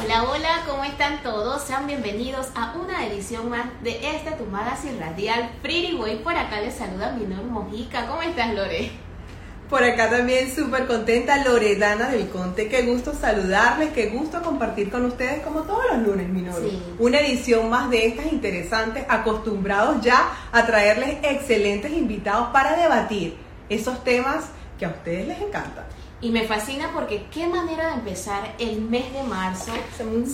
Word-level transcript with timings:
Hola, 0.00 0.22
hola, 0.30 0.62
¿cómo 0.64 0.84
están 0.84 1.24
todos? 1.24 1.62
Sean 1.62 1.88
bienvenidos 1.88 2.46
a 2.54 2.72
una 2.76 3.04
edición 3.04 3.50
más 3.50 3.66
de 3.82 3.98
este 4.14 4.30
Tu 4.30 4.44
Magazine 4.44 4.96
Radial 5.00 5.50
Pretty 5.60 5.96
Way. 5.96 6.18
Por 6.18 6.36
acá 6.36 6.60
les 6.60 6.76
saluda 6.76 7.10
mi 7.10 7.26
Minor 7.26 7.44
Mojica. 7.46 8.06
¿Cómo 8.06 8.22
estás, 8.22 8.54
Lore? 8.54 8.92
Por 9.68 9.82
acá 9.82 10.08
también 10.08 10.54
súper 10.54 10.86
contenta 10.86 11.44
Loredana 11.44 12.10
del 12.10 12.28
Conte. 12.28 12.68
Qué 12.68 12.82
gusto 12.82 13.12
saludarles, 13.12 13.90
qué 13.90 14.06
gusto 14.10 14.40
compartir 14.40 14.88
con 14.88 15.04
ustedes 15.04 15.42
como 15.42 15.62
todos 15.62 15.82
los 15.90 16.06
lunes, 16.06 16.28
mi 16.28 16.46
Sí. 16.48 16.80
Una 17.00 17.18
edición 17.18 17.68
más 17.68 17.90
de 17.90 18.06
estas 18.06 18.32
interesantes, 18.32 19.04
acostumbrados 19.08 20.00
ya 20.00 20.30
a 20.52 20.64
traerles 20.64 21.18
excelentes 21.24 21.90
invitados 21.92 22.50
para 22.52 22.76
debatir 22.76 23.36
esos 23.68 24.04
temas 24.04 24.44
que 24.78 24.86
a 24.86 24.90
ustedes 24.90 25.26
les 25.26 25.40
encantan. 25.40 25.87
Y 26.20 26.30
me 26.30 26.42
fascina 26.42 26.90
porque 26.92 27.26
qué 27.32 27.46
manera 27.46 27.88
de 27.88 27.94
empezar 27.94 28.54
el 28.58 28.80
mes 28.80 29.12
de 29.12 29.22
marzo 29.22 29.72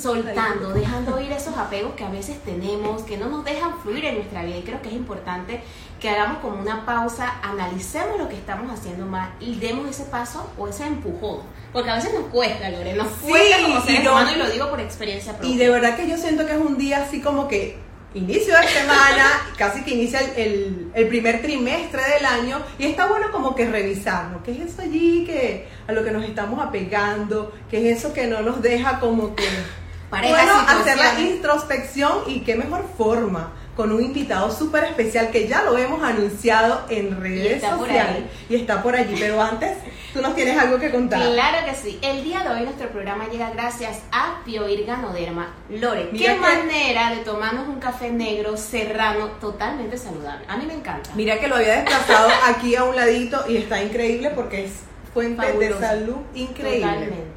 soltando, 0.00 0.70
dejando 0.70 1.20
ir 1.20 1.30
esos 1.30 1.54
apegos 1.58 1.92
que 1.94 2.04
a 2.04 2.08
veces 2.08 2.42
tenemos, 2.42 3.02
que 3.02 3.18
no 3.18 3.28
nos 3.28 3.44
dejan 3.44 3.78
fluir 3.80 4.02
en 4.06 4.14
nuestra 4.16 4.44
vida. 4.44 4.56
Y 4.56 4.62
creo 4.62 4.80
que 4.80 4.88
es 4.88 4.94
importante 4.94 5.62
que 6.00 6.08
hagamos 6.08 6.38
como 6.38 6.58
una 6.58 6.86
pausa, 6.86 7.34
analicemos 7.42 8.18
lo 8.18 8.30
que 8.30 8.36
estamos 8.36 8.72
haciendo 8.72 9.04
mal 9.04 9.34
y 9.40 9.56
demos 9.56 9.88
ese 9.88 10.04
paso 10.04 10.50
o 10.56 10.68
ese 10.68 10.86
empujón. 10.86 11.40
Porque 11.70 11.90
a 11.90 11.96
veces 11.96 12.14
nos 12.14 12.28
cuesta, 12.28 12.70
Lore, 12.70 12.94
nos 12.94 13.08
cuesta 13.08 13.62
como 13.62 13.80
seres 13.82 14.08
humanos 14.08 14.32
y 14.34 14.38
lo 14.38 14.48
digo 14.48 14.70
por 14.70 14.80
experiencia 14.80 15.32
propia. 15.32 15.50
Y 15.50 15.58
de 15.58 15.68
verdad 15.68 15.96
que 15.96 16.08
yo 16.08 16.16
siento 16.16 16.46
que 16.46 16.52
es 16.52 16.60
un 16.60 16.78
día 16.78 17.02
así 17.02 17.20
como 17.20 17.46
que 17.46 17.83
inicio 18.14 18.54
de 18.58 18.68
semana, 18.68 19.52
casi 19.58 19.82
que 19.82 19.92
inicia 19.92 20.20
el, 20.36 20.90
el, 20.94 21.08
primer 21.08 21.42
trimestre 21.42 22.02
del 22.14 22.24
año, 22.24 22.62
y 22.78 22.86
está 22.86 23.06
bueno 23.06 23.30
como 23.32 23.54
que 23.54 23.68
revisarnos, 23.68 24.42
qué 24.42 24.52
es 24.52 24.60
eso 24.60 24.82
allí 24.82 25.24
que 25.24 25.68
a 25.86 25.92
lo 25.92 26.04
que 26.04 26.12
nos 26.12 26.24
estamos 26.24 26.64
apegando, 26.64 27.52
qué 27.70 27.90
es 27.90 27.98
eso 27.98 28.14
que 28.14 28.26
no 28.26 28.40
nos 28.42 28.62
deja 28.62 29.00
como 29.00 29.34
que 29.34 29.44
bueno, 30.10 30.54
hacer 30.68 30.96
la 30.96 31.20
introspección 31.20 32.18
y 32.28 32.40
qué 32.40 32.54
mejor 32.54 32.84
forma 32.96 33.52
con 33.76 33.92
un 33.92 34.02
invitado 34.02 34.50
súper 34.50 34.84
especial 34.84 35.30
que 35.30 35.48
ya 35.48 35.62
lo 35.62 35.76
hemos 35.76 36.02
anunciado 36.02 36.84
en 36.88 37.20
redes 37.20 37.62
sociales 37.62 38.24
y 38.48 38.56
está 38.56 38.82
por 38.82 38.94
allí. 38.94 39.16
Pero 39.18 39.40
antes, 39.42 39.76
tú 40.12 40.20
nos 40.20 40.34
tienes 40.34 40.56
algo 40.58 40.78
que 40.78 40.90
contar. 40.90 41.20
Claro 41.20 41.66
que 41.66 41.74
sí. 41.74 41.98
El 42.02 42.22
día 42.22 42.44
de 42.44 42.50
hoy 42.50 42.62
nuestro 42.62 42.88
programa 42.88 43.28
llega 43.28 43.50
gracias 43.50 44.02
a 44.12 44.40
Pioir 44.44 44.86
Ganoderma. 44.86 45.54
Lore, 45.68 46.10
qué 46.10 46.34
manera 46.36 47.10
de 47.10 47.18
tomarnos 47.18 47.68
un 47.68 47.80
café 47.80 48.10
negro 48.10 48.56
serrano 48.56 49.26
totalmente 49.40 49.98
saludable. 49.98 50.44
A 50.48 50.56
mí 50.56 50.66
me 50.66 50.74
encanta. 50.74 51.10
Mira 51.14 51.40
que 51.40 51.48
lo 51.48 51.56
había 51.56 51.82
desplazado 51.82 52.28
aquí 52.46 52.76
a 52.76 52.84
un 52.84 52.94
ladito 52.94 53.44
y 53.48 53.56
está 53.56 53.82
increíble 53.82 54.30
porque 54.30 54.66
es 54.66 54.72
fuente 55.12 55.52
de 55.52 55.78
salud 55.78 56.16
increíble. 56.34 56.80
Totalmente. 56.80 57.33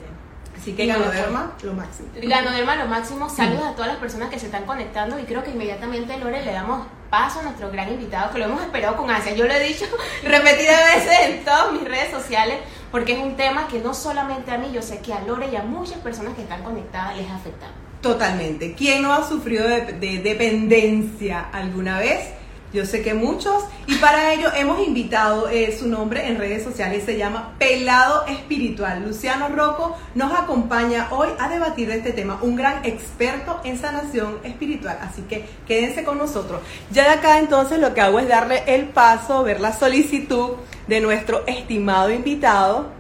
Así 0.58 0.74
que 0.74 0.86
Ganoderma, 0.86 1.54
lo 1.62 1.74
máximo. 1.74 2.10
Ganoderma, 2.22 2.76
lo 2.76 2.88
máximo. 2.88 3.30
Saludos 3.30 3.66
a 3.66 3.72
todas 3.74 3.88
las 3.88 3.98
personas 3.98 4.30
que 4.30 4.40
se 4.40 4.48
están 4.48 4.66
conectando 4.66 5.20
y 5.20 5.24
creo 5.24 5.44
que 5.44 5.52
inmediatamente, 5.52 6.18
Lore, 6.18 6.44
le 6.44 6.52
damos 6.52 6.88
paso 7.10 7.40
a 7.40 7.44
nuestro 7.44 7.72
gran 7.72 7.90
invitado 7.90 8.32
que 8.32 8.40
lo 8.40 8.46
hemos 8.46 8.62
esperado 8.62 8.98
con 8.98 9.10
ansia. 9.10 9.34
Yo 9.34 9.46
lo 9.46 9.54
he 9.54 9.60
dicho 9.60 9.86
repetidas 10.24 10.96
veces 10.96 11.20
en 11.30 11.46
todas 11.46 11.72
mis 11.72 11.84
redes 11.84 12.12
sociales 12.12 12.60
porque 12.92 13.14
es 13.14 13.20
un 13.20 13.36
tema 13.36 13.68
que 13.68 13.80
no 13.80 13.94
solamente 13.94 14.52
a 14.52 14.58
mí, 14.58 14.72
yo 14.74 14.82
sé 14.82 15.00
que 15.00 15.14
a 15.14 15.22
Lore 15.22 15.50
y 15.52 15.56
a 15.56 15.64
muchas 15.64 16.00
personas 16.00 16.34
que 16.36 16.42
están 16.42 16.64
conectadas 16.64 17.18
les 17.18 17.30
afecta. 17.30 17.68
Totalmente. 18.02 18.74
¿Quién 18.74 19.02
no 19.02 19.14
ha 19.14 19.28
sufrido 19.28 19.68
de 19.68 20.22
dependencia 20.24 21.50
alguna 21.52 22.00
vez? 22.00 22.37
Yo 22.74 22.86
sé 22.86 23.02
que 23.02 23.14
muchos, 23.14 23.64
y 23.86 23.96
para 23.96 24.34
ello 24.34 24.50
hemos 24.54 24.86
invitado 24.86 25.48
eh, 25.48 25.74
su 25.80 25.88
nombre 25.88 26.28
en 26.28 26.38
redes 26.38 26.64
sociales, 26.64 27.06
se 27.06 27.18
llama 27.18 27.56
Pelado 27.58 28.26
Espiritual. 28.26 29.06
Luciano 29.06 29.48
Rocco 29.48 29.96
nos 30.16 30.38
acompaña 30.38 31.08
hoy 31.12 31.30
a 31.40 31.48
debatir 31.48 31.88
de 31.88 31.96
este 31.96 32.12
tema, 32.12 32.40
un 32.42 32.58
gran 32.58 32.84
experto 32.84 33.62
en 33.64 33.80
sanación 33.80 34.40
espiritual, 34.44 35.00
así 35.02 35.22
que 35.22 35.46
quédense 35.66 36.04
con 36.04 36.18
nosotros. 36.18 36.60
Ya 36.92 37.04
de 37.04 37.12
acá 37.12 37.40
entonces 37.40 37.80
lo 37.80 37.94
que 37.94 38.02
hago 38.02 38.20
es 38.20 38.28
darle 38.28 38.62
el 38.68 38.90
paso, 38.90 39.44
ver 39.44 39.62
la 39.62 39.72
solicitud 39.72 40.58
de 40.88 41.00
nuestro 41.00 41.48
estimado 41.48 42.12
invitado, 42.12 42.92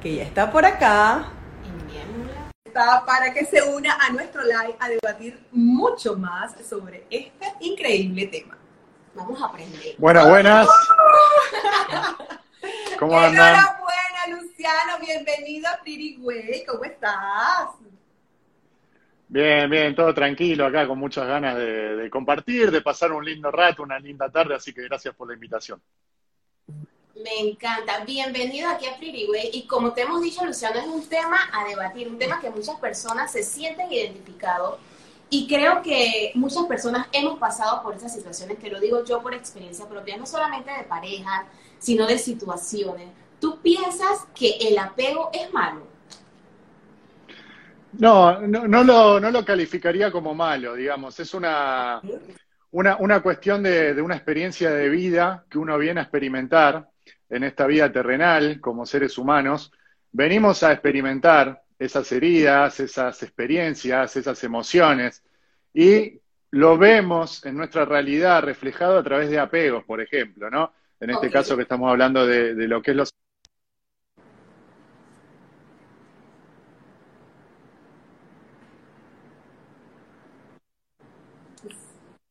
que 0.00 0.14
ya 0.14 0.22
está 0.22 0.52
por 0.52 0.64
acá. 0.64 1.32
Para 2.72 3.34
que 3.34 3.44
se 3.44 3.60
una 3.62 3.94
a 3.94 4.10
nuestro 4.10 4.42
live 4.42 4.76
a 4.78 4.88
debatir 4.88 5.40
mucho 5.50 6.16
más 6.16 6.52
sobre 6.68 7.06
este 7.10 7.46
increíble 7.60 8.26
tema. 8.26 8.56
Vamos 9.14 9.40
a 9.40 9.46
aprender. 9.46 9.94
Buenas, 9.98 10.28
buenas. 10.28 10.68
¿Cómo 12.98 13.18
andan? 13.18 13.54
Enhorabuena, 13.54 14.40
Luciano. 14.40 14.98
Bienvenido 15.00 15.68
a 15.68 15.80
Pretty 15.82 16.18
¿Cómo 16.66 16.84
estás? 16.84 17.68
Bien, 19.28 19.70
bien, 19.70 19.94
todo 19.94 20.12
tranquilo 20.12 20.66
acá, 20.66 20.86
con 20.86 20.98
muchas 20.98 21.26
ganas 21.26 21.56
de, 21.56 22.08
compartir, 22.10 22.70
de 22.70 22.80
pasar 22.80 23.12
un 23.12 23.24
lindo 23.24 23.50
rato, 23.50 23.82
una 23.82 23.98
linda 23.98 24.28
tarde, 24.28 24.54
así 24.54 24.72
que 24.72 24.82
gracias 24.82 25.14
por 25.14 25.28
la 25.28 25.34
invitación. 25.34 25.80
Me 27.14 27.40
encanta. 27.40 28.04
Bienvenido 28.04 28.68
aquí 28.68 28.86
a 28.86 28.96
Pretty 28.96 29.28
Y 29.52 29.66
como 29.66 29.92
te 29.92 30.02
hemos 30.02 30.20
dicho, 30.22 30.44
Luciano, 30.44 30.80
es 30.80 30.86
un 30.86 31.08
tema 31.08 31.48
a 31.52 31.64
debatir, 31.64 32.08
un 32.08 32.18
tema 32.18 32.40
que 32.40 32.50
muchas 32.50 32.78
personas 32.80 33.30
se 33.30 33.44
sienten 33.44 33.92
identificados 33.92 34.78
y 35.34 35.48
creo 35.48 35.82
que 35.82 36.30
muchas 36.36 36.64
personas 36.66 37.08
hemos 37.10 37.40
pasado 37.40 37.82
por 37.82 37.96
esas 37.96 38.14
situaciones, 38.14 38.56
que 38.56 38.70
lo 38.70 38.78
digo 38.78 39.04
yo 39.04 39.20
por 39.20 39.34
experiencia 39.34 39.84
propia, 39.88 40.16
no 40.16 40.26
solamente 40.26 40.70
de 40.70 40.84
pareja, 40.84 41.46
sino 41.80 42.06
de 42.06 42.18
situaciones. 42.18 43.08
¿Tú 43.40 43.60
piensas 43.60 44.28
que 44.32 44.58
el 44.60 44.78
apego 44.78 45.30
es 45.32 45.52
malo? 45.52 45.88
No, 47.94 48.42
no, 48.42 48.68
no, 48.68 48.84
lo, 48.84 49.18
no 49.18 49.32
lo 49.32 49.44
calificaría 49.44 50.12
como 50.12 50.36
malo, 50.36 50.76
digamos. 50.76 51.18
Es 51.18 51.34
una, 51.34 52.00
una, 52.70 52.96
una 52.98 53.20
cuestión 53.20 53.64
de, 53.64 53.92
de, 53.92 54.02
una 54.02 54.14
experiencia 54.14 54.70
de 54.70 54.88
vida 54.88 55.46
que 55.50 55.58
uno 55.58 55.76
viene 55.78 55.98
a 55.98 56.04
experimentar 56.04 56.88
en 57.28 57.42
esta 57.42 57.66
vida 57.66 57.90
terrenal 57.90 58.60
como 58.60 58.86
seres 58.86 59.18
humanos. 59.18 59.72
Venimos 60.12 60.62
a 60.62 60.70
experimentar 60.70 61.63
esas 61.78 62.10
heridas, 62.12 62.80
esas 62.80 63.22
experiencias, 63.22 64.16
esas 64.16 64.42
emociones, 64.44 65.22
y 65.72 66.20
lo 66.50 66.78
vemos 66.78 67.44
en 67.44 67.56
nuestra 67.56 67.84
realidad 67.84 68.42
reflejado 68.42 68.98
a 68.98 69.02
través 69.02 69.28
de 69.28 69.40
apegos, 69.40 69.84
por 69.84 70.00
ejemplo, 70.00 70.48
¿no? 70.50 70.72
En 71.00 71.10
este 71.10 71.28
caso 71.30 71.56
que 71.56 71.62
estamos 71.62 71.90
hablando 71.90 72.26
de, 72.26 72.54
lo 72.68 72.80
que 72.80 72.92
es 72.92 72.96
los 72.96 73.10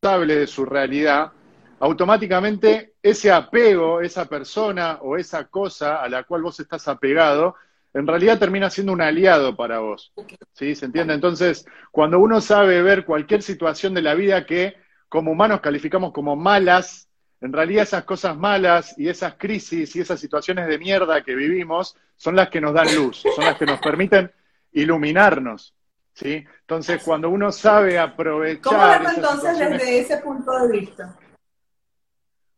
de 0.01 0.47
su 0.47 0.65
realidad, 0.65 1.31
automáticamente 1.79 2.95
ese 3.01 3.31
apego, 3.31 4.01
esa 4.01 4.25
persona 4.25 4.99
o 5.01 5.17
esa 5.17 5.45
cosa 5.45 6.01
a 6.01 6.09
la 6.09 6.23
cual 6.23 6.41
vos 6.43 6.59
estás 6.59 6.87
apegado, 6.87 7.55
en 7.93 8.07
realidad 8.07 8.39
termina 8.39 8.69
siendo 8.69 8.91
un 8.91 9.01
aliado 9.01 9.55
para 9.55 9.79
vos. 9.79 10.11
¿Sí? 10.53 10.75
¿Se 10.75 10.85
entiende? 10.85 11.13
Entonces, 11.13 11.65
cuando 11.91 12.19
uno 12.19 12.41
sabe 12.41 12.81
ver 12.81 13.05
cualquier 13.05 13.41
situación 13.43 13.93
de 13.93 14.01
la 14.01 14.15
vida 14.15 14.45
que 14.45 14.75
como 15.07 15.31
humanos 15.31 15.61
calificamos 15.61 16.11
como 16.11 16.35
malas, 16.35 17.07
en 17.39 17.53
realidad 17.53 17.83
esas 17.83 18.03
cosas 18.03 18.35
malas 18.35 18.97
y 18.97 19.09
esas 19.09 19.35
crisis 19.35 19.95
y 19.95 19.99
esas 19.99 20.19
situaciones 20.19 20.67
de 20.67 20.79
mierda 20.79 21.23
que 21.23 21.35
vivimos 21.35 21.95
son 22.15 22.35
las 22.35 22.49
que 22.49 22.61
nos 22.61 22.73
dan 22.73 22.95
luz, 22.95 23.23
son 23.35 23.45
las 23.45 23.57
que 23.57 23.65
nos 23.65 23.79
permiten 23.79 24.31
iluminarnos. 24.71 25.75
¿sí? 26.13 26.43
Entonces, 26.61 27.03
cuando 27.03 27.29
uno 27.29 27.51
sabe 27.51 27.99
aprovechar. 27.99 28.63
¿Cómo 28.63 28.87
verlo 28.87 29.09
entonces 29.15 29.59
desde 29.59 29.99
ese 29.99 30.17
punto 30.17 30.51
de 30.59 30.79
vista? 30.79 31.15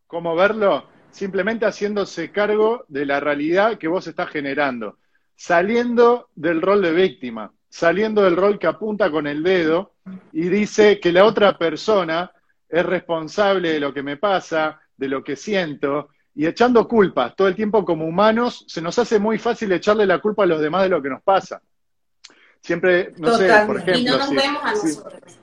¿Cómo 0.07 0.35
verlo? 0.35 0.87
Simplemente 1.11 1.65
haciéndose 1.65 2.31
cargo 2.31 2.85
de 2.87 3.05
la 3.05 3.19
realidad 3.19 3.77
que 3.77 3.87
vos 3.89 4.07
estás 4.07 4.29
generando 4.29 4.97
saliendo 5.35 6.29
del 6.35 6.61
rol 6.61 6.81
de 6.81 6.91
víctima, 6.91 7.51
saliendo 7.69 8.23
del 8.23 8.37
rol 8.37 8.57
que 8.57 8.67
apunta 8.67 9.11
con 9.11 9.27
el 9.27 9.43
dedo 9.43 9.95
y 10.31 10.47
dice 10.49 10.99
que 10.99 11.11
la 11.11 11.25
otra 11.25 11.57
persona 11.57 12.31
es 12.69 12.85
responsable 12.85 13.73
de 13.73 13.79
lo 13.79 13.93
que 13.93 14.03
me 14.03 14.17
pasa, 14.17 14.79
de 14.95 15.07
lo 15.07 15.23
que 15.23 15.35
siento, 15.35 16.09
y 16.33 16.45
echando 16.45 16.87
culpas. 16.87 17.35
Todo 17.35 17.47
el 17.47 17.55
tiempo 17.55 17.85
como 17.85 18.05
humanos 18.05 18.65
se 18.67 18.81
nos 18.81 18.97
hace 18.99 19.19
muy 19.19 19.37
fácil 19.37 19.71
echarle 19.71 20.05
la 20.05 20.19
culpa 20.19 20.43
a 20.43 20.47
los 20.47 20.61
demás 20.61 20.83
de 20.83 20.89
lo 20.89 21.01
que 21.01 21.09
nos 21.09 21.21
pasa. 21.21 21.61
Siempre, 22.61 23.13
no 23.17 23.37
sé, 23.37 23.49
por 23.65 23.77
ejemplo... 23.77 24.01
Y 24.01 24.05
no 24.05 24.17
nos 24.17 24.29
vemos 24.31 24.63
a 24.63 24.71
nosotros. 24.71 25.39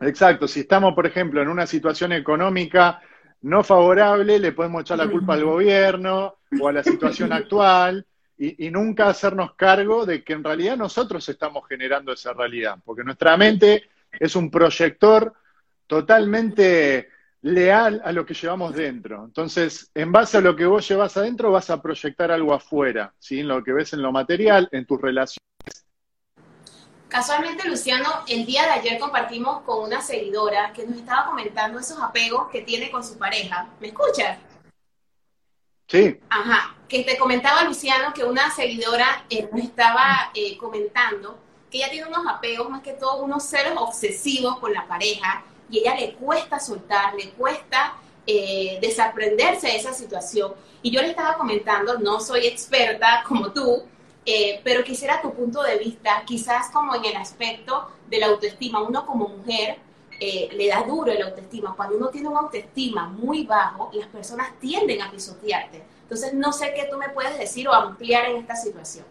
exacto, 0.00 0.46
si 0.46 0.60
estamos, 0.60 0.94
por 0.94 1.06
ejemplo, 1.06 1.40
en 1.40 1.48
una 1.48 1.66
situación 1.66 2.12
económica 2.12 3.00
no 3.40 3.62
favorable, 3.62 4.38
le 4.38 4.52
podemos 4.52 4.82
echar 4.82 4.98
la 4.98 5.08
culpa 5.08 5.34
al 5.34 5.44
gobierno 5.44 6.38
o 6.60 6.68
a 6.68 6.72
la 6.72 6.82
situación 6.82 7.32
actual, 7.32 8.04
y, 8.38 8.70
nunca 8.70 9.08
hacernos 9.08 9.54
cargo 9.54 10.06
de 10.06 10.22
que 10.22 10.32
en 10.32 10.44
realidad 10.44 10.76
nosotros 10.76 11.28
estamos 11.28 11.66
generando 11.68 12.12
esa 12.12 12.32
realidad, 12.32 12.78
porque 12.84 13.02
nuestra 13.02 13.36
mente 13.36 13.88
es 14.12 14.36
un 14.36 14.50
proyector 14.50 15.34
totalmente 15.86 17.08
leal 17.42 18.00
a 18.04 18.12
lo 18.12 18.24
que 18.24 18.34
llevamos 18.34 18.74
dentro. 18.74 19.24
Entonces, 19.24 19.90
en 19.94 20.12
base 20.12 20.36
a 20.36 20.40
lo 20.40 20.54
que 20.54 20.66
vos 20.66 20.86
llevas 20.88 21.16
adentro, 21.16 21.50
vas 21.50 21.70
a 21.70 21.82
proyectar 21.82 22.30
algo 22.30 22.54
afuera, 22.54 23.12
¿sí? 23.18 23.40
en 23.40 23.48
lo 23.48 23.62
que 23.64 23.72
ves 23.72 23.92
en 23.92 24.02
lo 24.02 24.12
material, 24.12 24.68
en 24.70 24.86
tus 24.86 25.00
relaciones. 25.00 25.38
Casualmente, 27.08 27.66
Luciano, 27.66 28.08
el 28.28 28.44
día 28.44 28.64
de 28.64 28.70
ayer 28.70 28.98
compartimos 28.98 29.62
con 29.62 29.82
una 29.82 30.00
seguidora 30.00 30.72
que 30.74 30.86
nos 30.86 30.98
estaba 30.98 31.26
comentando 31.26 31.78
esos 31.78 31.98
apegos 32.00 32.48
que 32.50 32.62
tiene 32.62 32.90
con 32.90 33.02
su 33.02 33.16
pareja. 33.16 33.66
¿Me 33.80 33.88
escuchas? 33.88 34.38
Sí. 35.88 36.18
Ajá, 36.28 36.76
que 36.88 37.02
te 37.02 37.18
comentaba 37.18 37.64
Luciano 37.64 38.12
que 38.14 38.24
una 38.24 38.50
seguidora 38.50 39.24
eh, 39.30 39.48
estaba 39.56 40.30
eh, 40.34 40.56
comentando 40.56 41.38
que 41.70 41.78
ella 41.78 41.90
tiene 41.90 42.08
unos 42.08 42.26
apegos, 42.26 42.70
más 42.70 42.82
que 42.82 42.92
todo 42.92 43.22
unos 43.22 43.44
celos 43.44 43.74
obsesivos 43.76 44.58
con 44.58 44.72
la 44.72 44.86
pareja 44.86 45.44
y 45.70 45.80
ella 45.80 45.94
le 45.94 46.14
cuesta 46.14 46.58
soltar, 46.58 47.14
le 47.14 47.30
cuesta 47.30 47.94
eh, 48.26 48.78
desaprenderse 48.80 49.68
de 49.68 49.76
esa 49.76 49.92
situación. 49.92 50.52
Y 50.82 50.90
yo 50.90 51.02
le 51.02 51.08
estaba 51.08 51.36
comentando, 51.36 51.98
no 51.98 52.20
soy 52.20 52.46
experta 52.46 53.24
como 53.28 53.52
tú, 53.52 53.84
eh, 54.24 54.60
pero 54.64 54.84
quisiera 54.84 55.20
tu 55.20 55.32
punto 55.32 55.62
de 55.62 55.78
vista, 55.78 56.22
quizás 56.26 56.70
como 56.70 56.94
en 56.94 57.04
el 57.04 57.16
aspecto 57.16 57.90
de 58.08 58.18
la 58.18 58.26
autoestima, 58.26 58.82
uno 58.82 59.06
como 59.06 59.28
mujer 59.28 59.78
eh, 60.20 60.48
le 60.52 60.68
da 60.68 60.82
duro 60.82 61.10
el 61.10 61.22
autoestima. 61.22 61.74
Cuando 61.74 61.96
uno 61.96 62.08
tiene 62.08 62.28
una 62.28 62.40
autoestima 62.40 63.08
muy 63.08 63.44
bajo, 63.46 63.90
las 63.94 64.08
personas 64.08 64.58
tienden 64.60 65.02
a 65.02 65.10
pisotearte. 65.10 65.82
Entonces, 66.02 66.34
no 66.34 66.52
sé 66.52 66.72
qué 66.74 66.88
tú 66.90 66.96
me 66.96 67.10
puedes 67.10 67.38
decir 67.38 67.68
o 67.68 67.74
ampliar 67.74 68.30
en 68.30 68.38
esta 68.38 68.56
situación. 68.56 69.04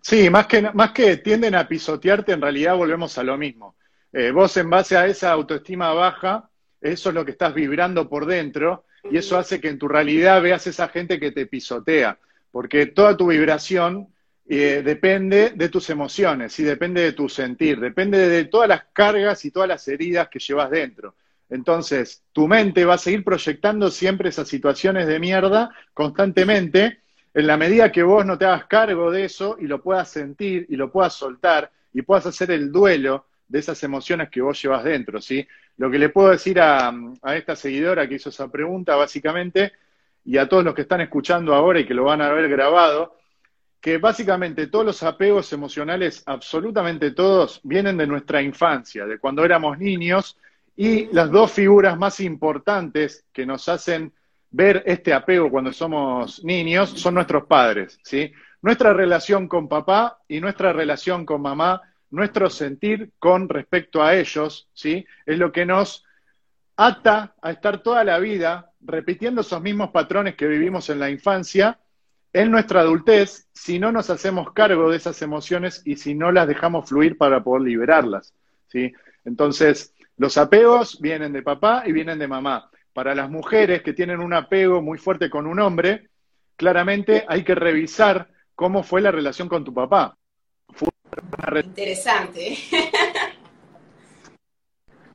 Sí, 0.00 0.30
más 0.30 0.46
que, 0.46 0.62
más 0.62 0.92
que 0.92 1.18
tienden 1.18 1.54
a 1.54 1.68
pisotearte, 1.68 2.32
en 2.32 2.40
realidad 2.40 2.76
volvemos 2.76 3.18
a 3.18 3.22
lo 3.22 3.36
mismo. 3.36 3.76
Eh, 4.12 4.30
vos 4.30 4.56
en 4.56 4.70
base 4.70 4.96
a 4.96 5.06
esa 5.06 5.32
autoestima 5.32 5.92
baja, 5.92 6.48
eso 6.80 7.08
es 7.10 7.14
lo 7.14 7.24
que 7.24 7.32
estás 7.32 7.52
vibrando 7.52 8.08
por 8.08 8.24
dentro 8.24 8.84
y 9.10 9.18
eso 9.18 9.36
hace 9.36 9.60
que 9.60 9.68
en 9.68 9.78
tu 9.78 9.88
realidad 9.88 10.40
veas 10.40 10.66
esa 10.66 10.88
gente 10.88 11.20
que 11.20 11.32
te 11.32 11.46
pisotea 11.46 12.18
porque 12.50 12.86
toda 12.86 13.16
tu 13.16 13.26
vibración 13.28 14.08
eh, 14.50 14.82
depende 14.82 15.50
de 15.50 15.68
tus 15.68 15.90
emociones 15.90 16.58
y 16.58 16.64
depende 16.64 17.02
de 17.02 17.12
tu 17.12 17.28
sentir, 17.28 17.78
depende 17.78 18.28
de 18.28 18.46
todas 18.46 18.66
las 18.66 18.84
cargas 18.94 19.44
y 19.44 19.50
todas 19.50 19.68
las 19.68 19.86
heridas 19.88 20.28
que 20.28 20.38
llevas 20.38 20.70
dentro. 20.70 21.14
Entonces, 21.50 22.22
tu 22.32 22.48
mente 22.48 22.86
va 22.86 22.94
a 22.94 22.98
seguir 22.98 23.24
proyectando 23.24 23.90
siempre 23.90 24.30
esas 24.30 24.48
situaciones 24.48 25.06
de 25.06 25.18
mierda 25.18 25.70
constantemente, 25.92 27.00
en 27.34 27.46
la 27.46 27.58
medida 27.58 27.92
que 27.92 28.02
vos 28.02 28.24
no 28.24 28.38
te 28.38 28.46
hagas 28.46 28.64
cargo 28.64 29.10
de 29.10 29.26
eso 29.26 29.56
y 29.60 29.66
lo 29.66 29.82
puedas 29.82 30.10
sentir 30.10 30.66
y 30.70 30.76
lo 30.76 30.90
puedas 30.90 31.12
soltar 31.12 31.70
y 31.92 32.00
puedas 32.00 32.24
hacer 32.24 32.50
el 32.50 32.72
duelo 32.72 33.26
de 33.46 33.58
esas 33.58 33.82
emociones 33.82 34.30
que 34.30 34.40
vos 34.40 34.60
llevas 34.62 34.82
dentro, 34.82 35.20
¿sí? 35.20 35.46
Lo 35.76 35.90
que 35.90 35.98
le 35.98 36.08
puedo 36.08 36.30
decir 36.30 36.58
a, 36.58 36.90
a 37.22 37.36
esta 37.36 37.54
seguidora 37.54 38.08
que 38.08 38.14
hizo 38.14 38.30
esa 38.30 38.50
pregunta, 38.50 38.96
básicamente, 38.96 39.72
y 40.24 40.38
a 40.38 40.48
todos 40.48 40.64
los 40.64 40.74
que 40.74 40.82
están 40.82 41.02
escuchando 41.02 41.54
ahora 41.54 41.80
y 41.80 41.86
que 41.86 41.94
lo 41.94 42.04
van 42.04 42.22
a 42.22 42.32
ver 42.32 42.48
grabado, 42.48 43.18
que 43.80 43.98
básicamente 43.98 44.66
todos 44.66 44.84
los 44.84 45.02
apegos 45.02 45.52
emocionales, 45.52 46.22
absolutamente 46.26 47.12
todos, 47.12 47.60
vienen 47.62 47.96
de 47.96 48.06
nuestra 48.06 48.42
infancia, 48.42 49.06
de 49.06 49.18
cuando 49.18 49.44
éramos 49.44 49.78
niños, 49.78 50.36
y 50.76 51.06
las 51.12 51.30
dos 51.30 51.52
figuras 51.52 51.98
más 51.98 52.20
importantes 52.20 53.24
que 53.32 53.44
nos 53.44 53.68
hacen 53.68 54.12
ver 54.50 54.82
este 54.86 55.12
apego 55.12 55.50
cuando 55.50 55.72
somos 55.72 56.42
niños 56.44 56.90
son 56.90 57.14
nuestros 57.14 57.46
padres, 57.46 57.98
¿sí? 58.02 58.32
Nuestra 58.62 58.92
relación 58.92 59.46
con 59.46 59.68
papá 59.68 60.18
y 60.26 60.40
nuestra 60.40 60.72
relación 60.72 61.24
con 61.26 61.42
mamá, 61.42 61.82
nuestro 62.10 62.48
sentir 62.48 63.12
con 63.18 63.48
respecto 63.48 64.02
a 64.02 64.14
ellos, 64.14 64.68
¿sí? 64.72 65.04
Es 65.26 65.38
lo 65.38 65.52
que 65.52 65.66
nos 65.66 66.04
ata 66.76 67.34
a 67.42 67.50
estar 67.50 67.82
toda 67.82 68.04
la 68.04 68.18
vida 68.18 68.70
repitiendo 68.80 69.40
esos 69.40 69.60
mismos 69.60 69.90
patrones 69.90 70.36
que 70.36 70.46
vivimos 70.46 70.88
en 70.90 71.00
la 71.00 71.10
infancia 71.10 71.78
en 72.32 72.50
nuestra 72.50 72.80
adultez 72.80 73.48
si 73.52 73.78
no 73.78 73.92
nos 73.92 74.10
hacemos 74.10 74.52
cargo 74.52 74.90
de 74.90 74.96
esas 74.96 75.20
emociones 75.22 75.82
y 75.84 75.96
si 75.96 76.14
no 76.14 76.32
las 76.32 76.46
dejamos 76.46 76.88
fluir 76.88 77.16
para 77.16 77.42
poder 77.42 77.62
liberarlas. 77.62 78.34
¿sí? 78.68 78.92
Entonces, 79.24 79.94
los 80.16 80.36
apegos 80.36 81.00
vienen 81.00 81.32
de 81.32 81.42
papá 81.42 81.82
y 81.86 81.92
vienen 81.92 82.18
de 82.18 82.28
mamá. 82.28 82.70
Para 82.92 83.14
las 83.14 83.30
mujeres 83.30 83.82
que 83.82 83.92
tienen 83.92 84.20
un 84.20 84.34
apego 84.34 84.82
muy 84.82 84.98
fuerte 84.98 85.30
con 85.30 85.46
un 85.46 85.60
hombre, 85.60 86.08
claramente 86.56 87.24
hay 87.28 87.44
que 87.44 87.54
revisar 87.54 88.28
cómo 88.54 88.82
fue 88.82 89.00
la 89.00 89.12
relación 89.12 89.48
con 89.48 89.64
tu 89.64 89.72
papá. 89.72 90.16
Fue 90.74 90.88
Interesante. 91.64 92.56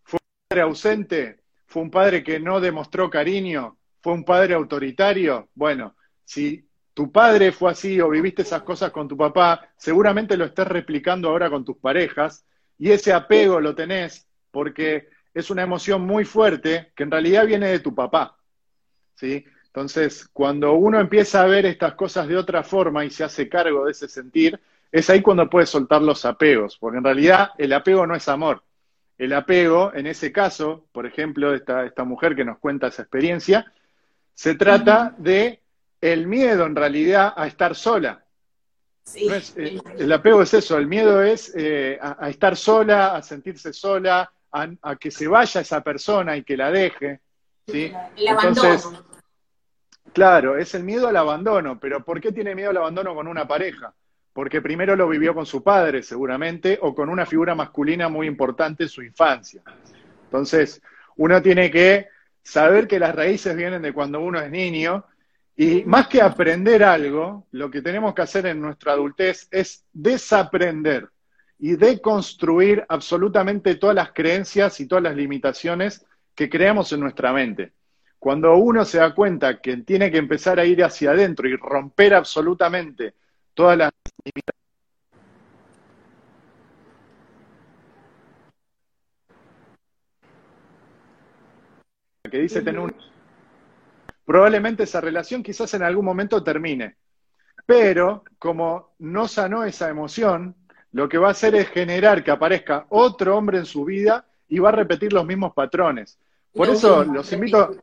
¿Fue 0.04 0.19
un 0.19 0.48
padre 0.48 0.62
ausente? 0.62 1.44
fue 1.74 1.81
un 1.81 1.89
padre 1.89 2.24
que 2.24 2.39
no 2.39 2.62
demostró 2.62 3.10
cariño, 3.10 3.80
fue 4.00 4.13
un 4.13 4.24
padre 4.24 4.54
autoritario. 4.54 5.50
Bueno, 5.56 5.95
si 6.24 6.63
tu 6.94 7.12
padre 7.12 7.51
fue 7.51 7.72
así 7.72 8.00
o 8.00 8.10
viviste 8.10 8.44
esas 8.44 8.63
cosas 8.63 8.92
con 8.92 9.07
tu 9.07 9.18
papá, 9.18 9.69
seguramente 9.75 10.38
lo 10.38 10.45
estés 10.45 10.68
replicando 10.68 11.30
ahora 11.30 11.50
con 11.50 11.66
tus 11.66 11.78
parejas 11.78 12.45
y 12.78 12.92
ese 12.92 13.13
apego 13.13 13.60
lo 13.60 13.74
tenés 13.74 14.28
porque 14.51 15.10
es 15.34 15.50
una 15.50 15.63
emoción 15.63 16.01
muy 16.04 16.25
fuerte 16.25 16.92
que 16.95 17.04
en 17.04 17.12
realidad 17.12 17.48
viene 17.48 17.68
de 17.68 17.80
tu 17.80 17.95
papá. 17.95 18.38
¿sí? 19.16 19.44
Entonces, 19.66 20.30
cuando 20.31 20.74
uno 20.74 21.00
empieza 21.00 21.42
a 21.42 21.48
ver 21.48 21.66
estas 21.66 21.95
cosas 21.95 22.28
de 22.28 22.38
otra 22.38 22.62
forma 22.62 23.04
y 23.04 23.10
se 23.10 23.24
hace 23.24 23.50
cargo 23.50 23.86
de 23.86 23.92
ese 23.92 24.07
sentir, 24.07 24.60
es 24.92 25.10
ahí 25.10 25.24
cuando 25.24 25.50
puedes 25.50 25.69
soltar 25.69 26.04
los 26.04 26.24
apegos, 26.25 26.78
porque 26.78 27.00
en 27.00 27.04
realidad 27.04 27.50
el 27.57 27.74
apego 27.74 28.06
no 28.06 28.13
es 28.13 28.30
amor, 28.30 28.62
el 29.18 29.34
apego, 29.34 29.92
en 29.96 30.06
ese 30.06 30.31
caso, 30.31 30.86
por 30.92 31.07
ejemplo, 31.07 31.56
esta, 31.56 31.86
esta 31.86 32.04
mujer 32.04 32.36
que 32.36 32.46
nos 32.46 32.60
cuenta 32.60 32.88
esa 32.88 33.01
experiencia, 33.01 33.66
se 34.36 34.54
trata 34.54 35.16
de 35.18 35.62
el 36.12 36.28
miedo 36.28 36.66
en 36.66 36.76
realidad 36.76 37.34
a 37.36 37.48
estar 37.48 37.76
sola. 37.76 38.26
Eh, 39.16 39.80
el 39.98 40.12
apego 40.12 40.42
es 40.42 40.54
eso, 40.54 40.78
el 40.78 40.88
miedo 40.88 41.22
es 41.24 41.54
eh, 41.56 41.98
a, 42.02 42.30
estar 42.30 42.58
sola, 42.58 43.16
a 43.16 43.22
sentirse 43.22 43.72
sola, 43.72 44.30
a, 44.52 44.96
que 44.98 45.12
se 45.12 45.28
vaya 45.28 45.62
esa 45.62 45.82
persona 45.82 46.36
y 46.36 46.44
que 46.44 46.58
la 46.58 46.72
deje. 46.72 47.22
¿sí? 47.68 47.94
El 48.18 48.28
abandono. 48.28 49.06
claro, 50.12 50.58
es 50.58 50.76
el 50.76 50.84
miedo 50.84 51.08
al 51.08 51.16
abandono, 51.16 51.80
pero 51.80 52.04
¿por 52.04 52.20
qué 52.20 52.34
tiene 52.34 52.54
miedo 52.54 52.72
al 52.72 52.78
abandono 52.78 53.16
con 53.16 53.28
una 53.28 53.48
pareja? 53.48 53.94
porque 54.34 54.64
primero 54.64 54.96
lo 54.96 55.08
vivió 55.08 55.36
con 55.36 55.46
su 55.46 55.62
padre, 55.64 56.02
seguramente, 56.02 56.80
o 56.82 56.96
con 56.96 57.08
una 57.08 57.24
figura 57.24 57.54
masculina 57.54 58.10
muy 58.10 58.26
importante 58.26 58.82
en 58.82 58.90
su 58.90 59.04
infancia. 59.04 59.62
Entonces, 60.24 60.82
uno 61.18 61.40
tiene 61.40 61.70
que 61.70 62.08
saber 62.42 62.88
que 62.88 62.98
las 62.98 63.14
raíces 63.14 63.56
vienen 63.56 63.84
de 63.84 63.94
cuando 63.94 64.20
uno 64.22 64.42
es 64.42 64.50
niño, 64.50 65.06
y 65.56 65.84
más 65.84 66.08
que 66.08 66.22
aprender 66.22 66.84
algo, 66.84 67.48
lo 67.52 67.70
que 67.70 67.82
tenemos 67.82 68.14
que 68.16 68.24
hacer 68.24 68.48
en 68.48 68.60
nuestra 68.60 68.94
adultez 68.94 69.48
es 69.52 69.86
desaprender 69.94 71.10
y 71.60 71.76
deconstruir 71.76 72.84
absolutamente 72.89 73.75
todas 73.75 73.96
las 73.96 74.12
creencias 74.13 74.80
y 74.80 74.88
todas 74.88 75.04
las 75.04 75.16
limitaciones 75.16 76.06
que 76.34 76.50
creamos 76.50 76.92
en 76.92 77.01
nuestra 77.01 77.32
mente. 77.32 77.74
Cuando 78.18 78.56
uno 78.56 78.84
se 78.84 78.98
da 78.98 79.13
cuenta 79.13 79.62
que 79.62 79.77
tiene 79.77 80.10
que 80.10 80.18
empezar 80.18 80.60
a 80.60 80.66
ir 80.66 80.84
hacia 80.84 81.12
adentro 81.12 81.48
y 81.48 81.56
romper 81.56 82.16
absolutamente 82.16 83.13
todas 83.54 83.77
las 83.77 83.92
que 92.32 92.39
dice 92.39 92.63
tener 92.63 92.80
un... 92.80 93.12
Probablemente 94.25 94.84
esa 94.84 95.01
relación 95.01 95.44
quizás 95.44 95.74
en 95.74 95.84
algún 95.84 96.06
momento 96.06 96.44
termine, 96.44 96.96
pero 97.65 98.24
como 98.39 98.96
no 99.00 99.27
sanó 99.27 99.63
esa 99.63 99.89
emoción, 99.89 100.56
lo 100.92 101.10
que 101.10 101.18
va 101.18 101.30
a 101.30 101.32
hacer 101.32 101.56
es 101.56 101.70
generar 101.70 102.24
que 102.24 102.32
aparezca 102.32 102.86
otro 102.89 103.38
hombre 103.38 103.58
en 103.58 103.65
su 103.65 103.84
vida 103.84 104.25
y 104.48 104.60
va 104.60 104.70
a 104.70 104.74
repetir 104.74 105.12
los 105.12 105.25
mismos 105.25 105.53
patrones. 105.53 106.20
Por 106.53 106.70
eso 106.70 107.03
los 107.03 107.32
invito, 107.34 107.75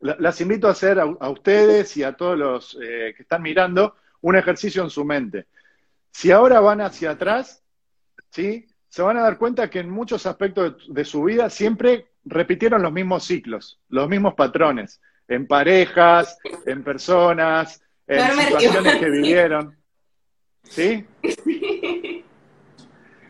las 0.00 0.40
invito 0.40 0.66
a 0.66 0.72
hacer 0.72 0.98
a, 0.98 1.28
ustedes 1.30 1.96
y 1.96 2.02
a 2.02 2.14
todos 2.14 2.36
los 2.36 2.78
eh, 2.82 3.14
que 3.16 3.22
están 3.22 3.42
mirando 3.42 3.94
un 4.22 4.36
ejercicio 4.36 4.82
en 4.82 4.90
su 4.90 5.04
mente. 5.04 5.46
Si 6.10 6.32
ahora 6.32 6.60
van 6.60 6.80
hacia 6.80 7.12
atrás, 7.12 7.62
¿sí? 8.30 8.66
se 8.88 9.02
van 9.02 9.16
a 9.16 9.22
dar 9.22 9.38
cuenta 9.38 9.70
que 9.70 9.78
en 9.78 9.88
muchos 9.88 10.26
aspectos 10.26 10.86
de, 10.88 11.04
su 11.04 11.22
vida 11.22 11.48
siempre 11.48 12.08
repitieron 12.24 12.82
los 12.82 12.92
mismos 12.92 13.24
ciclos, 13.24 13.80
los 13.88 14.08
mismos 14.08 14.34
patrones, 14.34 15.00
en 15.30 15.46
parejas, 15.46 16.38
en 16.66 16.82
personas, 16.82 17.80
en 18.06 18.30
situaciones 18.32 18.96
que 18.96 19.10
vivieron. 19.10 19.76
¿Sí? 20.64 21.06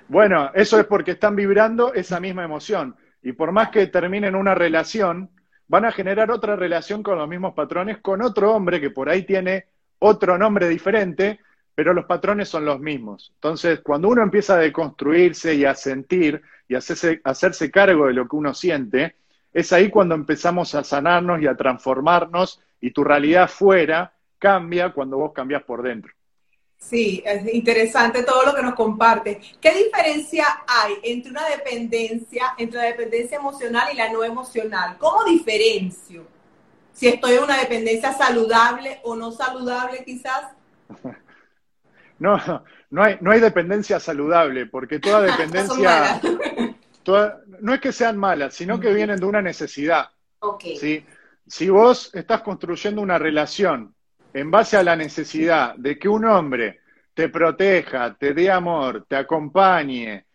Bueno, 0.08 0.50
eso 0.54 0.80
es 0.80 0.86
porque 0.86 1.12
están 1.12 1.36
vibrando 1.36 1.92
esa 1.94 2.18
misma 2.18 2.42
emoción. 2.42 2.96
Y 3.22 3.32
por 3.32 3.52
más 3.52 3.68
que 3.68 3.86
terminen 3.86 4.34
una 4.34 4.54
relación, 4.54 5.30
van 5.68 5.84
a 5.84 5.92
generar 5.92 6.30
otra 6.30 6.56
relación 6.56 7.02
con 7.02 7.18
los 7.18 7.28
mismos 7.28 7.54
patrones 7.54 7.98
con 7.98 8.22
otro 8.22 8.54
hombre 8.54 8.80
que 8.80 8.90
por 8.90 9.08
ahí 9.08 9.22
tiene 9.24 9.66
otro 9.98 10.38
nombre 10.38 10.68
diferente, 10.68 11.38
pero 11.74 11.92
los 11.92 12.06
patrones 12.06 12.48
son 12.48 12.64
los 12.64 12.80
mismos. 12.80 13.30
Entonces, 13.34 13.80
cuando 13.80 14.08
uno 14.08 14.22
empieza 14.22 14.54
a 14.54 14.58
deconstruirse 14.58 15.54
y 15.54 15.66
a 15.66 15.74
sentir 15.74 16.40
y 16.66 16.74
a 16.74 16.78
hacerse, 16.78 17.20
hacerse 17.24 17.70
cargo 17.70 18.06
de 18.06 18.14
lo 18.14 18.26
que 18.26 18.36
uno 18.36 18.54
siente, 18.54 19.16
es 19.52 19.72
ahí 19.72 19.90
cuando 19.90 20.14
empezamos 20.14 20.74
a 20.74 20.84
sanarnos 20.84 21.40
y 21.40 21.46
a 21.46 21.56
transformarnos 21.56 22.60
y 22.80 22.90
tu 22.92 23.04
realidad 23.04 23.48
fuera 23.48 24.12
cambia 24.38 24.92
cuando 24.92 25.18
vos 25.18 25.32
cambias 25.32 25.62
por 25.62 25.82
dentro. 25.82 26.12
Sí, 26.78 27.22
es 27.26 27.52
interesante 27.52 28.22
todo 28.22 28.46
lo 28.46 28.54
que 28.54 28.62
nos 28.62 28.74
comparte. 28.74 29.38
¿Qué 29.60 29.84
diferencia 29.84 30.46
hay 30.66 30.94
entre 31.02 31.30
una 31.30 31.46
dependencia, 31.46 32.54
entre 32.56 32.78
la 32.78 32.86
dependencia 32.86 33.36
emocional 33.36 33.88
y 33.92 33.96
la 33.96 34.10
no 34.10 34.24
emocional? 34.24 34.96
¿Cómo 34.98 35.24
diferencio? 35.24 36.26
Si 36.94 37.06
estoy 37.06 37.34
en 37.34 37.44
una 37.44 37.58
dependencia 37.58 38.12
saludable 38.14 39.00
o 39.04 39.14
no 39.14 39.30
saludable, 39.30 40.04
quizás. 40.04 40.52
No, 42.18 42.38
no 42.90 43.02
hay, 43.02 43.16
no 43.22 43.30
hay 43.30 43.40
dependencia 43.40 43.98
saludable, 43.98 44.66
porque 44.66 44.98
toda 44.98 45.22
dependencia, 45.22 46.20
no 47.06 47.74
es 47.74 47.80
que 47.80 47.92
sean 47.92 48.16
malas, 48.16 48.54
sino 48.54 48.78
que 48.78 48.92
vienen 48.92 49.18
de 49.18 49.26
una 49.26 49.42
necesidad. 49.42 50.08
Okay. 50.38 51.04
Si 51.46 51.68
vos 51.68 52.10
estás 52.14 52.42
construyendo 52.42 53.02
una 53.02 53.18
relación 53.18 53.94
en 54.32 54.50
base 54.50 54.76
a 54.76 54.82
la 54.82 54.94
necesidad 54.96 55.74
de 55.76 55.98
que 55.98 56.08
un 56.08 56.24
hombre 56.24 56.80
te 57.14 57.28
proteja, 57.28 58.14
te 58.14 58.32
dé 58.32 58.50
amor, 58.50 59.04
te 59.08 59.16
acompañe, 59.16 60.26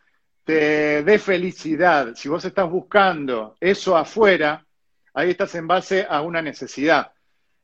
te 0.44 1.04
dé 1.04 1.18
felicidad, 1.18 2.14
si 2.16 2.30
vos 2.30 2.44
estás 2.46 2.70
buscando 2.70 3.56
eso 3.60 3.96
afuera, 3.98 4.66
ahí 5.14 5.32
estás 5.32 5.56
en 5.56 5.68
base 5.68 6.06
a 6.08 6.22
una 6.22 6.42
necesidad. 6.42 7.12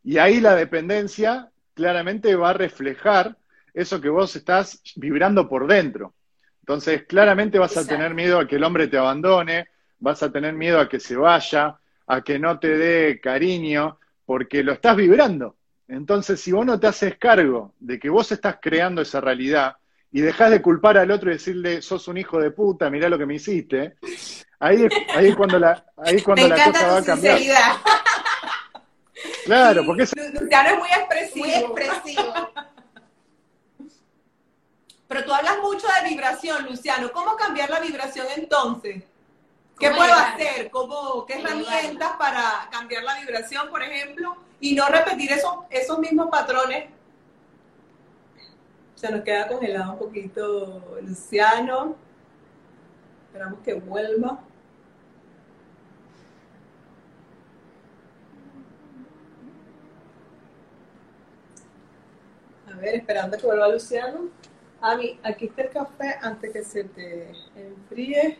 Y 0.03 0.17
ahí 0.17 0.39
la 0.39 0.55
dependencia 0.55 1.51
claramente 1.73 2.35
va 2.35 2.51
a 2.51 2.53
reflejar 2.53 3.37
eso 3.73 4.01
que 4.01 4.09
vos 4.09 4.35
estás 4.35 4.81
vibrando 4.95 5.47
por 5.47 5.67
dentro. 5.67 6.15
Entonces, 6.61 7.03
claramente 7.07 7.59
vas 7.59 7.75
a 7.77 7.85
tener 7.85 8.13
miedo 8.13 8.39
a 8.39 8.47
que 8.47 8.55
el 8.55 8.63
hombre 8.63 8.87
te 8.87 8.97
abandone, 8.97 9.67
vas 9.99 10.23
a 10.23 10.31
tener 10.31 10.53
miedo 10.53 10.79
a 10.79 10.87
que 10.87 10.99
se 10.99 11.15
vaya, 11.15 11.77
a 12.07 12.21
que 12.21 12.39
no 12.39 12.59
te 12.59 12.77
dé 12.77 13.19
cariño, 13.19 13.99
porque 14.25 14.63
lo 14.63 14.71
estás 14.73 14.95
vibrando. 14.95 15.55
Entonces, 15.87 16.39
si 16.39 16.51
vos 16.51 16.65
no 16.65 16.79
te 16.79 16.87
haces 16.87 17.17
cargo 17.17 17.73
de 17.79 17.99
que 17.99 18.09
vos 18.09 18.31
estás 18.31 18.57
creando 18.61 19.01
esa 19.01 19.19
realidad 19.19 19.75
y 20.11 20.21
dejás 20.21 20.51
de 20.51 20.61
culpar 20.61 20.97
al 20.97 21.11
otro 21.11 21.29
y 21.29 21.33
decirle, 21.33 21.81
sos 21.81 22.07
un 22.07 22.17
hijo 22.17 22.39
de 22.39 22.51
puta, 22.51 22.89
mirá 22.89 23.09
lo 23.09 23.17
que 23.17 23.25
me 23.25 23.35
hiciste, 23.35 23.95
ahí, 24.59 24.87
ahí 25.15 25.33
cuando 25.33 25.59
la, 25.59 25.85
ahí 25.97 26.21
cuando 26.21 26.47
la 26.47 26.63
cosa 26.63 26.87
va 26.87 26.97
a 26.97 27.03
cambiar. 27.03 27.39
Claro, 29.45 29.85
porque 29.85 30.03
es... 30.03 30.13
Luciano 30.15 30.69
es 30.69 30.77
muy 30.77 30.89
expresivo. 30.89 31.45
Muy 31.45 31.81
expresivo. 31.81 32.50
Pero 35.11 35.25
tú 35.25 35.33
hablas 35.33 35.57
mucho 35.59 35.87
de 35.87 36.07
vibración, 36.07 36.65
Luciano. 36.65 37.11
¿Cómo 37.11 37.35
cambiar 37.35 37.69
la 37.69 37.81
vibración 37.81 38.27
entonces? 38.33 39.03
¿Qué 39.77 39.91
puedo 39.91 40.13
hacer? 40.13 40.71
¿Cómo, 40.71 41.25
¿Qué 41.25 41.33
herramientas 41.33 42.13
para 42.17 42.69
cambiar 42.71 43.03
la 43.03 43.19
vibración, 43.19 43.69
por 43.69 43.83
ejemplo? 43.83 44.37
y 44.61 44.75
no 44.75 44.87
repetir 44.87 45.31
esos, 45.33 45.53
esos 45.69 45.99
mismos 45.99 46.29
patrones. 46.29 46.89
Se 48.95 49.11
nos 49.11 49.21
queda 49.23 49.47
congelado 49.47 49.93
un 49.93 49.99
poquito 49.99 50.97
Luciano. 51.01 51.95
Esperamos 53.25 53.59
que 53.65 53.73
vuelva. 53.73 54.39
A 62.71 62.77
ver, 62.77 62.95
esperando 62.95 63.35
que 63.35 63.45
vuelva 63.45 63.67
Luciano. 63.67 64.29
Ami, 64.81 65.19
aquí 65.23 65.45
está 65.45 65.61
el 65.61 65.69
café 65.69 66.17
antes 66.21 66.51
que 66.51 66.63
se 66.63 66.83
te 66.85 67.31
enfríe. 67.55 68.39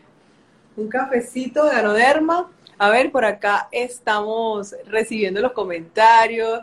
Un 0.76 0.88
cafecito 0.88 1.64
de 1.66 1.76
anoderma. 1.76 2.50
A 2.78 2.90
ver, 2.90 3.12
por 3.12 3.24
acá 3.24 3.68
estamos 3.70 4.74
recibiendo 4.86 5.40
los 5.40 5.52
comentarios. 5.52 6.62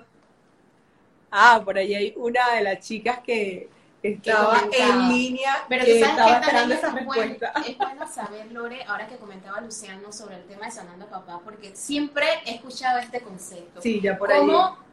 Ah, 1.31 1.61
por 1.63 1.77
ahí 1.77 1.95
hay 1.95 2.13
una 2.17 2.55
de 2.55 2.61
las 2.63 2.79
chicas 2.79 3.19
que 3.19 3.69
estaba 4.03 4.61
en 4.71 5.09
línea, 5.09 5.63
Pero 5.69 5.85
que 5.85 6.01
estaba 6.01 6.39
esperando 6.39 6.73
esa 6.73 6.89
respuesta. 6.91 7.53
es 7.67 7.77
bueno 7.77 8.07
saber, 8.07 8.51
Lore, 8.51 8.83
ahora 8.83 9.07
que 9.07 9.17
comentaba 9.17 9.61
Luciano 9.61 10.11
sobre 10.11 10.37
el 10.37 10.43
tema 10.45 10.65
de 10.65 10.71
sanando 10.71 11.05
a 11.05 11.09
papá, 11.09 11.39
porque 11.43 11.75
siempre 11.75 12.25
he 12.45 12.55
escuchado 12.55 12.99
este 12.99 13.21
concepto. 13.21 13.81
Sí, 13.81 14.01
ya 14.01 14.17
por 14.17 14.31
ahí 14.31 14.47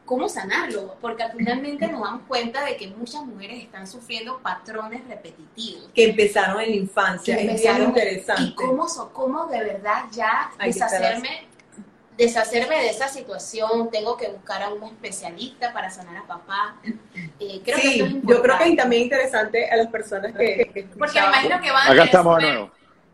cómo 0.06 0.28
sanarlo, 0.28 0.96
porque 1.00 1.24
finalmente 1.36 1.86
nos 1.92 2.00
damos 2.00 2.22
cuenta 2.26 2.64
de 2.64 2.76
que 2.76 2.88
muchas 2.88 3.22
mujeres 3.24 3.62
están 3.62 3.86
sufriendo 3.86 4.38
patrones 4.38 5.06
repetitivos. 5.06 5.90
Que 5.92 6.10
empezaron 6.10 6.60
en 6.62 6.70
la 6.70 6.76
infancia, 6.76 7.38
es 7.38 7.64
interesante. 7.64 8.42
Y 8.42 8.54
cómo, 8.54 8.86
cómo 9.12 9.46
de 9.48 9.58
verdad 9.62 10.04
ya 10.12 10.50
deshacerme, 10.64 11.46
deshacerme 12.16 12.76
de 12.76 12.88
esa 12.88 13.08
situación, 13.08 13.90
tengo 13.90 14.16
que 14.16 14.28
buscar 14.28 14.62
a 14.62 14.70
un 14.70 14.84
especialista 14.84 15.72
para 15.74 15.90
sanar 15.90 16.16
a 16.16 16.26
papá. 16.26 16.76
Eh, 17.38 17.60
creo 17.62 17.78
sí, 17.78 18.20
yo 18.22 18.40
creo 18.40 18.56
que 18.56 18.70
es 18.70 18.76
también 18.76 19.02
interesante 19.02 19.68
a 19.68 19.76
las 19.76 19.88
personas 19.88 20.32
que... 20.32 20.88
porque 20.98 21.18
imagino 21.18 21.60
que 21.60 21.70
van 21.70 21.92
Acá 21.92 22.04
estamos 22.04 22.38
de 22.38 22.42
nuevo. 22.42 22.70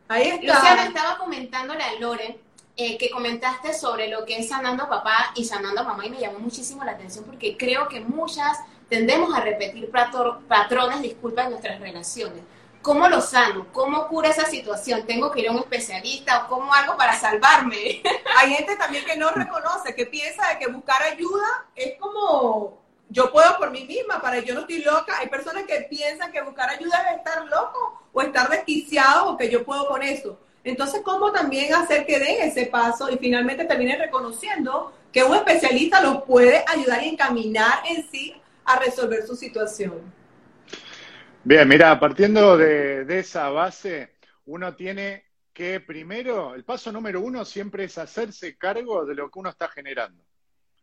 Ahí 0.09 0.29
está. 0.29 0.55
Luciana 0.55 0.85
estaba 0.87 1.19
comentándole 1.19 1.83
a 1.83 1.99
Lore 1.99 2.39
eh, 2.85 2.99
que 2.99 3.11
comentaste 3.11 3.75
sobre 3.75 4.09
lo 4.09 4.25
que 4.25 4.39
es 4.39 4.49
sanando 4.49 4.89
papá 4.89 5.33
y 5.37 5.45
sanando 5.45 5.85
mamá 5.85 6.05
y 6.05 6.11
me 6.11 6.19
llamó 6.19 6.41
muchísimo 6.41 6.83
la 6.83 6.93
atención 6.93 7.25
porque 7.25 7.57
creo 7.57 7.87
que 7.87 8.01
muchas 8.01 8.59
tendemos 8.89 9.33
a 9.33 9.41
repetir 9.41 9.89
patrones, 10.49 11.01
disculpa, 11.01 11.45
en 11.45 11.51
nuestras 11.51 11.79
relaciones. 11.79 12.43
¿Cómo 12.83 13.09
lo 13.09 13.21
sano? 13.21 13.69
¿Cómo 13.73 14.09
cura 14.09 14.31
esa 14.31 14.47
situación? 14.47 15.07
¿Tengo 15.07 15.31
que 15.31 15.43
ir 15.43 15.49
a 15.49 15.53
un 15.53 15.59
especialista 15.59 16.45
o 16.45 16.49
cómo 16.49 16.75
algo 16.75 16.97
para 16.97 17.17
salvarme? 17.17 18.03
Hay 18.37 18.53
gente 18.53 18.75
también 18.75 19.05
que 19.05 19.17
no 19.17 19.31
reconoce, 19.31 19.95
que 19.95 20.07
piensa 20.07 20.49
de 20.49 20.59
que 20.59 20.67
buscar 20.67 21.01
ayuda 21.05 21.67
es 21.77 21.97
como 22.01 22.83
yo 23.09 23.31
puedo 23.31 23.57
por 23.59 23.71
mí 23.71 23.85
misma, 23.85 24.21
para 24.21 24.41
yo 24.41 24.55
no 24.55 24.63
estoy 24.63 24.83
loca. 24.83 25.19
Hay 25.21 25.29
personas 25.29 25.65
que 25.65 25.83
piensan 25.83 26.33
que 26.33 26.43
buscar 26.43 26.69
ayuda 26.71 27.11
es 27.11 27.19
estar 27.19 27.45
loco 27.47 28.03
o 28.13 28.23
estar 28.23 28.51
desquiciado 28.51 29.31
o 29.31 29.37
que 29.37 29.49
yo 29.49 29.65
puedo 29.65 29.87
con 29.87 30.03
eso. 30.03 30.41
Entonces, 30.65 31.03
¿cómo 31.05 31.33
también 31.33 31.75
hacer 31.75 32.07
que 32.07 32.19
den 32.19 32.43
ese 32.43 32.67
paso 32.67 33.11
y 33.11 33.19
finalmente 33.19 33.65
terminen 33.65 33.99
reconociendo 33.99 34.93
que 35.13 35.25
un 35.25 35.35
especialista 35.35 36.01
los 36.01 36.23
puede 36.23 36.65
ayudar 36.67 37.03
y 37.03 37.09
encaminar 37.09 37.81
en 37.89 38.09
sí 38.11 38.35
a 38.65 38.79
resolver 38.79 39.27
su 39.27 39.35
situación? 39.35 40.01
Bien, 41.45 41.67
mira, 41.67 41.99
partiendo 41.99 42.57
de, 42.57 43.19
esa 43.19 43.49
base, 43.49 44.15
uno 44.47 44.77
tiene 44.77 45.25
que 45.53 45.81
primero, 45.81 46.55
el 46.55 46.65
paso 46.65 46.93
número 46.93 47.21
uno 47.21 47.45
siempre 47.45 47.85
es 47.85 47.99
hacerse 47.99 48.57
cargo 48.57 49.05
de 49.05 49.17
lo 49.17 49.31
que 49.31 49.41
uno 49.41 49.51
está 49.51 49.69
generando. 49.69 50.25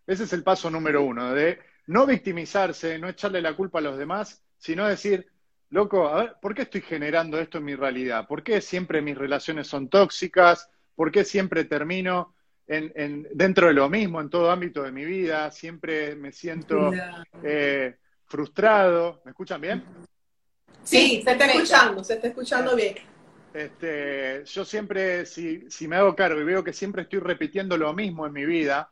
Ese 0.06 0.26
es 0.26 0.34
el 0.34 0.44
paso 0.44 0.70
número 0.70 1.04
uno, 1.04 1.34
de 1.34 1.60
no 1.88 2.06
victimizarse, 2.06 3.00
no 3.00 3.08
echarle 3.08 3.42
la 3.42 3.56
culpa 3.56 3.80
a 3.80 3.84
los 3.84 3.98
demás, 3.98 4.44
sino 4.58 4.86
decir, 4.86 5.32
loco, 5.70 6.08
a 6.08 6.24
ver, 6.24 6.36
¿por 6.42 6.54
qué 6.54 6.64
estoy 6.64 6.82
generando 6.82 7.40
esto 7.40 7.58
en 7.60 7.66
mi 7.66 7.76
realidad? 7.76 8.28
¿Por 8.28 8.44
qué 8.44 8.62
siempre 8.62 9.02
mis 9.02 9.18
relaciones 9.18 9.68
son 9.68 9.90
tóxicas? 9.90 10.70
¿Por 10.96 11.12
qué 11.12 11.24
siempre 11.24 11.66
termino 11.66 12.34
en, 12.68 13.28
dentro 13.34 13.68
de 13.68 13.74
lo 13.74 13.90
mismo 13.90 14.22
en 14.22 14.30
todo 14.30 14.52
ámbito 14.52 14.84
de 14.84 14.92
mi 14.92 15.06
vida? 15.06 15.50
Siempre 15.52 16.16
me 16.16 16.32
siento 16.32 16.92
eh, 17.44 17.98
frustrado. 18.26 19.22
¿Me 19.26 19.32
escuchan 19.32 19.62
bien? 19.62 19.84
Sí, 20.84 21.22
se 21.24 21.32
está 21.32 21.46
escuchando, 21.46 22.04
se 22.04 22.16
está 22.16 22.28
escuchando 22.28 22.76
bien. 22.76 22.96
Este, 23.54 24.44
yo 24.46 24.64
siempre, 24.64 25.26
si, 25.26 25.70
si 25.70 25.88
me 25.88 25.96
hago 25.96 26.16
cargo 26.16 26.40
y 26.40 26.44
veo 26.44 26.64
que 26.64 26.74
siempre 26.74 27.04
estoy 27.04 27.20
repitiendo 27.20 27.78
lo 27.78 27.94
mismo 27.94 28.26
en 28.26 28.34
mi 28.34 28.46
vida, 28.46 28.92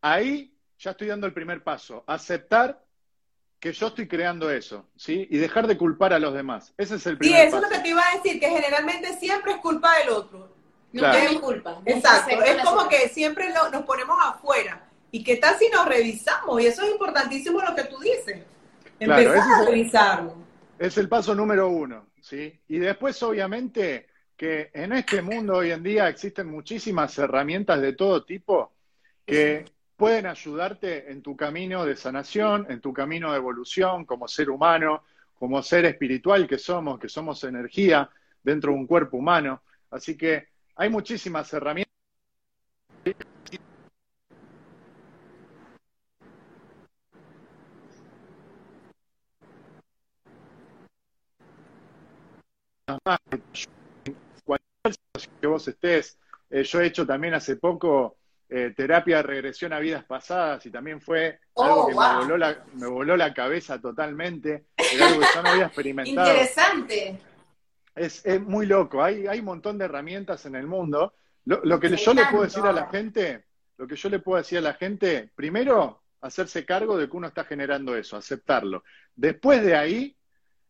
ahí 0.00 0.56
ya 0.78 0.92
estoy 0.92 1.08
dando 1.08 1.26
el 1.26 1.32
primer 1.32 1.62
paso. 1.62 2.04
Aceptar 2.06 2.85
que 3.58 3.72
yo 3.72 3.88
estoy 3.88 4.06
creando 4.06 4.50
eso, 4.50 4.86
¿sí? 4.96 5.26
Y 5.30 5.38
dejar 5.38 5.66
de 5.66 5.76
culpar 5.76 6.12
a 6.12 6.18
los 6.18 6.34
demás. 6.34 6.74
Ese 6.76 6.96
es 6.96 7.06
el 7.06 7.18
primer 7.18 7.40
Sí, 7.40 7.46
eso 7.46 7.56
es 7.56 7.62
lo 7.62 7.68
que 7.68 7.78
te 7.78 7.88
iba 7.88 8.02
a 8.02 8.16
decir, 8.16 8.38
que 8.38 8.48
generalmente 8.48 9.18
siempre 9.18 9.52
es 9.52 9.58
culpa 9.58 9.98
del 9.98 10.10
otro. 10.10 10.54
No 10.92 11.12
es 11.12 11.32
culpa. 11.40 11.80
Exacto, 11.84 12.42
es 12.42 12.62
como 12.62 12.88
que 12.88 13.08
siempre 13.08 13.50
nos 13.50 13.82
ponemos 13.84 14.16
afuera. 14.22 14.88
¿Y 15.10 15.22
qué 15.22 15.36
tal 15.36 15.58
si 15.58 15.68
nos 15.68 15.86
revisamos? 15.86 16.60
Y 16.60 16.66
eso 16.66 16.82
es 16.82 16.90
importantísimo 16.90 17.60
lo 17.60 17.74
que 17.74 17.84
tú 17.84 17.98
dices. 17.98 18.40
Empezar 18.98 19.62
a 19.62 19.64
revisarlo. 19.64 20.34
Es 20.78 20.96
el 20.98 21.08
paso 21.08 21.34
número 21.34 21.68
uno, 21.68 22.08
¿sí? 22.20 22.60
Y 22.68 22.78
después, 22.78 23.22
obviamente, 23.22 24.06
que 24.36 24.70
en 24.74 24.92
este 24.92 25.22
mundo 25.22 25.56
hoy 25.56 25.70
en 25.70 25.82
día 25.82 26.08
existen 26.08 26.50
muchísimas 26.50 27.16
herramientas 27.18 27.80
de 27.80 27.94
todo 27.94 28.24
tipo 28.24 28.74
que 29.24 29.64
pueden 29.96 30.26
ayudarte 30.26 31.10
en 31.10 31.22
tu 31.22 31.36
camino 31.36 31.84
de 31.84 31.96
sanación, 31.96 32.66
en 32.68 32.80
tu 32.80 32.92
camino 32.92 33.32
de 33.32 33.38
evolución 33.38 34.04
como 34.04 34.28
ser 34.28 34.50
humano, 34.50 35.02
como 35.38 35.62
ser 35.62 35.86
espiritual 35.86 36.46
que 36.46 36.58
somos, 36.58 36.98
que 36.98 37.08
somos 37.08 37.42
energía 37.44 38.08
dentro 38.42 38.72
de 38.72 38.78
un 38.78 38.86
cuerpo 38.86 39.16
humano. 39.16 39.62
Así 39.90 40.16
que 40.16 40.48
hay 40.76 40.90
muchísimas 40.90 41.52
herramientas. 41.52 41.86
Cualquier 54.44 54.92
situación 54.92 55.34
que 55.40 55.46
vos 55.46 55.68
estés, 55.68 56.18
eh, 56.50 56.62
yo 56.64 56.80
he 56.80 56.86
hecho 56.86 57.06
también 57.06 57.34
hace 57.34 57.56
poco 57.56 58.16
eh, 58.48 58.72
terapia 58.76 59.18
de 59.18 59.22
regresión 59.22 59.72
a 59.72 59.78
vidas 59.78 60.04
pasadas 60.04 60.64
y 60.66 60.70
también 60.70 61.00
fue 61.00 61.40
algo 61.56 61.82
oh, 61.82 61.86
que 61.88 61.94
me, 61.94 62.16
voló 62.16 62.38
la, 62.38 62.64
me 62.74 62.86
voló 62.86 63.16
la 63.16 63.34
cabeza 63.34 63.80
totalmente. 63.80 64.66
era 64.76 65.08
algo 65.08 65.20
que 65.20 65.26
yo 65.34 65.42
no 65.42 65.48
había 65.48 65.66
experimentado. 65.66 66.28
Interesante. 66.28 67.18
Es, 67.94 68.24
es 68.26 68.40
muy 68.40 68.66
loco, 68.66 69.02
hay, 69.02 69.26
hay 69.26 69.38
un 69.40 69.46
montón 69.46 69.78
de 69.78 69.86
herramientas 69.86 70.46
en 70.46 70.54
el 70.54 70.66
mundo. 70.66 71.14
Lo, 71.44 71.60
lo 71.64 71.80
que 71.80 71.96
yo 71.96 72.14
le 72.14 72.26
puedo 72.26 72.44
decir 72.44 72.64
a 72.64 72.72
la 72.72 72.88
gente, 72.88 73.44
lo 73.78 73.86
que 73.86 73.96
yo 73.96 74.08
le 74.08 74.18
puedo 74.18 74.38
decir 74.38 74.58
a 74.58 74.62
la 74.62 74.74
gente, 74.74 75.30
primero, 75.34 76.02
hacerse 76.20 76.64
cargo 76.64 76.98
de 76.98 77.08
que 77.08 77.16
uno 77.16 77.28
está 77.28 77.44
generando 77.44 77.96
eso, 77.96 78.16
aceptarlo. 78.16 78.84
Después 79.14 79.62
de 79.62 79.76
ahí, 79.76 80.16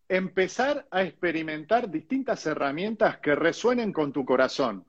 empezar 0.08 0.86
a 0.90 1.02
experimentar 1.02 1.90
distintas 1.90 2.46
herramientas 2.46 3.18
que 3.18 3.34
resuenen 3.34 3.92
con 3.92 4.12
tu 4.12 4.24
corazón. 4.24 4.84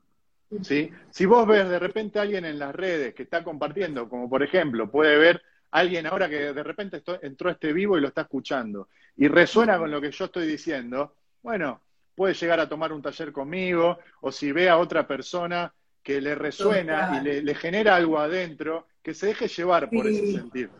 ¿Sí? 0.62 0.90
Si 1.10 1.26
vos 1.26 1.46
ves 1.46 1.68
de 1.68 1.78
repente 1.78 2.18
a 2.18 2.22
alguien 2.22 2.44
en 2.44 2.58
las 2.58 2.74
redes 2.74 3.14
que 3.14 3.24
está 3.24 3.44
compartiendo, 3.44 4.08
como 4.08 4.28
por 4.28 4.42
ejemplo, 4.42 4.90
puede 4.90 5.16
ver 5.18 5.42
alguien 5.70 6.06
ahora 6.06 6.28
que 6.28 6.52
de 6.52 6.62
repente 6.62 7.02
entró 7.22 7.48
a 7.48 7.52
este 7.52 7.72
vivo 7.72 7.98
y 7.98 8.00
lo 8.00 8.08
está 8.08 8.22
escuchando 8.22 8.88
y 9.16 9.28
resuena 9.28 9.78
con 9.78 9.90
lo 9.90 10.00
que 10.00 10.10
yo 10.10 10.26
estoy 10.26 10.46
diciendo, 10.46 11.14
bueno, 11.42 11.82
puede 12.14 12.34
llegar 12.34 12.60
a 12.60 12.68
tomar 12.68 12.92
un 12.92 13.02
taller 13.02 13.32
conmigo 13.32 13.98
o 14.20 14.32
si 14.32 14.52
ve 14.52 14.68
a 14.68 14.78
otra 14.78 15.06
persona 15.06 15.72
que 16.02 16.20
le 16.20 16.34
resuena 16.34 17.20
y 17.22 17.42
le, 17.42 17.54
genera 17.54 17.96
algo 17.96 18.18
adentro, 18.18 18.86
que 19.02 19.12
se 19.12 19.26
deje 19.26 19.48
llevar 19.48 19.90
por 19.90 20.06
ese 20.06 20.32
sentido. 20.32 20.70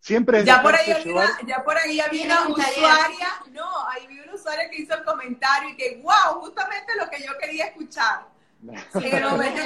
Siempre 0.00 0.44
ya 0.44 0.60
por 0.60 0.74
ahí 0.74 0.90
había 0.90 1.38
ya 1.46 1.62
por 1.62 1.76
ahí 1.76 2.00
había 2.00 2.24
una 2.24 2.48
usuaria, 2.48 3.28
no, 3.52 3.88
ahí 3.88 4.08
vi 4.08 4.18
una 4.18 4.34
usuaria 4.34 4.68
que 4.68 4.82
hizo 4.82 4.94
el 4.94 5.04
comentario 5.04 5.70
y 5.70 5.76
que 5.76 6.00
wow, 6.02 6.40
justamente 6.40 6.96
lo 6.96 7.08
que 7.08 7.22
yo 7.22 7.30
quería 7.38 7.66
escuchar. 7.66 8.31
En 8.62 9.16
el 9.16 9.24
momento 9.30 9.60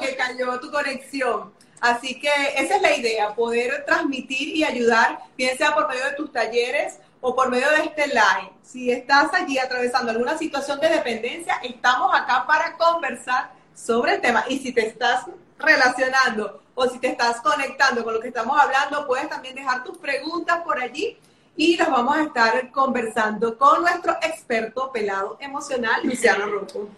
que, 0.00 0.16
cayó 0.16 0.60
tu 0.60 0.70
conexión. 0.70 1.52
Así 1.80 2.18
que 2.18 2.30
esa 2.56 2.76
es 2.76 2.82
la 2.82 2.96
idea, 2.96 3.34
poder 3.34 3.84
transmitir 3.84 4.56
y 4.56 4.64
ayudar, 4.64 5.18
bien 5.36 5.56
sea 5.58 5.74
por 5.74 5.88
medio 5.88 6.04
de 6.06 6.12
tus 6.12 6.32
talleres 6.32 6.98
o 7.20 7.34
por 7.34 7.50
medio 7.50 7.68
de 7.70 7.84
este 7.84 8.06
live. 8.08 8.52
Si 8.62 8.90
estás 8.90 9.32
allí 9.34 9.58
atravesando 9.58 10.10
alguna 10.10 10.38
situación 10.38 10.80
de 10.80 10.88
dependencia, 10.88 11.60
estamos 11.62 12.10
acá 12.14 12.44
para 12.46 12.76
conversar 12.76 13.52
sobre 13.74 14.14
el 14.14 14.20
tema. 14.20 14.44
Y 14.48 14.58
si 14.58 14.72
te 14.72 14.86
estás 14.86 15.26
relacionando 15.58 16.62
o 16.74 16.88
si 16.88 16.98
te 16.98 17.08
estás 17.08 17.40
conectando 17.40 18.02
con 18.02 18.14
lo 18.14 18.20
que 18.20 18.28
estamos 18.28 18.58
hablando, 18.58 19.06
puedes 19.06 19.28
también 19.28 19.54
dejar 19.54 19.84
tus 19.84 19.98
preguntas 19.98 20.62
por 20.62 20.80
allí 20.80 21.18
y 21.56 21.76
las 21.76 21.88
vamos 21.88 22.16
a 22.16 22.22
estar 22.22 22.70
conversando 22.72 23.56
con 23.56 23.82
nuestro 23.82 24.14
experto 24.22 24.90
pelado 24.90 25.36
emocional, 25.40 26.00
Luciano 26.02 26.46
Rocco. 26.46 26.88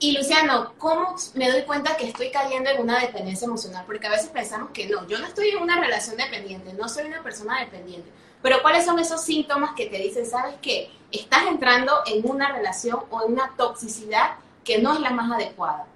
Y 0.00 0.16
Luciano, 0.16 0.74
¿cómo 0.78 1.16
me 1.34 1.50
doy 1.50 1.62
cuenta 1.62 1.96
que 1.96 2.06
estoy 2.06 2.30
cayendo 2.30 2.70
en 2.70 2.80
una 2.80 3.00
dependencia 3.00 3.46
emocional? 3.46 3.84
Porque 3.84 4.06
a 4.06 4.10
veces 4.10 4.28
pensamos 4.28 4.70
que 4.70 4.86
no, 4.86 5.04
yo 5.08 5.18
no 5.18 5.26
estoy 5.26 5.48
en 5.48 5.58
una 5.58 5.80
relación 5.80 6.16
dependiente, 6.16 6.72
no 6.72 6.88
soy 6.88 7.06
una 7.06 7.22
persona 7.22 7.58
dependiente. 7.60 8.08
Pero 8.40 8.62
¿cuáles 8.62 8.84
son 8.84 9.00
esos 9.00 9.24
síntomas 9.24 9.72
que 9.76 9.86
te 9.86 9.98
dicen, 9.98 10.24
sabes 10.24 10.54
que 10.62 10.88
estás 11.10 11.46
entrando 11.48 11.92
en 12.06 12.30
una 12.30 12.52
relación 12.52 13.00
o 13.10 13.24
en 13.24 13.32
una 13.32 13.54
toxicidad 13.56 14.36
que 14.64 14.78
no 14.78 14.94
es 14.94 15.00
la 15.00 15.10
más 15.10 15.32
adecuada? 15.32 15.86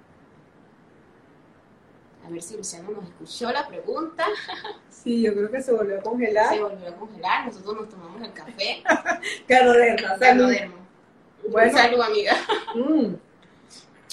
A 2.25 2.29
ver 2.29 2.41
si 2.41 2.57
Luciano 2.57 2.91
nos 2.91 3.05
escuchó 3.05 3.51
la 3.51 3.67
pregunta. 3.67 4.25
Sí, 5.03 5.21
yo 5.21 5.33
creo 5.33 5.51
que 5.51 5.61
se 5.61 5.73
volvió 5.73 5.99
a 5.99 6.01
congelar. 6.01 6.47
Se 6.47 6.61
volvió 6.61 6.87
a 6.87 6.95
congelar, 6.95 7.45
nosotros 7.45 7.75
nos 7.75 7.89
tomamos 7.89 8.21
el 8.21 8.31
café. 8.31 8.81
Caloderma. 9.49 10.17
Caloderma. 10.17 10.75
Bueno. 11.49 11.77
Salud, 11.77 11.99
amiga. 11.99 12.37
Mm. 12.73 13.15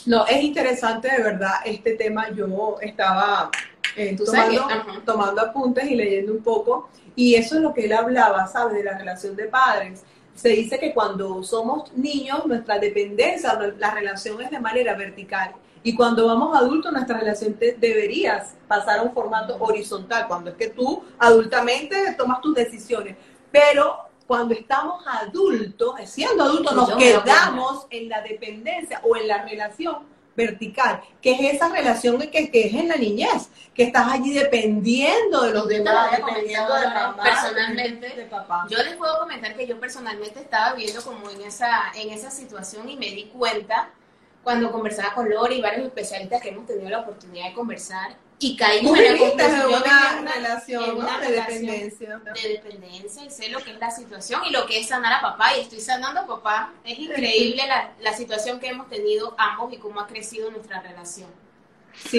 No, 0.07 0.26
es 0.26 0.42
interesante 0.42 1.09
de 1.11 1.23
verdad 1.23 1.54
este 1.64 1.95
tema. 1.95 2.30
Yo 2.30 2.76
estaba 2.80 3.50
eh, 3.97 4.16
tomando, 4.16 5.02
tomando 5.04 5.40
apuntes 5.40 5.90
y 5.90 5.95
leyendo 5.95 6.33
un 6.33 6.42
poco. 6.42 6.88
Y 7.16 7.35
eso 7.35 7.57
es 7.57 7.62
lo 7.62 7.75
que 7.75 7.85
él 7.85 7.92
hablaba, 7.92 8.47
¿sabes? 8.47 8.75
De 8.75 8.85
la 8.85 8.97
relación 8.97 9.37
de 9.37 9.45
padres. 9.45 10.04
Se 10.35 10.50
dice 10.50 10.78
que 10.78 10.95
cuando 10.95 11.42
somos 11.42 11.92
niños, 11.95 12.47
nuestra 12.47 12.78
dependencia, 12.78 13.59
la 13.78 13.90
relación 13.90 14.40
es 14.40 14.50
de 14.50 14.61
manera 14.61 14.95
vertical 14.95 15.54
y 15.83 15.95
cuando 15.95 16.26
vamos 16.26 16.57
adultos, 16.57 16.92
nuestra 16.92 17.18
relación 17.18 17.57
debería 17.59 18.44
pasar 18.68 18.98
a 18.98 19.03
un 19.03 19.14
formato 19.14 19.57
horizontal, 19.61 20.27
cuando 20.29 20.51
es 20.51 20.57
que 20.57 20.68
tú 20.68 21.03
adultamente 21.18 22.14
tomas 22.18 22.40
tus 22.42 22.55
decisiones. 22.55 23.16
Pero 23.51 23.96
cuando 24.31 24.55
estamos 24.55 25.03
adultos, 25.09 25.97
siendo 26.05 26.45
adultos, 26.45 26.73
nos 26.77 26.95
quedamos 26.95 27.88
en 27.90 28.09
la 28.09 28.23
dependencia 28.23 29.01
o 29.03 29.16
en 29.16 29.27
la 29.27 29.43
relación 29.43 30.07
vertical, 30.37 31.01
que 31.21 31.33
es 31.33 31.55
esa 31.55 31.69
relación 31.69 32.16
que, 32.21 32.49
que, 32.49 32.69
es 32.69 32.75
en 32.75 32.87
la 32.87 32.95
niñez, 32.95 33.49
que 33.75 33.83
estás 33.83 34.07
allí 34.07 34.33
dependiendo 34.33 35.43
de 35.43 35.51
los 35.51 35.66
demás, 35.66 36.12
dependiendo 36.12 36.73
de 36.77 36.87
mamá, 36.87 37.21
personalmente, 37.25 38.09
de 38.11 38.25
papá. 38.27 38.69
Yo 38.71 38.81
les 38.85 38.95
puedo 38.95 39.19
comentar 39.19 39.57
que 39.57 39.66
yo 39.66 39.81
personalmente 39.81 40.38
estaba 40.38 40.75
viviendo 40.75 41.03
como 41.03 41.29
en 41.29 41.40
esa, 41.40 41.90
en 41.97 42.11
esa 42.11 42.31
situación 42.31 42.88
y 42.88 42.97
me 42.97 43.07
di 43.07 43.33
cuenta 43.37 43.90
cuando 44.45 44.71
conversaba 44.71 45.12
con 45.12 45.29
Lori 45.29 45.57
y 45.57 45.61
varios 45.61 45.88
especialistas 45.88 46.40
que 46.40 46.51
hemos 46.51 46.66
tenido 46.66 46.88
la 46.88 47.01
oportunidad 47.01 47.49
de 47.49 47.55
conversar 47.55 48.16
y 48.42 48.57
caímos 48.57 48.98
en 48.98 49.12
la 49.12 49.18
conclusión 49.18 49.68
de 49.68 49.76
una, 49.76 50.33
relación, 50.33 50.98
de 51.20 51.31
dependencia. 51.31 52.18
De 52.18 52.48
dependencia 52.48 53.24
y 53.24 53.31
sé 53.31 53.50
lo 53.50 53.61
que 53.61 53.72
es 53.72 53.79
la 53.79 53.90
situación 53.90 54.40
y 54.46 54.50
lo 54.50 54.64
que 54.66 54.81
es 54.81 54.88
sanar 54.88 55.12
a 55.12 55.20
papá 55.20 55.57
y 55.57 55.61
estoy 55.61 55.81
sanando 55.81 56.20
a 56.20 56.26
papá. 56.26 56.72
Es 56.85 56.98
increíble 56.98 57.62
la, 57.66 57.92
la 58.00 58.14
situación 58.14 58.59
que 58.59 58.68
hemos 58.68 58.88
tenido 58.88 59.35
ambos 59.37 59.72
y 59.72 59.76
cómo 59.76 60.00
ha 60.00 60.07
crecido 60.07 60.50
nuestra 60.50 60.81
relación. 60.81 61.29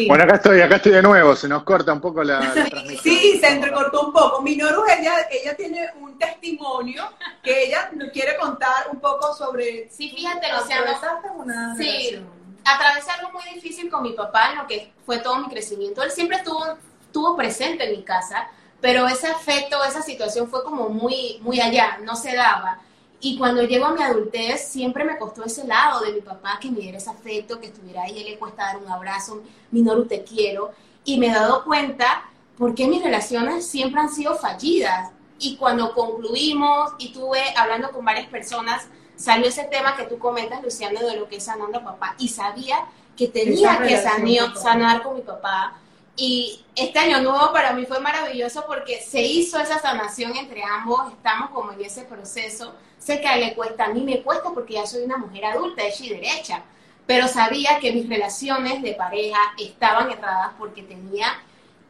Bueno, 0.07 0.23
acá 0.23 0.35
estoy, 0.35 0.61
acá 0.61 0.75
estoy 0.75 0.91
de 0.91 1.01
nuevo, 1.01 1.35
se 1.35 1.47
nos 1.47 1.63
corta 1.63 1.91
un 1.91 2.01
poco 2.01 2.23
la, 2.23 2.39
transmisión. 2.53 3.01
Sí, 3.01 3.39
se 3.39 3.47
entrecortó 3.47 4.07
un 4.07 4.13
poco. 4.13 4.41
Minoru, 4.41 4.83
ella, 4.85 5.27
ella 5.31 5.55
tiene 5.55 5.89
un 5.99 6.17
testimonio 6.19 7.03
que 7.41 7.65
ella 7.65 7.89
nos 7.93 8.09
quiere 8.11 8.37
contar 8.37 8.89
un 8.91 8.99
poco 8.99 9.33
sobre... 9.33 9.89
Sí, 9.89 10.11
fíjate, 10.15 10.47
Luciano. 10.53 11.75
sí, 11.77 12.21
atravesé 12.63 13.11
algo 13.11 13.31
muy 13.31 13.43
difícil 13.53 13.89
con 13.89 14.03
mi 14.03 14.13
papá 14.13 14.51
en 14.51 14.57
lo 14.57 14.67
que 14.67 14.91
fue 15.05 15.19
todo 15.19 15.37
mi 15.37 15.49
crecimiento. 15.49 16.01
Él 16.03 16.11
siempre 16.11 16.37
estuvo, 16.37 16.63
estuvo 17.01 17.35
presente 17.35 17.85
en 17.85 17.91
mi 17.91 18.03
casa, 18.03 18.47
pero 18.79 19.07
ese 19.07 19.27
afecto, 19.27 19.83
esa 19.83 20.01
situación 20.01 20.47
fue 20.49 20.63
como 20.63 20.89
muy, 20.89 21.39
muy 21.41 21.59
allá, 21.59 21.99
no 22.03 22.15
se 22.15 22.35
daba. 22.35 22.79
Y 23.23 23.37
cuando 23.37 23.61
llego 23.61 23.85
a 23.85 23.93
mi 23.93 24.01
adultez, 24.01 24.67
siempre 24.67 25.03
me 25.03 25.17
costó 25.19 25.43
ese 25.43 25.67
lado 25.67 25.99
de 26.01 26.11
mi 26.11 26.21
papá, 26.21 26.57
que 26.59 26.71
me 26.71 26.79
diera 26.79 26.97
ese 26.97 27.11
afecto, 27.11 27.59
que 27.59 27.67
estuviera 27.67 28.03
ahí, 28.03 28.17
él 28.17 28.25
le 28.25 28.39
cuesta 28.39 28.63
dar 28.63 28.77
un 28.77 28.89
abrazo, 28.91 29.43
Minoru, 29.69 30.05
te 30.05 30.23
quiero. 30.23 30.71
Y 31.05 31.19
me 31.19 31.27
he 31.27 31.31
dado 31.31 31.63
cuenta 31.63 32.23
por 32.57 32.73
qué 32.73 32.87
mis 32.87 33.03
relaciones 33.03 33.67
siempre 33.67 34.01
han 34.01 34.09
sido 34.09 34.35
fallidas. 34.35 35.11
Y 35.37 35.55
cuando 35.57 35.93
concluimos 35.93 36.93
y 36.97 37.07
estuve 37.07 37.41
hablando 37.55 37.91
con 37.91 38.03
varias 38.03 38.27
personas, 38.27 38.87
salió 39.21 39.47
ese 39.47 39.63
tema 39.65 39.95
que 39.95 40.03
tú 40.03 40.17
comentas, 40.17 40.63
Luciano, 40.63 40.99
de 40.99 41.15
lo 41.15 41.27
que 41.27 41.37
es 41.37 41.43
sanando 41.43 41.79
a 41.79 41.83
papá. 41.83 42.15
Y 42.17 42.27
sabía 42.27 42.85
que 43.15 43.27
tenía 43.27 43.79
que 43.79 43.97
sanar, 43.97 44.57
sanar 44.57 45.03
con 45.03 45.15
mi 45.15 45.21
papá. 45.21 45.77
Y 46.15 46.63
este 46.75 46.99
año 46.99 47.21
nuevo 47.21 47.51
para 47.53 47.73
mí 47.73 47.85
fue 47.85 47.99
maravilloso 47.99 48.65
porque 48.67 49.01
se 49.01 49.21
hizo 49.21 49.59
esa 49.59 49.79
sanación 49.79 50.35
entre 50.35 50.63
ambos, 50.63 51.11
estamos 51.13 51.51
como 51.51 51.71
en 51.71 51.81
ese 51.81 52.03
proceso 52.03 52.73
Sé 53.01 53.19
que 53.19 53.27
a 53.27 53.35
él 53.35 53.47
le 53.47 53.55
cuesta, 53.55 53.85
a 53.85 53.89
mí 53.89 54.01
me 54.03 54.21
cuesta 54.21 54.51
porque 54.53 54.75
ya 54.75 54.85
soy 54.85 55.03
una 55.03 55.17
mujer 55.17 55.45
adulta, 55.45 55.83
hecha 55.83 56.05
y 56.05 56.09
derecha, 56.09 56.61
pero 57.07 57.27
sabía 57.27 57.79
que 57.79 57.91
mis 57.91 58.07
relaciones 58.07 58.83
de 58.83 58.93
pareja 58.93 59.39
estaban 59.57 60.11
erradas 60.11 60.51
porque 60.59 60.83
tenía 60.83 61.25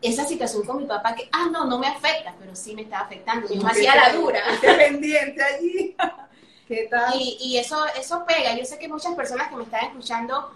esa 0.02 0.26
situación 0.26 0.66
con 0.66 0.78
mi 0.78 0.86
papá 0.86 1.14
que, 1.14 1.28
ah, 1.34 1.50
no, 1.52 1.66
no 1.66 1.78
me 1.78 1.88
afecta, 1.88 2.34
pero 2.40 2.56
sí 2.56 2.74
me 2.74 2.84
estaba 2.84 3.04
afectando. 3.04 3.54
Yo 3.54 3.62
me 3.62 3.72
hacía 3.72 3.94
la 3.94 4.14
dura. 4.14 4.40
Pendiente 4.62 5.44
allí. 5.44 5.96
¿Qué 6.72 6.88
tal? 6.90 7.20
Y, 7.20 7.38
y, 7.42 7.58
eso, 7.58 7.86
eso 8.00 8.26
pega. 8.26 8.58
Yo 8.58 8.64
sé 8.64 8.80
que 8.80 8.88
muchas 8.88 9.14
personas 9.14 9.50
que 9.50 9.58
me 9.58 9.64
están 9.64 9.88
escuchando 9.88 10.54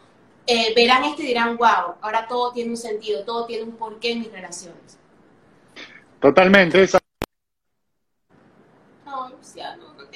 eh, 0.48 0.74
verán 0.74 1.04
esto 1.04 1.22
y 1.22 1.26
dirán, 1.26 1.58
wow, 1.58 1.96
ahora 2.00 2.26
todo 2.26 2.54
tiene 2.54 2.70
un 2.70 2.78
sentido, 2.78 3.26
todo 3.26 3.46
tiene 3.46 3.64
un 3.64 3.76
porqué 3.76 4.14
en 4.14 4.22
mis 4.22 4.32
relaciones. 4.32 4.98
Totalmente. 6.22 6.82
Esa... 6.82 7.00
No, 9.06 9.28
Luciano. 9.28 9.94
no 9.94 10.08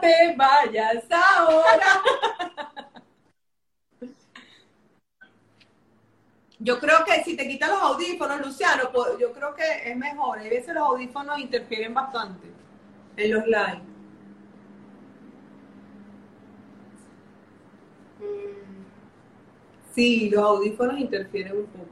te 0.00 0.34
vayas 0.38 1.04
ahora. 1.10 2.02
Yo 6.58 6.80
creo 6.80 7.04
que 7.04 7.22
si 7.24 7.36
te 7.36 7.46
quitan 7.46 7.72
los 7.72 7.82
audífonos, 7.82 8.40
Luciano, 8.40 8.90
pues, 8.90 9.18
yo 9.18 9.34
creo 9.34 9.54
que 9.54 9.90
es 9.90 9.96
mejor. 9.98 10.38
A 10.38 10.44
veces 10.44 10.72
los 10.72 10.82
audífonos 10.82 11.38
interfieren 11.38 11.92
bastante 11.92 12.59
en 13.20 13.32
los 13.32 13.46
live. 13.46 13.80
Mm. 18.20 18.84
Sí, 19.94 20.30
los 20.30 20.42
audífonos 20.42 20.98
interfieren 20.98 21.56
un 21.56 21.66
poco. 21.66 21.86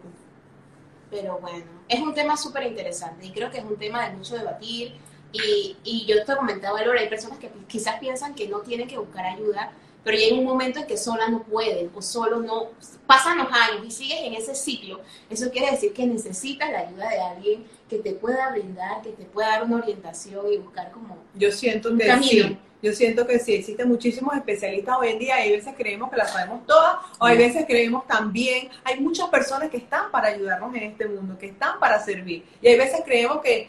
Pero 1.11 1.39
bueno, 1.39 1.65
es 1.89 2.01
un 2.01 2.15
tema 2.15 2.37
súper 2.37 2.65
interesante 2.65 3.27
y 3.27 3.33
creo 3.33 3.51
que 3.51 3.59
es 3.59 3.65
un 3.65 3.77
tema 3.77 4.09
de 4.09 4.17
mucho 4.17 4.37
debatir, 4.37 4.95
y, 5.33 5.77
y 5.85 6.07
yo 6.07 6.25
te 6.25 6.37
comentaba, 6.37 6.81
Laura, 6.83 7.01
hay 7.01 7.09
personas 7.09 7.39
que 7.39 7.51
quizás 7.67 7.99
piensan 7.99 8.35
que 8.35 8.49
no 8.49 8.61
tienen 8.61 8.89
que 8.89 8.99
buscar 8.99 9.27
ayuda, 9.27 9.73
pero 10.05 10.17
llega 10.17 10.37
un 10.37 10.45
momento 10.45 10.81
en 10.81 10.87
que 10.87 10.97
sola 10.97 11.29
no 11.29 11.43
pueden 11.43 11.91
o 11.95 12.03
solo 12.03 12.41
no, 12.41 12.69
pasan 13.07 13.39
los 13.39 13.49
años 13.51 13.85
y 13.87 13.91
sigues 13.91 14.21
en 14.23 14.35
ese 14.35 14.55
ciclo, 14.55 15.01
eso 15.31 15.51
quiere 15.51 15.71
decir 15.71 15.93
que 15.93 16.07
necesitas 16.07 16.71
la 16.71 16.81
ayuda 16.81 17.09
de 17.09 17.21
alguien 17.21 17.65
que 17.89 17.99
te 17.99 18.13
pueda 18.13 18.51
brindar, 18.51 19.03
que 19.03 19.11
te 19.11 19.25
pueda 19.25 19.49
dar 19.49 19.65
una 19.65 19.77
orientación 19.77 20.53
y 20.53 20.59
buscar 20.59 20.91
como 20.91 21.19
Yo 21.35 21.51
siento 21.51 21.91
un 21.91 21.99
que 21.99 22.07
camino. 22.07 22.49
sí. 22.49 22.59
Yo 22.81 22.93
siento 22.93 23.27
que 23.27 23.41
sí, 23.41 23.55
existen 23.55 23.89
muchísimos 23.89 24.37
especialistas 24.37 24.97
hoy 25.01 25.09
en 25.09 25.19
día, 25.19 25.35
hay 25.35 25.51
veces 25.51 25.75
creemos 25.77 26.11
que 26.11 26.17
las 26.17 26.31
sabemos 26.31 26.65
todas, 26.65 26.97
o 27.19 27.25
hay 27.25 27.37
veces 27.37 27.65
creemos 27.67 28.07
también, 28.07 28.69
hay 28.85 29.01
muchas 29.01 29.29
personas 29.31 29.69
que 29.69 29.79
están 29.79 30.13
para 30.13 30.29
ayudarnos 30.29 30.73
en 30.77 30.85
este 30.85 31.07
mundo, 31.07 31.37
que 31.37 31.47
están 31.47 31.81
para 31.81 31.99
servir, 31.99 32.45
y 32.63 32.69
hay 32.69 32.79
veces 32.79 33.01
creemos 33.05 33.41
que 33.41 33.69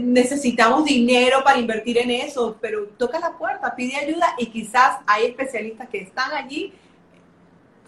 necesitamos 0.00 0.84
dinero 0.84 1.42
para 1.42 1.58
invertir 1.58 1.98
en 1.98 2.10
eso, 2.10 2.56
pero 2.60 2.86
toca 2.96 3.18
la 3.18 3.36
puerta, 3.36 3.74
pide 3.74 3.96
ayuda 3.96 4.34
y 4.38 4.46
quizás 4.46 4.98
hay 5.06 5.26
especialistas 5.26 5.88
que 5.88 5.98
están 5.98 6.32
allí 6.32 6.72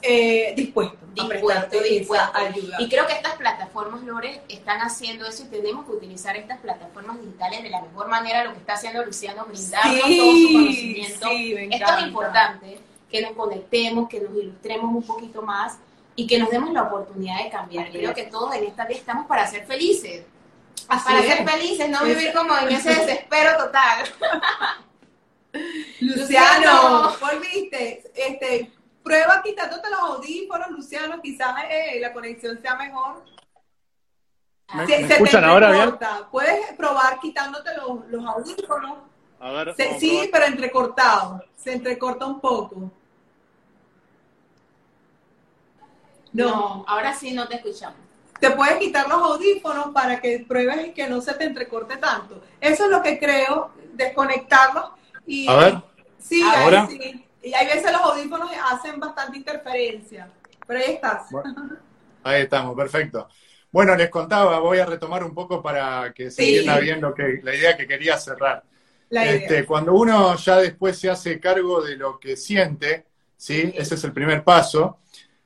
eh, 0.03 0.55
dispuestos, 0.57 0.99
dispuesto, 1.15 1.81
dispuesto. 1.81 2.31
ayuda. 2.35 2.77
Y 2.81 2.89
creo 2.89 3.07
que 3.07 3.15
estas 3.15 3.35
plataformas, 3.35 4.03
Lore, 4.03 4.43
están 4.49 4.81
haciendo 4.81 5.27
eso 5.27 5.45
y 5.45 5.47
tenemos 5.47 5.87
que 5.87 5.93
utilizar 5.93 6.37
estas 6.37 6.59
plataformas 6.59 7.21
digitales 7.21 7.63
de 7.63 7.71
la 7.71 7.83
mejor 7.83 8.09
manera, 8.09 8.45
lo 8.45 8.53
que 8.53 8.59
está 8.59 8.75
haciendo 8.75 9.05
Luciano, 9.05 9.45
brindarnos 9.47 10.01
todo 10.01 10.33
su 10.33 10.53
conocimiento. 10.53 11.29
sí, 11.29 11.55
Esto 11.71 11.97
es 11.97 12.07
importante, 12.07 12.79
que 13.11 13.23
nos 13.23 13.33
conectemos, 13.33 14.09
que 14.09 14.21
nos 14.21 14.37
ilustremos 14.37 14.95
un 14.95 15.03
poquito 15.03 15.43
más 15.43 15.79
y 16.15 16.27
que 16.27 16.39
nos 16.39 16.51
demos 16.51 16.73
la 16.73 16.85
oportunidad 16.85 17.43
de 17.43 17.51
cambiar. 17.51 17.91
Creo 17.91 18.15
que 18.15 18.25
todos 18.25 18.55
en 18.55 18.65
esta 18.65 18.85
vida 18.85 18.99
estamos 18.99 19.27
para 19.27 19.47
ser 19.47 19.67
felices. 19.67 20.25
Así 20.89 21.05
para 21.05 21.19
es. 21.21 21.27
ser 21.27 21.49
felices, 21.49 21.89
no 21.91 22.03
vivir 22.05 22.33
como 22.33 22.57
en 22.57 22.69
ese 22.71 22.89
desespero 22.95 23.57
total. 23.59 24.09
Luciano, 26.01 27.15
volviste. 27.21 28.11
Este, 28.15 28.73
prueba 29.03 29.43
quitándote 29.43 29.91
los 29.91 30.01
audífonos, 30.01 30.71
Luciano, 30.71 31.21
quizás 31.21 31.55
eh, 31.71 31.99
la 32.01 32.13
conexión 32.13 32.61
sea 32.61 32.75
mejor. 32.77 33.25
¿Me, 34.75 34.87
Se- 34.87 34.97
me 34.97 35.03
se 35.03 35.09
te 35.09 35.15
escuchan 35.15 35.45
ahora 35.45 35.71
bien? 35.71 35.99
Puedes 36.31 36.73
probar 36.75 37.19
quitándote 37.21 37.71
los, 37.77 38.07
los 38.09 38.25
audífonos. 38.27 38.99
A 39.41 39.51
ver, 39.53 39.75
Se- 39.75 39.85
vamos 39.85 39.97
a 39.97 40.01
sí, 40.01 40.09
probar. 40.11 40.29
pero 40.33 40.45
entrecortado. 40.47 41.45
Se 41.57 41.73
entrecorta 41.73 42.27
un 42.27 42.41
poco. 42.41 42.91
No, 46.33 46.85
ahora 46.87 47.15
sí 47.15 47.33
no 47.33 47.49
te 47.49 47.57
escuchamos. 47.57 47.99
Te 48.41 48.51
puedes 48.51 48.77
quitar 48.79 49.09
los 49.09 49.21
audífonos 49.23 49.89
para 49.93 50.21
que 50.21 50.45
pruebes 50.47 50.93
que 50.95 51.09
no 51.09 51.21
se 51.21 51.35
te 51.35 51.45
entrecorte 51.45 51.97
tanto. 51.97 52.43
Eso 52.61 52.85
es 52.85 52.91
lo 52.91 53.03
que 53.03 53.19
creo, 53.19 53.71
desconectarlos 53.95 54.91
y 55.27 55.49
A 55.49 55.57
ver. 55.57 55.83
Sí, 56.19 56.43
¿Ahora? 56.43 56.83
ahí 56.89 56.99
sí. 57.01 57.25
Y 57.43 57.55
hay 57.55 57.67
veces 57.67 57.91
los 57.93 58.01
audífonos 58.03 58.51
hacen 58.71 58.99
bastante 59.01 59.39
interferencia. 59.39 60.29
Pero 60.67 60.81
ahí 60.81 60.93
estás. 60.95 61.31
Bueno, 61.31 61.77
ahí 62.25 62.43
estamos, 62.43 62.77
perfecto. 62.77 63.29
Bueno, 63.71 63.95
les 63.95 64.11
contaba, 64.11 64.59
voy 64.61 64.79
a 64.79 64.87
retomar 64.87 65.23
un 65.25 65.35
poco 65.35 65.63
para 65.63 66.13
que 66.15 66.31
se 66.31 66.43
Sí. 66.43 66.49
entienda 66.57 66.79
bien 66.81 67.01
lo 67.01 67.15
que, 67.15 67.41
la 67.43 67.55
idea 67.55 67.77
que 67.77 67.87
quería 67.87 68.19
cerrar. 68.19 68.63
La 69.11 69.25
idea. 69.25 69.35
Este, 69.35 69.65
cuando 69.67 69.95
uno 69.95 70.35
ya 70.37 70.57
después 70.59 70.99
se 70.99 71.09
hace 71.11 71.39
cargo 71.41 71.81
de 71.83 71.97
lo 71.97 72.19
que 72.19 72.37
siente, 72.37 73.07
¿sí? 73.37 73.73
Ese 73.75 73.95
es 73.95 74.05
el 74.05 74.13
primer 74.13 74.43
paso. 74.45 74.99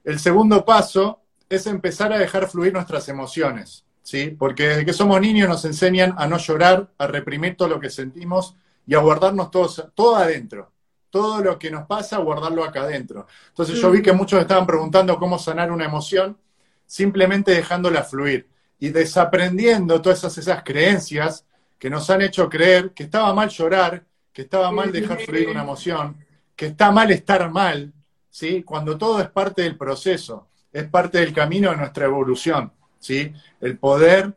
El 0.04 0.18
segundo 0.18 0.64
paso 0.64 1.21
es 1.56 1.66
empezar 1.66 2.12
a 2.12 2.18
dejar 2.18 2.48
fluir 2.48 2.72
nuestras 2.72 3.08
emociones, 3.08 3.84
¿sí? 4.02 4.34
Porque 4.38 4.68
desde 4.68 4.84
que 4.84 4.92
somos 4.92 5.20
niños 5.20 5.48
nos 5.48 5.64
enseñan 5.64 6.14
a 6.16 6.26
no 6.26 6.38
llorar, 6.38 6.90
a 6.98 7.06
reprimir 7.06 7.56
todo 7.56 7.68
lo 7.68 7.80
que 7.80 7.90
sentimos 7.90 8.56
y 8.86 8.94
a 8.94 8.98
guardarnos 8.98 9.50
todos, 9.50 9.84
todo 9.94 10.16
adentro. 10.16 10.70
Todo 11.10 11.42
lo 11.42 11.58
que 11.58 11.70
nos 11.70 11.86
pasa, 11.86 12.16
guardarlo 12.18 12.64
acá 12.64 12.82
adentro. 12.82 13.26
Entonces 13.48 13.78
yo 13.78 13.90
vi 13.90 14.00
que 14.00 14.12
muchos 14.12 14.40
estaban 14.40 14.66
preguntando 14.66 15.18
cómo 15.18 15.38
sanar 15.38 15.70
una 15.70 15.84
emoción, 15.84 16.38
simplemente 16.86 17.52
dejándola 17.52 18.02
fluir 18.02 18.48
y 18.78 18.88
desaprendiendo 18.88 20.00
todas 20.00 20.20
esas, 20.20 20.38
esas 20.38 20.62
creencias 20.62 21.44
que 21.78 21.90
nos 21.90 22.08
han 22.08 22.22
hecho 22.22 22.48
creer 22.48 22.92
que 22.92 23.02
estaba 23.02 23.34
mal 23.34 23.50
llorar, 23.50 24.04
que 24.32 24.42
estaba 24.42 24.72
mal 24.72 24.90
dejar 24.90 25.20
fluir 25.20 25.48
una 25.48 25.62
emoción, 25.62 26.16
que 26.56 26.66
está 26.66 26.90
mal 26.90 27.10
estar 27.10 27.50
mal, 27.50 27.92
¿sí? 28.30 28.62
Cuando 28.62 28.96
todo 28.96 29.20
es 29.20 29.28
parte 29.28 29.62
del 29.62 29.76
proceso, 29.76 30.48
es 30.72 30.88
parte 30.88 31.18
del 31.18 31.32
camino 31.32 31.70
de 31.70 31.76
nuestra 31.76 32.06
evolución, 32.06 32.72
¿sí? 32.98 33.32
El 33.60 33.78
poder 33.78 34.34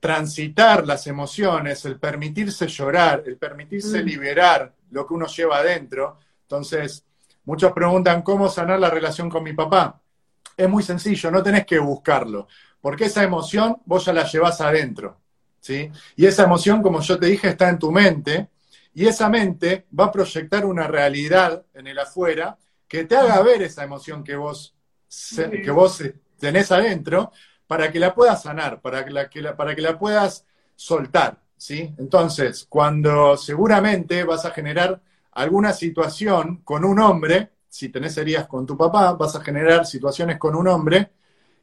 transitar 0.00 0.86
las 0.86 1.06
emociones, 1.06 1.84
el 1.84 1.98
permitirse 1.98 2.66
llorar, 2.66 3.22
el 3.26 3.36
permitirse 3.36 4.02
Mm. 4.02 4.06
liberar 4.06 4.74
lo 4.90 5.06
que 5.06 5.14
uno 5.14 5.26
lleva 5.26 5.58
adentro. 5.58 6.18
Entonces, 6.42 7.04
muchos 7.44 7.72
preguntan, 7.72 8.22
¿cómo 8.22 8.48
sanar 8.48 8.80
la 8.80 8.90
relación 8.90 9.30
con 9.30 9.44
mi 9.44 9.52
papá? 9.52 10.00
Es 10.56 10.68
muy 10.68 10.82
sencillo, 10.82 11.30
no 11.30 11.42
tenés 11.42 11.64
que 11.64 11.78
buscarlo, 11.78 12.48
porque 12.80 13.04
esa 13.04 13.22
emoción 13.22 13.76
vos 13.86 14.04
ya 14.04 14.12
la 14.12 14.24
llevas 14.24 14.60
adentro, 14.60 15.20
¿sí? 15.60 15.90
Y 16.16 16.26
esa 16.26 16.44
emoción, 16.44 16.82
como 16.82 17.00
yo 17.00 17.18
te 17.18 17.26
dije, 17.26 17.48
está 17.48 17.68
en 17.68 17.78
tu 17.78 17.90
mente, 17.92 18.48
y 18.94 19.06
esa 19.06 19.28
mente 19.28 19.86
va 19.98 20.06
a 20.06 20.12
proyectar 20.12 20.66
una 20.66 20.86
realidad 20.86 21.64
en 21.74 21.86
el 21.86 21.98
afuera 21.98 22.58
que 22.86 23.04
te 23.04 23.16
haga 23.16 23.40
ver 23.42 23.62
esa 23.62 23.84
emoción 23.84 24.22
que 24.22 24.36
vos. 24.36 24.74
Que 25.36 25.70
vos 25.70 26.00
eh, 26.00 26.14
tenés 26.38 26.72
adentro 26.72 27.32
para 27.66 27.90
que 27.90 28.00
la 28.00 28.14
puedas 28.14 28.42
sanar, 28.42 28.80
para 28.80 29.04
que 29.04 29.40
la, 29.42 29.56
para 29.56 29.74
que 29.74 29.82
la 29.82 29.98
puedas 29.98 30.46
soltar, 30.74 31.38
¿sí? 31.56 31.94
Entonces, 31.98 32.66
cuando 32.68 33.36
seguramente 33.36 34.24
vas 34.24 34.44
a 34.44 34.50
generar 34.50 35.00
alguna 35.32 35.72
situación 35.72 36.62
con 36.64 36.84
un 36.84 36.98
hombre, 36.98 37.50
si 37.68 37.88
tenés 37.88 38.16
heridas 38.18 38.46
con 38.46 38.66
tu 38.66 38.76
papá, 38.76 39.12
vas 39.12 39.36
a 39.36 39.40
generar 39.40 39.86
situaciones 39.86 40.38
con 40.38 40.54
un 40.54 40.68
hombre 40.68 41.10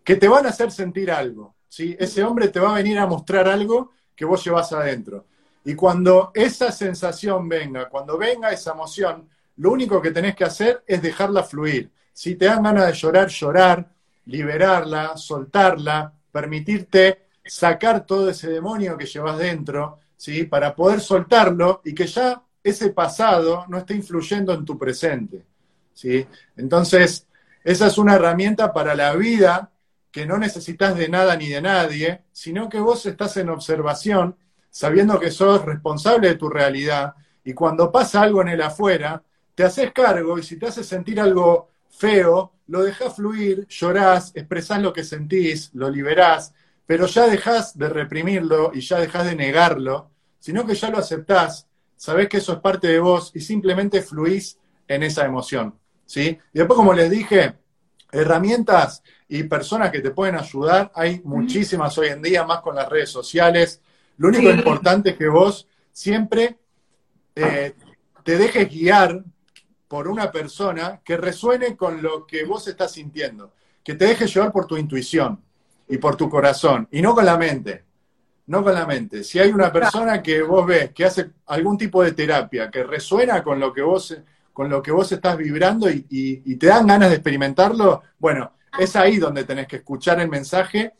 que 0.03 0.15
te 0.15 0.27
van 0.27 0.45
a 0.45 0.49
hacer 0.49 0.71
sentir 0.71 1.11
algo, 1.11 1.55
¿sí? 1.67 1.95
Ese 1.99 2.23
hombre 2.23 2.47
te 2.47 2.59
va 2.59 2.71
a 2.71 2.75
venir 2.75 2.97
a 2.97 3.05
mostrar 3.05 3.47
algo 3.47 3.91
que 4.15 4.25
vos 4.25 4.43
llevas 4.43 4.71
adentro. 4.73 5.25
Y 5.63 5.75
cuando 5.75 6.31
esa 6.33 6.71
sensación 6.71 7.47
venga, 7.47 7.89
cuando 7.89 8.17
venga 8.17 8.51
esa 8.51 8.71
emoción, 8.71 9.29
lo 9.57 9.71
único 9.71 10.01
que 10.01 10.11
tenés 10.11 10.35
que 10.35 10.45
hacer 10.45 10.83
es 10.87 11.01
dejarla 11.01 11.43
fluir. 11.43 11.91
Si 12.19 12.35
te 12.35 12.47
dan 12.47 12.63
ganas 12.63 12.87
de 12.87 12.91
llorar, 12.91 13.29
llorar, 13.29 13.89
liberarla, 14.25 15.15
soltarla, 15.15 16.11
permitirte 16.29 17.27
sacar 17.45 18.05
todo 18.05 18.29
ese 18.29 18.49
demonio 18.49 18.97
que 18.97 19.05
llevas 19.05 19.37
dentro, 19.37 19.99
¿sí? 20.17 20.43
Para 20.43 20.75
poder 20.75 20.99
soltarlo 20.99 21.79
y 21.85 21.95
que 21.95 22.07
ya 22.07 22.43
ese 22.61 22.89
pasado 22.89 23.63
no 23.69 23.77
esté 23.77 23.93
influyendo 23.93 24.53
en 24.53 24.65
tu 24.65 24.77
presente, 24.77 25.45
¿sí? 25.93 26.27
Entonces, 26.57 27.25
esa 27.63 27.87
es 27.87 27.97
una 27.97 28.15
herramienta 28.15 28.73
para 28.73 28.95
la 28.95 29.15
vida 29.15 29.71
que 30.11 30.25
no 30.25 30.37
necesitas 30.37 30.97
de 30.97 31.07
nada 31.07 31.37
ni 31.37 31.47
de 31.47 31.61
nadie, 31.61 32.23
sino 32.33 32.67
que 32.67 32.81
vos 32.81 33.05
estás 33.05 33.37
en 33.37 33.47
observación, 33.47 34.35
sabiendo 34.69 35.21
que 35.21 35.31
sos 35.31 35.63
responsable 35.63 36.27
de 36.27 36.35
tu 36.35 36.49
realidad, 36.49 37.13
y 37.45 37.53
cuando 37.53 37.89
pasa 37.93 38.23
algo 38.23 38.41
en 38.41 38.49
el 38.49 38.61
afuera, 38.61 39.23
te 39.55 39.63
haces 39.63 39.93
cargo 39.93 40.37
y 40.37 40.43
si 40.43 40.59
te 40.59 40.67
hace 40.67 40.83
sentir 40.83 41.21
algo 41.21 41.69
feo, 41.89 42.53
lo 42.67 42.83
dejás 42.83 43.15
fluir, 43.15 43.67
llorás, 43.67 44.31
expresás 44.35 44.81
lo 44.81 44.93
que 44.93 45.03
sentís, 45.03 45.71
lo 45.73 45.89
liberás, 45.89 46.53
pero 46.85 47.05
ya 47.07 47.27
dejás 47.27 47.77
de 47.77 47.89
reprimirlo 47.89 48.71
y 48.73 48.81
ya 48.81 48.99
dejás 48.99 49.25
de 49.25 49.35
negarlo, 49.35 50.09
sino 50.39 50.65
que 50.65 50.75
ya 50.75 50.89
lo 50.89 50.97
aceptás, 50.99 51.67
sabés 51.95 52.29
que 52.29 52.37
eso 52.37 52.53
es 52.53 52.59
parte 52.59 52.87
de 52.87 52.99
vos 52.99 53.31
y 53.35 53.41
simplemente 53.41 54.01
fluís 54.01 54.57
en 54.87 55.03
esa 55.03 55.25
emoción, 55.25 55.75
¿sí? 56.05 56.37
Y 56.53 56.57
después, 56.57 56.77
como 56.77 56.93
les 56.93 57.09
dije, 57.09 57.55
herramientas 58.11 59.03
y 59.27 59.43
personas 59.43 59.91
que 59.91 59.99
te 60.01 60.11
pueden 60.11 60.35
ayudar, 60.35 60.91
hay 60.95 61.21
muchísimas 61.23 61.97
hoy 61.97 62.07
en 62.07 62.21
día, 62.21 62.43
más 62.43 62.61
con 62.61 62.75
las 62.75 62.89
redes 62.89 63.09
sociales. 63.09 63.81
Lo 64.17 64.29
único 64.29 64.49
Sí. 64.51 64.57
importante 64.57 65.11
es 65.11 65.17
que 65.17 65.27
vos 65.27 65.67
siempre 65.91 66.57
eh, 67.35 67.73
te 68.23 68.37
dejes 68.37 68.67
guiar 68.69 69.23
por 69.89 70.07
una 70.07 70.31
persona 70.31 71.01
que 71.03 71.17
resuene 71.17 71.75
con 71.75 72.01
lo 72.01 72.25
que 72.27 72.45
vos 72.45 72.67
estás 72.69 72.93
sintiendo, 72.93 73.53
que 73.83 73.95
te 73.95 74.05
dejes 74.05 74.33
llevar 74.33 74.53
por 74.53 74.67
tu 74.67 74.77
intuición 74.77 75.41
y 75.89 75.97
por 75.97 76.15
tu 76.15 76.29
corazón, 76.29 76.87
y 76.91 77.01
no 77.01 77.15
con 77.15 77.25
la 77.25 77.37
mente, 77.37 77.85
no 78.47 78.63
con 78.63 78.73
la 78.75 78.85
mente. 78.85 79.23
Si 79.23 79.39
hay 79.39 79.51
una 79.51 79.71
persona 79.71 80.21
que 80.23 80.41
vos 80.43 80.65
ves 80.67 80.91
que 80.93 81.05
hace 81.05 81.31
algún 81.47 81.77
tipo 81.77 82.03
de 82.03 82.13
terapia, 82.13 82.71
que 82.71 82.83
resuena 82.83 83.43
con 83.43 83.59
lo 83.59 83.73
que 83.73 83.81
vos, 83.81 84.15
con 84.53 84.69
lo 84.69 84.81
que 84.81 84.91
vos 84.91 85.11
estás 85.11 85.37
vibrando 85.37 85.89
y, 85.89 86.05
y- 86.09 86.43
y 86.53 86.55
te 86.57 86.67
dan 86.67 86.87
ganas 86.87 87.09
de 87.09 87.15
experimentarlo, 87.17 88.03
bueno, 88.19 88.53
es 88.77 88.95
ahí 88.95 89.17
donde 89.17 89.43
tenés 89.43 89.67
que 89.67 89.77
escuchar 89.77 90.19
el 90.21 90.29
mensaje 90.29 90.93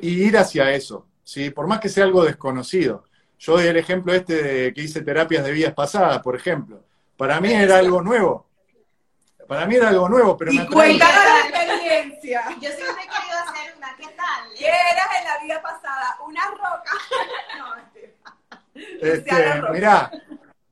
y 0.00 0.24
ir 0.24 0.36
hacia 0.38 0.72
eso, 0.74 1.06
¿sí? 1.24 1.50
Por 1.50 1.66
más 1.66 1.80
que 1.80 1.88
sea 1.90 2.04
algo 2.04 2.24
desconocido. 2.24 3.04
Yo 3.38 3.54
doy 3.54 3.66
el 3.66 3.76
ejemplo 3.76 4.14
este 4.14 4.42
de 4.42 4.72
que 4.74 4.82
hice 4.82 5.02
terapias 5.02 5.44
de 5.44 5.52
vidas 5.52 5.74
pasadas, 5.74 6.22
por 6.22 6.36
ejemplo. 6.36 6.84
Para 7.22 7.40
mí 7.40 7.52
era 7.52 7.78
algo 7.78 8.02
nuevo. 8.02 8.46
Para 9.46 9.64
mí 9.64 9.76
era 9.76 9.90
algo 9.90 10.08
nuevo, 10.08 10.36
pero 10.36 10.50
me 10.50 10.56
Y 10.56 10.58
atraía. 10.58 10.74
cuéntanos 10.74 11.24
la 11.24 11.60
experiencia. 11.60 12.42
Yo 12.60 12.68
siempre 12.70 13.04
he 13.04 13.08
querido 13.08 13.38
hacer 13.46 13.76
una, 13.76 13.96
¿qué 13.96 14.06
tal? 14.06 14.52
¿Qué 14.58 14.66
eras 14.66 15.06
en 15.20 15.24
la 15.28 15.38
vida 15.44 15.62
pasada? 15.62 16.16
Una 16.26 16.50
roca. 16.50 16.90
No. 18.74 18.80
Este, 19.00 19.54
Roca. 19.54 19.72
mirá, 19.72 20.10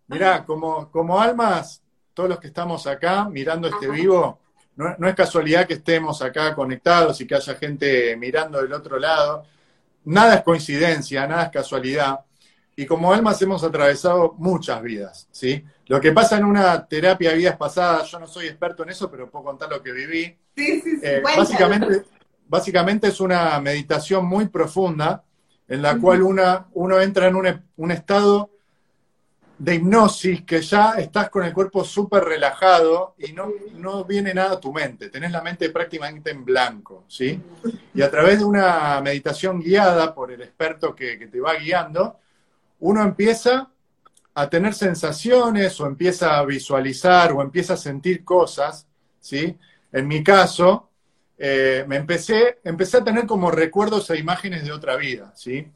mirá, 0.08 0.44
como, 0.44 0.90
como 0.90 1.20
almas, 1.20 1.84
todos 2.14 2.30
los 2.30 2.40
que 2.40 2.48
estamos 2.48 2.84
acá 2.88 3.26
mirando 3.26 3.68
este 3.68 3.88
vivo, 3.88 4.40
no, 4.74 4.96
no, 4.98 5.08
es 5.08 5.14
casualidad 5.14 5.68
que 5.68 5.74
estemos 5.74 6.20
acá 6.20 6.52
conectados 6.56 7.20
y 7.20 7.28
que 7.28 7.36
haya 7.36 7.54
gente 7.54 8.16
mirando 8.16 8.60
del 8.60 8.72
otro 8.72 8.98
lado. 8.98 9.44
Nada 10.06 10.34
es 10.34 10.42
coincidencia, 10.42 11.28
nada 11.28 11.44
es 11.44 11.50
casualidad. 11.50 12.18
Y 12.74 12.86
como 12.86 13.12
almas 13.12 13.40
hemos 13.40 13.62
atravesado 13.62 14.34
muchas 14.36 14.82
vidas, 14.82 15.28
¿sí? 15.30 15.64
Lo 15.90 16.00
que 16.00 16.12
pasa 16.12 16.38
en 16.38 16.44
una 16.44 16.86
terapia 16.86 17.30
de 17.30 17.36
vidas 17.38 17.56
pasadas, 17.56 18.08
yo 18.08 18.20
no 18.20 18.28
soy 18.28 18.46
experto 18.46 18.84
en 18.84 18.90
eso, 18.90 19.10
pero 19.10 19.28
puedo 19.28 19.46
contar 19.46 19.68
lo 19.68 19.82
que 19.82 19.90
viví. 19.90 20.38
Sí, 20.56 20.80
sí, 20.80 20.82
sí. 20.82 21.00
Eh, 21.02 21.20
básicamente, 21.20 22.04
básicamente 22.46 23.08
es 23.08 23.18
una 23.18 23.58
meditación 23.58 24.24
muy 24.24 24.46
profunda 24.46 25.24
en 25.66 25.82
la 25.82 25.98
cual 25.98 26.22
una, 26.22 26.68
uno 26.74 27.00
entra 27.00 27.26
en 27.26 27.34
un, 27.34 27.64
un 27.76 27.90
estado 27.90 28.50
de 29.58 29.74
hipnosis 29.74 30.42
que 30.42 30.62
ya 30.62 30.92
estás 30.92 31.28
con 31.28 31.44
el 31.44 31.52
cuerpo 31.52 31.82
súper 31.82 32.22
relajado 32.22 33.16
y 33.18 33.32
no, 33.32 33.48
no 33.74 34.04
viene 34.04 34.32
nada 34.32 34.52
a 34.52 34.60
tu 34.60 34.72
mente, 34.72 35.08
tenés 35.08 35.32
la 35.32 35.42
mente 35.42 35.70
prácticamente 35.70 36.30
en 36.30 36.44
blanco, 36.44 37.02
¿sí? 37.08 37.42
Y 37.94 38.02
a 38.02 38.08
través 38.08 38.38
de 38.38 38.44
una 38.44 39.00
meditación 39.00 39.60
guiada 39.60 40.14
por 40.14 40.30
el 40.30 40.40
experto 40.40 40.94
que, 40.94 41.18
que 41.18 41.26
te 41.26 41.40
va 41.40 41.54
guiando, 41.54 42.16
uno 42.78 43.02
empieza 43.02 43.70
a 44.34 44.48
tener 44.48 44.74
sensaciones 44.74 45.80
o 45.80 45.86
empieza 45.86 46.38
a 46.38 46.44
visualizar 46.44 47.32
o 47.32 47.42
empieza 47.42 47.74
a 47.74 47.76
sentir 47.76 48.24
cosas, 48.24 48.86
¿sí? 49.20 49.56
En 49.92 50.06
mi 50.06 50.22
caso, 50.22 50.88
eh, 51.36 51.84
me 51.88 51.96
empecé, 51.96 52.58
empecé 52.64 52.98
a 52.98 53.04
tener 53.04 53.26
como 53.26 53.50
recuerdos 53.50 54.08
e 54.10 54.18
imágenes 54.18 54.64
de 54.64 54.72
otra 54.72 54.96
vida, 54.96 55.32
¿sí? 55.34 55.66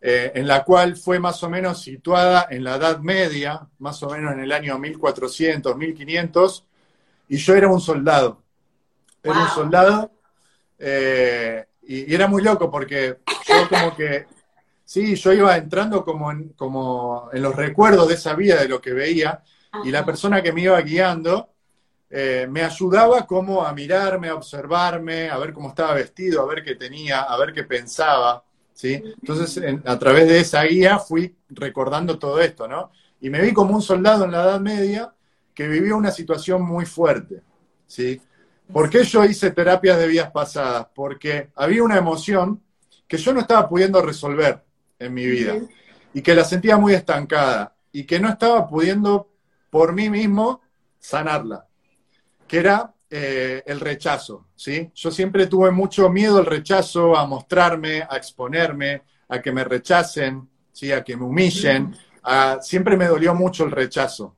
Eh, 0.00 0.32
en 0.34 0.46
la 0.46 0.64
cual 0.64 0.96
fue 0.96 1.18
más 1.18 1.42
o 1.42 1.50
menos 1.50 1.82
situada 1.82 2.46
en 2.50 2.62
la 2.64 2.76
Edad 2.76 3.00
Media, 3.00 3.66
más 3.80 4.02
o 4.02 4.08
menos 4.10 4.32
en 4.32 4.40
el 4.40 4.52
año 4.52 4.78
1400, 4.78 5.76
1500, 5.76 6.64
y 7.28 7.36
yo 7.36 7.54
era 7.54 7.68
un 7.68 7.80
soldado. 7.80 8.42
Era 9.22 9.34
Wow. 9.34 9.42
un 9.42 9.48
soldado 9.50 10.10
eh, 10.78 11.66
y, 11.82 12.10
y 12.10 12.14
era 12.14 12.28
muy 12.28 12.42
loco 12.42 12.70
porque 12.70 13.18
yo 13.48 13.68
como 13.68 13.94
que, 13.96 14.26
sí, 14.88 15.14
yo 15.16 15.32
iba 15.32 15.56
entrando 15.56 16.04
como 16.04 16.30
en, 16.32 16.50
como 16.50 17.28
en 17.32 17.42
los 17.42 17.54
recuerdos 17.54 18.08
de 18.08 18.14
esa 18.14 18.34
vida, 18.34 18.56
de 18.62 18.68
lo 18.68 18.80
que 18.80 18.92
veía, 18.94 19.42
y 19.82 19.90
la 19.90 20.04
persona 20.04 20.42
que 20.42 20.52
me 20.52 20.62
iba 20.62 20.80
guiando 20.80 21.50
eh, 22.10 22.46
me 22.50 22.62
ayudaba 22.62 23.26
como 23.26 23.64
a 23.64 23.72
mirarme, 23.74 24.28
a 24.28 24.34
observarme, 24.36 25.30
a 25.30 25.38
ver 25.38 25.52
cómo 25.52 25.70
estaba 25.70 25.94
vestido, 25.94 26.42
a 26.42 26.46
ver 26.46 26.64
qué 26.64 26.74
tenía, 26.76 27.22
a 27.22 27.38
ver 27.38 27.52
qué 27.52 27.64
pensaba, 27.64 28.44
¿sí? 28.72 28.94
Entonces, 29.22 29.56
en- 29.58 29.82
a 29.86 29.98
través 29.98 30.28
de 30.28 30.40
esa 30.40 30.62
guía 30.64 30.98
fui 30.98 31.36
recordando 31.50 32.18
todo 32.18 32.40
esto, 32.40 32.68
¿no? 32.68 32.90
Y 33.20 33.30
me 33.30 33.40
vi 33.42 33.52
como 33.52 33.74
un 33.74 33.82
soldado 33.82 34.24
en 34.24 34.32
la 34.32 34.42
Edad 34.44 34.60
Media 34.60 35.12
que 35.54 35.68
vivía 35.68 35.94
una 35.96 36.10
situación 36.12 36.62
muy 36.62 36.86
fuerte, 36.86 37.42
¿sí? 37.86 38.20
¿Por 38.72 38.90
qué 38.90 39.04
yo 39.04 39.24
hice 39.24 39.50
terapias 39.50 39.98
de 39.98 40.06
vidas 40.08 40.30
pasadas? 40.30 40.86
Porque 40.94 41.50
había 41.56 41.82
una 41.82 41.96
emoción 41.98 42.62
que 43.06 43.16
yo 43.16 43.32
no 43.32 43.40
estaba 43.40 43.68
pudiendo 43.68 44.00
resolver 44.02 44.62
en 44.98 45.14
mi 45.14 45.26
vida 45.26 45.62
y 46.12 46.22
que 46.22 46.34
la 46.34 46.44
sentía 46.44 46.76
muy 46.76 46.94
estancada 46.94 47.74
y 47.92 48.04
que 48.04 48.20
no 48.20 48.28
estaba 48.28 48.66
pudiendo 48.68 49.30
por 49.70 49.92
mí 49.92 50.10
mismo 50.10 50.62
sanarla, 50.98 51.66
que 52.46 52.58
era 52.58 52.94
eh, 53.10 53.62
el 53.66 53.80
rechazo, 53.80 54.46
¿sí? 54.54 54.90
Yo 54.94 55.10
siempre 55.10 55.46
tuve 55.46 55.70
mucho 55.70 56.08
miedo 56.10 56.38
al 56.38 56.46
rechazo, 56.46 57.16
a 57.16 57.26
mostrarme, 57.26 58.02
a 58.08 58.16
exponerme, 58.16 59.02
a 59.28 59.40
que 59.40 59.52
me 59.52 59.64
rechacen, 59.64 60.48
¿sí? 60.72 60.92
A 60.92 61.02
que 61.04 61.16
me 61.16 61.24
humillen, 61.24 61.94
a- 62.22 62.58
siempre 62.62 62.96
me 62.96 63.06
dolió 63.06 63.34
mucho 63.34 63.64
el 63.64 63.70
rechazo. 63.70 64.36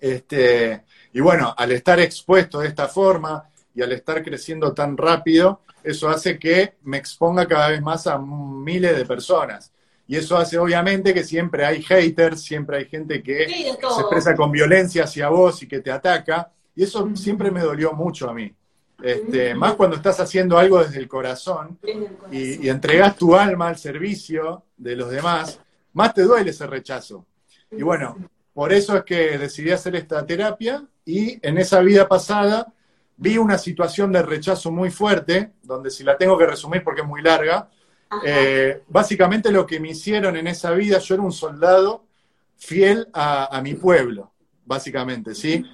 Este, 0.00 0.84
y 1.12 1.20
bueno, 1.20 1.54
al 1.56 1.72
estar 1.72 1.98
expuesto 2.00 2.60
de 2.60 2.68
esta 2.68 2.88
forma 2.88 3.48
y 3.74 3.82
al 3.82 3.92
estar 3.92 4.22
creciendo 4.22 4.74
tan 4.74 4.96
rápido, 4.96 5.62
eso 5.82 6.08
hace 6.08 6.38
que 6.38 6.74
me 6.82 6.98
exponga 6.98 7.46
cada 7.46 7.68
vez 7.68 7.80
más 7.82 8.06
a 8.06 8.18
miles 8.18 8.96
de 8.96 9.04
personas. 9.06 9.72
Y 10.08 10.16
eso 10.16 10.36
hace 10.36 10.58
obviamente 10.58 11.12
que 11.12 11.24
siempre 11.24 11.64
hay 11.64 11.82
haters, 11.82 12.40
siempre 12.42 12.78
hay 12.78 12.84
gente 12.86 13.22
que 13.22 13.46
Sí, 13.48 13.64
se 13.64 14.00
expresa 14.00 14.34
con 14.36 14.50
violencia 14.52 15.04
hacia 15.04 15.28
vos 15.28 15.62
y 15.62 15.68
que 15.68 15.80
te 15.80 15.90
ataca. 15.90 16.52
Y 16.74 16.84
eso 16.84 17.10
siempre 17.14 17.50
me 17.50 17.60
dolió 17.60 17.92
mucho 17.92 18.28
a 18.30 18.34
mí. 18.34 18.54
Este. 19.02 19.54
Más 19.54 19.74
cuando 19.74 19.96
estás 19.96 20.18
haciendo 20.20 20.56
algo 20.58 20.82
desde 20.82 20.98
el 20.98 21.08
corazón 21.08 21.78
Desde 21.82 21.98
el 22.06 22.06
corazón. 22.14 22.34
y, 22.34 22.66
y 22.66 22.68
entregas 22.70 23.16
tu 23.16 23.34
alma 23.36 23.68
al 23.68 23.76
servicio 23.76 24.64
de 24.76 24.96
los 24.96 25.10
demás, 25.10 25.60
más 25.92 26.14
te 26.14 26.22
duele 26.22 26.50
ese 26.50 26.66
rechazo. 26.66 27.26
Y 27.70 27.82
bueno, 27.82 28.16
por 28.54 28.72
eso 28.72 28.96
es 28.96 29.04
que 29.04 29.36
decidí 29.38 29.70
hacer 29.70 29.96
esta 29.96 30.24
terapia 30.24 30.82
y 31.04 31.38
en 31.46 31.58
esa 31.58 31.80
vida 31.80 32.08
pasada 32.08 32.72
vi 33.16 33.38
una 33.38 33.58
situación 33.58 34.12
de 34.12 34.22
rechazo 34.22 34.70
muy 34.70 34.90
fuerte, 34.90 35.52
donde 35.62 35.90
si 35.90 36.04
la 36.04 36.16
tengo 36.16 36.38
que 36.38 36.46
resumir 36.46 36.82
porque 36.84 37.00
es 37.02 37.06
muy 37.06 37.22
larga. 37.22 37.68
Eh, 38.24 38.82
básicamente 38.88 39.50
lo 39.50 39.66
que 39.66 39.80
me 39.80 39.90
hicieron 39.90 40.36
en 40.36 40.46
esa 40.46 40.70
vida, 40.72 40.98
yo 40.98 41.14
era 41.14 41.22
un 41.24 41.32
soldado 41.32 42.04
fiel 42.56 43.08
a, 43.12 43.56
a 43.56 43.60
mi 43.62 43.74
pueblo, 43.74 44.32
básicamente, 44.64 45.34
¿sí? 45.34 45.64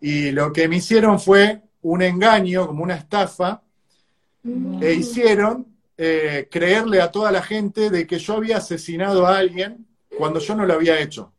Y 0.00 0.30
lo 0.32 0.52
que 0.52 0.66
me 0.68 0.76
hicieron 0.76 1.20
fue 1.20 1.62
un 1.82 2.02
engaño, 2.02 2.66
como 2.66 2.82
una 2.82 2.94
estafa, 2.96 3.62
Mm. 4.44 4.82
e 4.82 4.94
hicieron 4.94 5.66
eh, 5.96 6.48
creerle 6.50 7.00
a 7.00 7.12
toda 7.12 7.30
la 7.30 7.42
gente 7.42 7.90
de 7.90 8.08
que 8.08 8.18
yo 8.18 8.34
había 8.34 8.56
asesinado 8.56 9.24
a 9.24 9.38
alguien 9.38 9.86
cuando 10.18 10.40
yo 10.40 10.56
no 10.56 10.66
lo 10.66 10.74
había 10.74 10.98
hecho. 10.98 11.32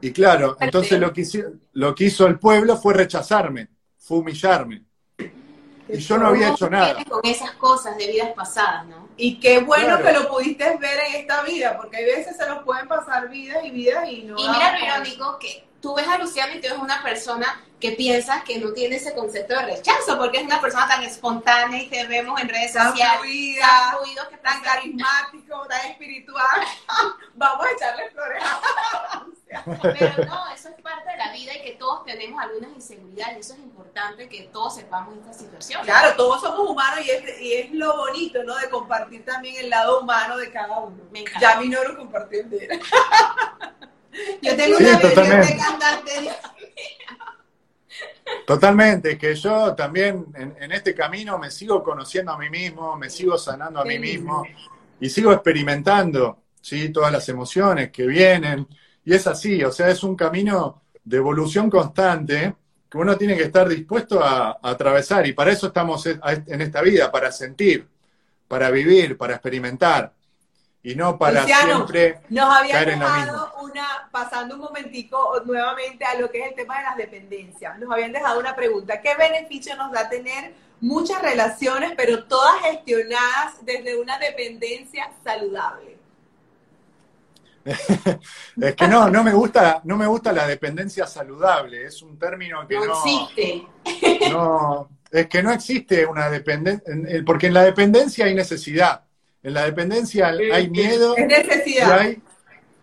Y 0.00 0.10
claro, 0.10 0.56
entonces 0.58 0.98
lo 0.98 1.12
que, 1.12 1.22
hici- 1.22 1.60
lo 1.74 1.94
que 1.94 2.04
hizo 2.06 2.26
el 2.26 2.40
pueblo 2.40 2.76
fue 2.76 2.94
rechazarme, 2.94 3.68
fue 3.98 4.18
humillarme. 4.18 4.82
Y 5.88 5.98
yo 5.98 6.18
no 6.18 6.28
había 6.28 6.46
¿Cómo 6.46 6.56
hecho 6.56 6.70
nada. 6.70 7.04
Con 7.04 7.20
esas 7.24 7.52
cosas 7.52 7.96
de 7.96 8.06
vidas 8.08 8.30
pasadas, 8.34 8.86
¿no? 8.86 9.08
Y 9.16 9.38
qué 9.38 9.60
bueno 9.60 9.98
Claro. 9.98 10.04
que 10.04 10.12
lo 10.12 10.28
pudiste 10.28 10.76
ver 10.78 10.98
en 11.08 11.14
esta 11.20 11.42
vida, 11.42 11.76
porque 11.76 11.96
hay 11.98 12.04
veces 12.04 12.36
se 12.36 12.46
nos 12.46 12.62
pueden 12.64 12.88
pasar 12.88 13.28
vidas 13.28 13.64
y 13.64 13.70
vidas 13.70 14.08
y 14.08 14.22
no. 14.24 14.36
Y 14.38 14.48
mira 14.48 14.78
lo 14.78 14.84
irónico 14.84 15.38
que 15.38 15.64
tú 15.86 15.94
ves 15.94 16.08
a 16.08 16.18
Luciano 16.18 16.52
y 16.52 16.60
tú 16.60 16.66
ves 16.68 16.78
una 16.78 17.00
persona 17.00 17.62
que 17.78 17.92
piensas 17.92 18.42
que 18.42 18.58
no 18.58 18.72
tiene 18.72 18.96
ese 18.96 19.14
concepto 19.14 19.54
de 19.54 19.66
rechazo, 19.66 20.18
porque 20.18 20.38
es 20.38 20.44
una 20.44 20.60
persona 20.60 20.88
tan 20.88 21.04
espontánea 21.04 21.80
y 21.80 21.88
te 21.88 22.04
vemos 22.08 22.40
en 22.40 22.48
redes 22.48 22.72
Tan 22.72 22.90
sociales, 22.90 23.20
fluida, 23.20 23.66
tan 23.68 23.98
fluido 23.98 24.28
que 24.28 24.36
tan 24.38 24.60
carismático, 24.62 25.66
tan 25.68 25.86
espiritual. 25.92 26.60
Vamos 27.34 27.66
a 27.66 27.70
echarle 27.70 28.10
flores. 28.10 28.42
Pero 29.80 30.24
no, 30.26 30.48
eso 30.52 30.70
es 30.70 30.82
parte 30.82 31.08
de 31.08 31.16
la 31.18 31.32
vida 31.32 31.54
y 31.54 31.62
que 31.62 31.72
todos 31.78 32.04
tenemos 32.04 32.42
algunas 32.42 32.72
inseguridades. 32.72 33.36
y 33.36 33.40
Eso 33.40 33.52
es 33.52 33.60
importante 33.60 34.28
que 34.28 34.42
todos 34.52 34.74
sepamos 34.74 35.16
esta 35.18 35.32
situación. 35.34 35.84
Claro, 35.84 36.16
todos 36.16 36.40
somos 36.40 36.68
humanos 36.68 37.06
y 37.06 37.10
es, 37.10 37.40
y 37.40 37.54
es 37.54 37.70
lo 37.70 37.96
bonito, 37.96 38.42
¿no? 38.42 38.56
De 38.56 38.68
compartir 38.70 39.24
también 39.24 39.54
el 39.56 39.70
lado 39.70 40.00
humano 40.00 40.36
de 40.36 40.50
cada 40.50 40.80
uno. 40.80 40.96
Me 41.12 41.20
encanta. 41.20 41.40
Ya 41.40 41.60
mi 41.60 41.68
no 41.68 41.78
compartió 41.96 42.40
el 42.40 42.50
de 42.50 42.64
él. 42.64 42.80
Yo 44.46 44.56
tengo 44.56 44.78
Sí, 44.78 44.84
una 44.84 45.00
totalmente. 45.00 45.58
Totalmente, 48.46 49.18
que 49.18 49.34
yo 49.34 49.74
también 49.74 50.26
en, 50.34 50.54
en 50.60 50.72
este 50.72 50.94
camino 50.94 51.38
me 51.38 51.50
sigo 51.50 51.82
conociendo 51.82 52.32
a 52.32 52.38
mí 52.38 52.48
mismo, 52.50 52.96
me 52.96 53.10
sigo 53.10 53.36
sanando 53.38 53.80
a 53.80 53.84
mí 53.84 53.98
mismo 53.98 54.44
y 55.00 55.08
sigo 55.08 55.32
experimentando 55.32 56.44
¿sí? 56.60 56.90
todas 56.90 57.12
las 57.12 57.28
emociones 57.28 57.90
que 57.90 58.06
vienen. 58.06 58.66
Y 59.04 59.14
es 59.14 59.26
así, 59.26 59.62
o 59.64 59.72
sea, 59.72 59.88
es 59.88 60.02
un 60.02 60.16
camino 60.16 60.82
de 61.04 61.16
evolución 61.16 61.70
constante 61.70 62.54
que 62.88 62.98
uno 62.98 63.16
tiene 63.16 63.36
que 63.36 63.44
estar 63.44 63.68
dispuesto 63.68 64.22
a, 64.22 64.58
a 64.62 64.70
atravesar 64.70 65.26
y 65.26 65.32
para 65.32 65.50
eso 65.52 65.68
estamos 65.68 66.06
en 66.06 66.60
esta 66.60 66.82
vida, 66.82 67.10
para 67.10 67.32
sentir, 67.32 67.86
para 68.46 68.70
vivir, 68.70 69.16
para 69.16 69.34
experimentar 69.34 70.12
y 70.86 70.94
no 70.94 71.18
para 71.18 71.40
Luciano, 71.40 71.74
siempre... 71.74 72.20
Nos 72.28 72.62
lo 72.62 72.86
dejado 72.86 73.52
una, 73.60 74.08
pasando 74.12 74.54
un 74.54 74.60
momentico 74.60 75.42
nuevamente 75.44 76.04
a 76.04 76.16
lo 76.16 76.30
que 76.30 76.42
es 76.42 76.50
el 76.50 76.54
tema 76.54 76.78
de 76.78 76.84
las 76.84 76.96
dependencias. 76.96 77.76
Nos 77.80 77.90
habían 77.90 78.12
dejado 78.12 78.38
una 78.38 78.54
pregunta. 78.54 79.00
¿Qué 79.00 79.16
beneficio 79.16 79.74
nos 79.74 79.90
da 79.90 80.08
tener 80.08 80.54
muchas 80.80 81.20
relaciones, 81.22 81.94
pero 81.96 82.22
todas 82.26 82.62
gestionadas 82.62 83.56
desde 83.62 84.00
una 84.00 84.16
dependencia 84.20 85.10
saludable? 85.24 85.96
Es 88.62 88.76
que 88.76 88.86
no, 88.86 89.10
no 89.10 89.24
me 89.24 89.32
gusta, 89.32 89.80
no 89.82 89.96
me 89.96 90.06
gusta 90.06 90.32
la 90.32 90.46
dependencia 90.46 91.04
saludable, 91.08 91.84
es 91.84 92.00
un 92.00 92.16
término 92.16 92.64
que 92.68 92.76
No 92.76 92.84
no, 92.84 92.92
existe. 92.92 93.66
no, 94.30 94.88
es 95.10 95.26
que 95.26 95.42
no 95.42 95.50
existe 95.50 96.06
una 96.06 96.30
dependencia, 96.30 96.94
porque 97.26 97.48
en 97.48 97.54
la 97.54 97.64
dependencia 97.64 98.26
hay 98.26 98.36
necesidad, 98.36 99.02
en 99.46 99.54
la 99.54 99.64
dependencia 99.64 100.26
hay 100.26 100.68
miedo, 100.68 101.16
Es 101.16 101.22
y 101.22 101.26
necesidad. 101.28 102.00
hay, 102.00 102.20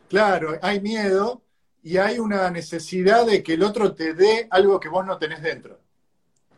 claro, 0.08 0.58
hay 0.62 0.80
miedo 0.80 1.41
y 1.84 1.97
hay 1.97 2.19
una 2.19 2.49
necesidad 2.49 3.26
de 3.26 3.43
que 3.43 3.56
el 3.56 3.63
otro 3.63 3.93
te 3.93 4.13
dé 4.13 4.47
algo 4.49 4.80
que 4.80 4.88
vos 4.88 5.06
no 5.06 5.17
tenés 5.17 5.41
dentro, 5.41 5.78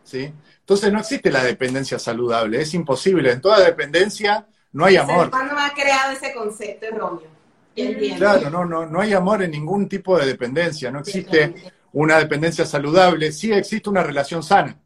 ¿sí? 0.04 0.32
Entonces 0.60 0.94
no 0.94 1.00
existe 1.00 1.32
la 1.32 1.44
dependencia 1.44 1.98
saludable, 1.98 2.62
es 2.62 2.76
imposible, 2.76 3.32
en 3.32 3.42
toda 3.42 3.66
dependencia 3.66 4.46
no 4.74 4.86
hay 4.86 4.98
amor. 4.98 5.32
¿Cuándo 5.32 5.58
ha 5.58 5.74
creado 5.74 6.12
ese 6.12 6.36
concepto 6.36 6.86
erróneo? 6.86 7.28
Claro, 8.16 8.52
no, 8.52 8.64
no, 8.64 8.86
no 8.86 9.02
hay 9.02 9.14
amor 9.14 9.42
en 9.42 9.50
ningún 9.50 9.90
tipo 9.90 10.20
de 10.20 10.28
dependencia, 10.28 10.92
no 10.92 11.00
existe 11.00 11.56
una 11.94 12.20
dependencia 12.20 12.64
saludable, 12.64 13.32
sí 13.32 13.52
existe 13.52 13.90
una 13.90 14.04
relación 14.04 14.44
sana. 14.44 14.78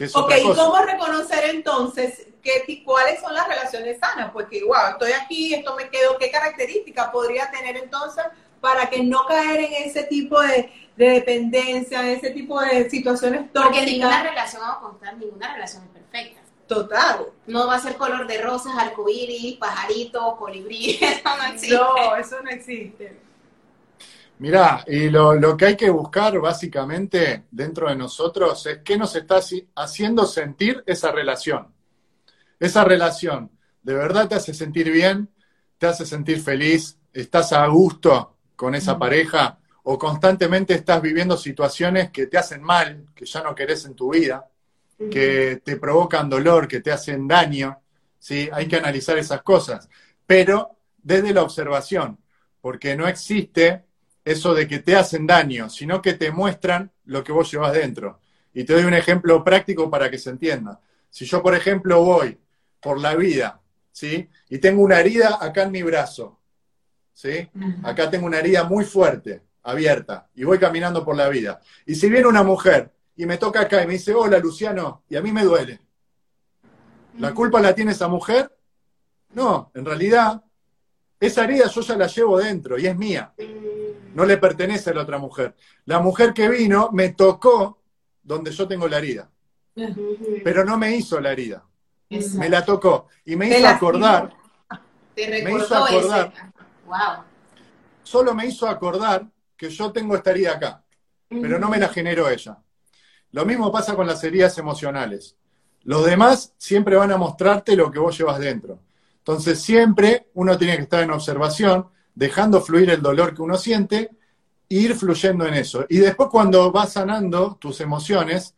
Que 0.00 0.06
es 0.06 0.16
ok, 0.16 0.32
¿y 0.38 0.54
cómo 0.54 0.78
reconocer 0.78 1.50
entonces 1.50 2.26
qué, 2.42 2.82
cuáles 2.86 3.20
son 3.20 3.34
las 3.34 3.46
relaciones 3.46 3.98
sanas? 3.98 4.30
Porque, 4.32 4.64
wow, 4.64 4.92
estoy 4.92 5.12
aquí, 5.12 5.52
esto 5.52 5.76
me 5.76 5.90
quedo, 5.90 6.16
¿qué 6.16 6.30
características 6.30 7.10
podría 7.10 7.50
tener 7.50 7.76
entonces 7.76 8.24
para 8.62 8.88
que 8.88 9.02
no 9.02 9.26
caer 9.26 9.60
en 9.60 9.74
ese 9.74 10.04
tipo 10.04 10.40
de, 10.40 10.72
dependencia, 10.96 12.00
en 12.00 12.16
ese 12.16 12.30
tipo 12.30 12.58
de 12.62 12.88
situaciones 12.88 13.52
tóxicas? 13.52 13.76
Porque 13.76 13.90
ninguna 13.90 14.22
relación 14.22 14.62
va 14.62 14.72
a 14.72 14.80
constar, 14.80 15.18
ninguna 15.18 15.52
relación 15.52 15.82
es 15.82 15.90
perfecta. 15.90 16.40
Total. 16.66 17.26
No 17.46 17.66
va 17.66 17.74
a 17.74 17.80
ser 17.80 17.96
color 17.96 18.26
de 18.26 18.40
rosas, 18.40 18.72
arcoíris, 18.78 19.58
pajaritos, 19.58 20.34
colibrí, 20.38 20.98
eso 21.02 21.36
no 21.36 21.44
existe. 21.52 21.76
No, 21.76 22.16
eso 22.16 22.42
no 22.42 22.48
existe. 22.48 23.20
Mirá, 24.40 24.82
y 24.86 25.10
lo, 25.10 25.54
que 25.54 25.66
hay 25.66 25.76
que 25.76 25.90
buscar 25.90 26.40
básicamente 26.40 27.44
dentro 27.50 27.90
de 27.90 27.94
nosotros 27.94 28.64
es 28.64 28.78
qué 28.78 28.96
nos 28.96 29.14
está 29.14 29.38
haciendo 29.74 30.24
sentir 30.24 30.82
esa 30.86 31.12
relación. 31.12 31.74
Esa 32.58 32.82
relación, 32.82 33.50
¿de 33.82 33.92
verdad 33.92 34.28
te 34.28 34.36
hace 34.36 34.54
sentir 34.54 34.90
bien? 34.90 35.28
¿Te 35.76 35.88
hace 35.88 36.06
sentir 36.06 36.40
feliz? 36.40 36.96
¿Estás 37.12 37.52
a 37.52 37.66
gusto 37.66 38.38
con 38.56 38.74
esa 38.74 38.98
pareja? 38.98 39.58
¿O 39.82 39.98
constantemente 39.98 40.72
estás 40.72 41.02
viviendo 41.02 41.36
situaciones 41.36 42.10
que 42.10 42.26
te 42.26 42.38
hacen 42.38 42.62
mal, 42.62 43.08
que 43.14 43.26
ya 43.26 43.42
no 43.42 43.54
querés 43.54 43.84
en 43.84 43.94
tu 43.94 44.14
vida, 44.14 44.48
que 45.10 45.60
te 45.62 45.76
provocan 45.76 46.30
dolor, 46.30 46.66
que 46.66 46.80
te 46.80 46.90
hacen 46.90 47.28
daño? 47.28 47.82
¿Sí? 48.18 48.48
Hay 48.50 48.66
que 48.66 48.76
analizar 48.76 49.18
esas 49.18 49.42
cosas, 49.42 49.86
pero 50.26 50.78
desde 50.96 51.34
la 51.34 51.42
observación, 51.42 52.18
porque 52.62 52.96
no 52.96 53.06
existe 53.06 53.84
eso 54.30 54.54
de 54.54 54.68
que 54.68 54.78
te 54.78 54.96
hacen 54.96 55.26
daño, 55.26 55.68
sino 55.68 56.00
que 56.00 56.14
te 56.14 56.30
muestran 56.30 56.90
lo 57.04 57.24
que 57.24 57.32
vos 57.32 57.50
llevas 57.50 57.72
dentro. 57.72 58.20
Y 58.52 58.64
te 58.64 58.72
doy 58.72 58.84
un 58.84 58.94
ejemplo 58.94 59.42
práctico 59.44 59.90
para 59.90 60.10
que 60.10 60.18
se 60.18 60.30
entienda. 60.30 60.80
Si 61.08 61.24
yo, 61.24 61.42
por 61.42 61.54
ejemplo, 61.54 62.02
voy 62.02 62.38
por 62.80 63.00
la 63.00 63.14
vida, 63.14 63.60
¿sí? 63.92 64.28
Y 64.48 64.58
tengo 64.58 64.82
una 64.82 65.00
herida 65.00 65.38
acá 65.40 65.64
en 65.64 65.72
mi 65.72 65.82
brazo, 65.82 66.38
¿sí? 67.12 67.48
Acá 67.82 68.10
tengo 68.10 68.26
una 68.26 68.38
herida 68.38 68.64
muy 68.64 68.84
fuerte, 68.84 69.42
abierta, 69.62 70.28
y 70.34 70.44
voy 70.44 70.58
caminando 70.58 71.04
por 71.04 71.16
la 71.16 71.28
vida. 71.28 71.60
Y 71.86 71.94
si 71.94 72.08
viene 72.08 72.26
una 72.26 72.42
mujer 72.42 72.92
y 73.16 73.26
me 73.26 73.36
toca 73.36 73.62
acá 73.62 73.82
y 73.82 73.86
me 73.86 73.94
dice, 73.94 74.14
hola 74.14 74.38
Luciano, 74.38 75.02
y 75.08 75.16
a 75.16 75.22
mí 75.22 75.32
me 75.32 75.44
duele, 75.44 75.80
¿la 77.18 77.34
culpa 77.34 77.60
la 77.60 77.74
tiene 77.74 77.92
esa 77.92 78.08
mujer? 78.08 78.56
No, 79.34 79.70
en 79.74 79.84
realidad, 79.84 80.42
esa 81.18 81.44
herida 81.44 81.68
yo 81.68 81.80
ya 81.82 81.96
la 81.96 82.06
llevo 82.06 82.38
dentro 82.38 82.78
y 82.78 82.86
es 82.86 82.96
mía 82.96 83.34
no 84.14 84.24
le 84.24 84.36
pertenece 84.38 84.90
a 84.90 84.94
la 84.94 85.02
otra 85.02 85.18
mujer. 85.18 85.54
La 85.84 86.00
mujer 86.00 86.32
que 86.32 86.48
vino 86.48 86.90
me 86.92 87.10
tocó 87.10 87.78
donde 88.22 88.50
yo 88.50 88.66
tengo 88.68 88.88
la 88.88 88.98
herida, 88.98 89.30
pero 90.44 90.64
no 90.64 90.76
me 90.76 90.94
hizo 90.94 91.20
la 91.20 91.32
herida, 91.32 91.64
me 92.08 92.48
la 92.48 92.64
tocó 92.64 93.08
y 93.24 93.36
me 93.36 93.48
hizo 93.48 93.68
acordar. 93.68 94.34
me 95.16 95.52
hizo 95.52 95.76
acordar. 95.76 96.32
Solo 98.02 98.34
me 98.34 98.46
hizo 98.46 98.68
acordar 98.68 99.26
que 99.56 99.70
yo 99.70 99.92
tengo 99.92 100.16
esta 100.16 100.30
herida 100.30 100.52
acá, 100.52 100.84
pero 101.28 101.58
no 101.58 101.68
me 101.68 101.78
la 101.78 101.88
generó 101.88 102.28
ella. 102.28 102.58
Lo 103.32 103.44
mismo 103.44 103.70
pasa 103.70 103.94
con 103.94 104.06
las 104.06 104.22
heridas 104.24 104.58
emocionales. 104.58 105.36
Los 105.84 106.04
demás 106.04 106.52
siempre 106.58 106.96
van 106.96 107.12
a 107.12 107.16
mostrarte 107.16 107.76
lo 107.76 107.90
que 107.90 107.98
vos 107.98 108.16
llevas 108.18 108.38
dentro. 108.38 108.80
Entonces 109.18 109.60
siempre 109.60 110.28
uno 110.34 110.58
tiene 110.58 110.76
que 110.76 110.82
estar 110.82 111.02
en 111.02 111.10
observación 111.10 111.88
dejando 112.14 112.60
fluir 112.60 112.90
el 112.90 113.02
dolor 113.02 113.34
que 113.34 113.42
uno 113.42 113.56
siente 113.56 114.10
e 114.68 114.74
ir 114.74 114.94
fluyendo 114.94 115.46
en 115.46 115.54
eso. 115.54 115.86
Y 115.88 115.98
después 115.98 116.28
cuando 116.30 116.70
vas 116.70 116.92
sanando 116.92 117.56
tus 117.60 117.80
emociones, 117.80 118.54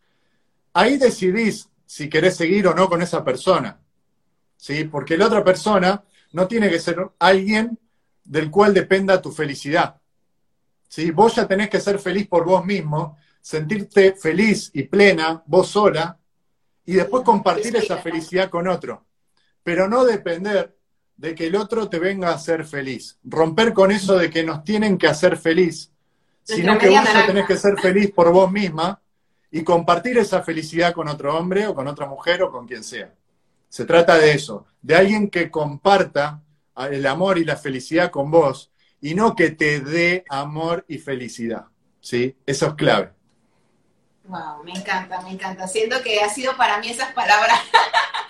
ahí 0.72 0.98
decidís 0.98 1.68
si 1.86 2.08
querés 2.08 2.36
seguir 2.36 2.66
o 2.66 2.74
no 2.74 2.88
con 2.88 3.02
esa 3.02 3.24
persona. 3.24 3.78
¿Sí? 4.56 4.84
Porque 4.84 5.16
la 5.16 5.26
otra 5.26 5.42
persona 5.42 6.04
no 6.32 6.46
tiene 6.46 6.70
que 6.70 6.78
ser 6.78 6.96
alguien 7.18 7.78
del 8.24 8.50
cual 8.50 8.72
dependa 8.72 9.20
tu 9.20 9.32
felicidad. 9.32 10.00
¿Sí? 10.88 11.10
Vos 11.10 11.34
ya 11.34 11.48
tenés 11.48 11.68
que 11.68 11.80
ser 11.80 11.98
feliz 11.98 12.28
por 12.28 12.44
vos 12.44 12.64
mismo, 12.64 13.16
sentirte 13.40 14.14
feliz 14.14 14.70
y 14.74 14.84
plena, 14.84 15.42
vos 15.46 15.68
sola, 15.68 16.18
y 16.84 16.94
después 16.94 17.24
compartir 17.24 17.76
esa 17.76 17.98
felicidad 17.98 18.50
con 18.50 18.68
otro. 18.68 19.06
Pero 19.62 19.88
no 19.88 20.04
depender 20.04 20.76
de 21.22 21.36
que 21.36 21.46
el 21.46 21.54
otro 21.54 21.88
te 21.88 22.00
venga 22.00 22.30
a 22.30 22.34
hacer 22.34 22.64
feliz. 22.64 23.16
Romper 23.22 23.72
con 23.72 23.92
eso 23.92 24.18
de 24.18 24.28
que 24.28 24.42
nos 24.42 24.64
tienen 24.64 24.98
que 24.98 25.06
hacer 25.06 25.36
feliz, 25.36 25.92
sino 26.42 26.76
que 26.76 26.88
vos 26.88 27.04
ya 27.04 27.26
tenés 27.26 27.46
que 27.46 27.56
ser 27.56 27.78
feliz 27.80 28.10
por 28.10 28.32
vos 28.32 28.50
misma 28.50 29.00
y 29.48 29.62
compartir 29.62 30.18
esa 30.18 30.42
felicidad 30.42 30.92
con 30.92 31.06
otro 31.06 31.38
hombre 31.38 31.68
o 31.68 31.76
con 31.76 31.86
otra 31.86 32.06
mujer 32.06 32.42
o 32.42 32.50
con 32.50 32.66
quien 32.66 32.82
sea. 32.82 33.14
Se 33.68 33.84
trata 33.84 34.18
de 34.18 34.32
eso, 34.32 34.66
de 34.80 34.96
alguien 34.96 35.30
que 35.30 35.48
comparta 35.48 36.42
el 36.90 37.06
amor 37.06 37.38
y 37.38 37.44
la 37.44 37.54
felicidad 37.54 38.10
con 38.10 38.28
vos 38.32 38.72
y 39.00 39.14
no 39.14 39.36
que 39.36 39.52
te 39.52 39.78
dé 39.78 40.24
amor 40.28 40.84
y 40.88 40.98
felicidad. 40.98 41.66
¿Sí? 42.00 42.36
Eso 42.44 42.66
es 42.66 42.74
clave. 42.74 43.12
Wow, 44.24 44.64
me 44.64 44.72
encanta, 44.72 45.20
me 45.20 45.30
encanta. 45.30 45.68
Siento 45.68 46.02
que 46.02 46.20
ha 46.20 46.28
sido 46.28 46.56
para 46.56 46.80
mí 46.80 46.88
esas 46.88 47.12
palabras 47.12 47.60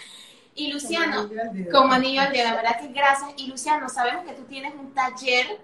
Y 0.54 0.72
Luciano, 0.72 1.30
como 1.70 1.96
niño 1.98 2.20
al 2.20 2.32
dedo, 2.32 2.44
la 2.44 2.56
verdad 2.56 2.80
que 2.80 2.88
gracias. 2.88 3.30
Y 3.36 3.48
Luciano, 3.48 3.88
sabemos 3.88 4.24
que 4.26 4.32
tú 4.34 4.42
tienes 4.44 4.74
un 4.74 4.92
taller 4.92 5.58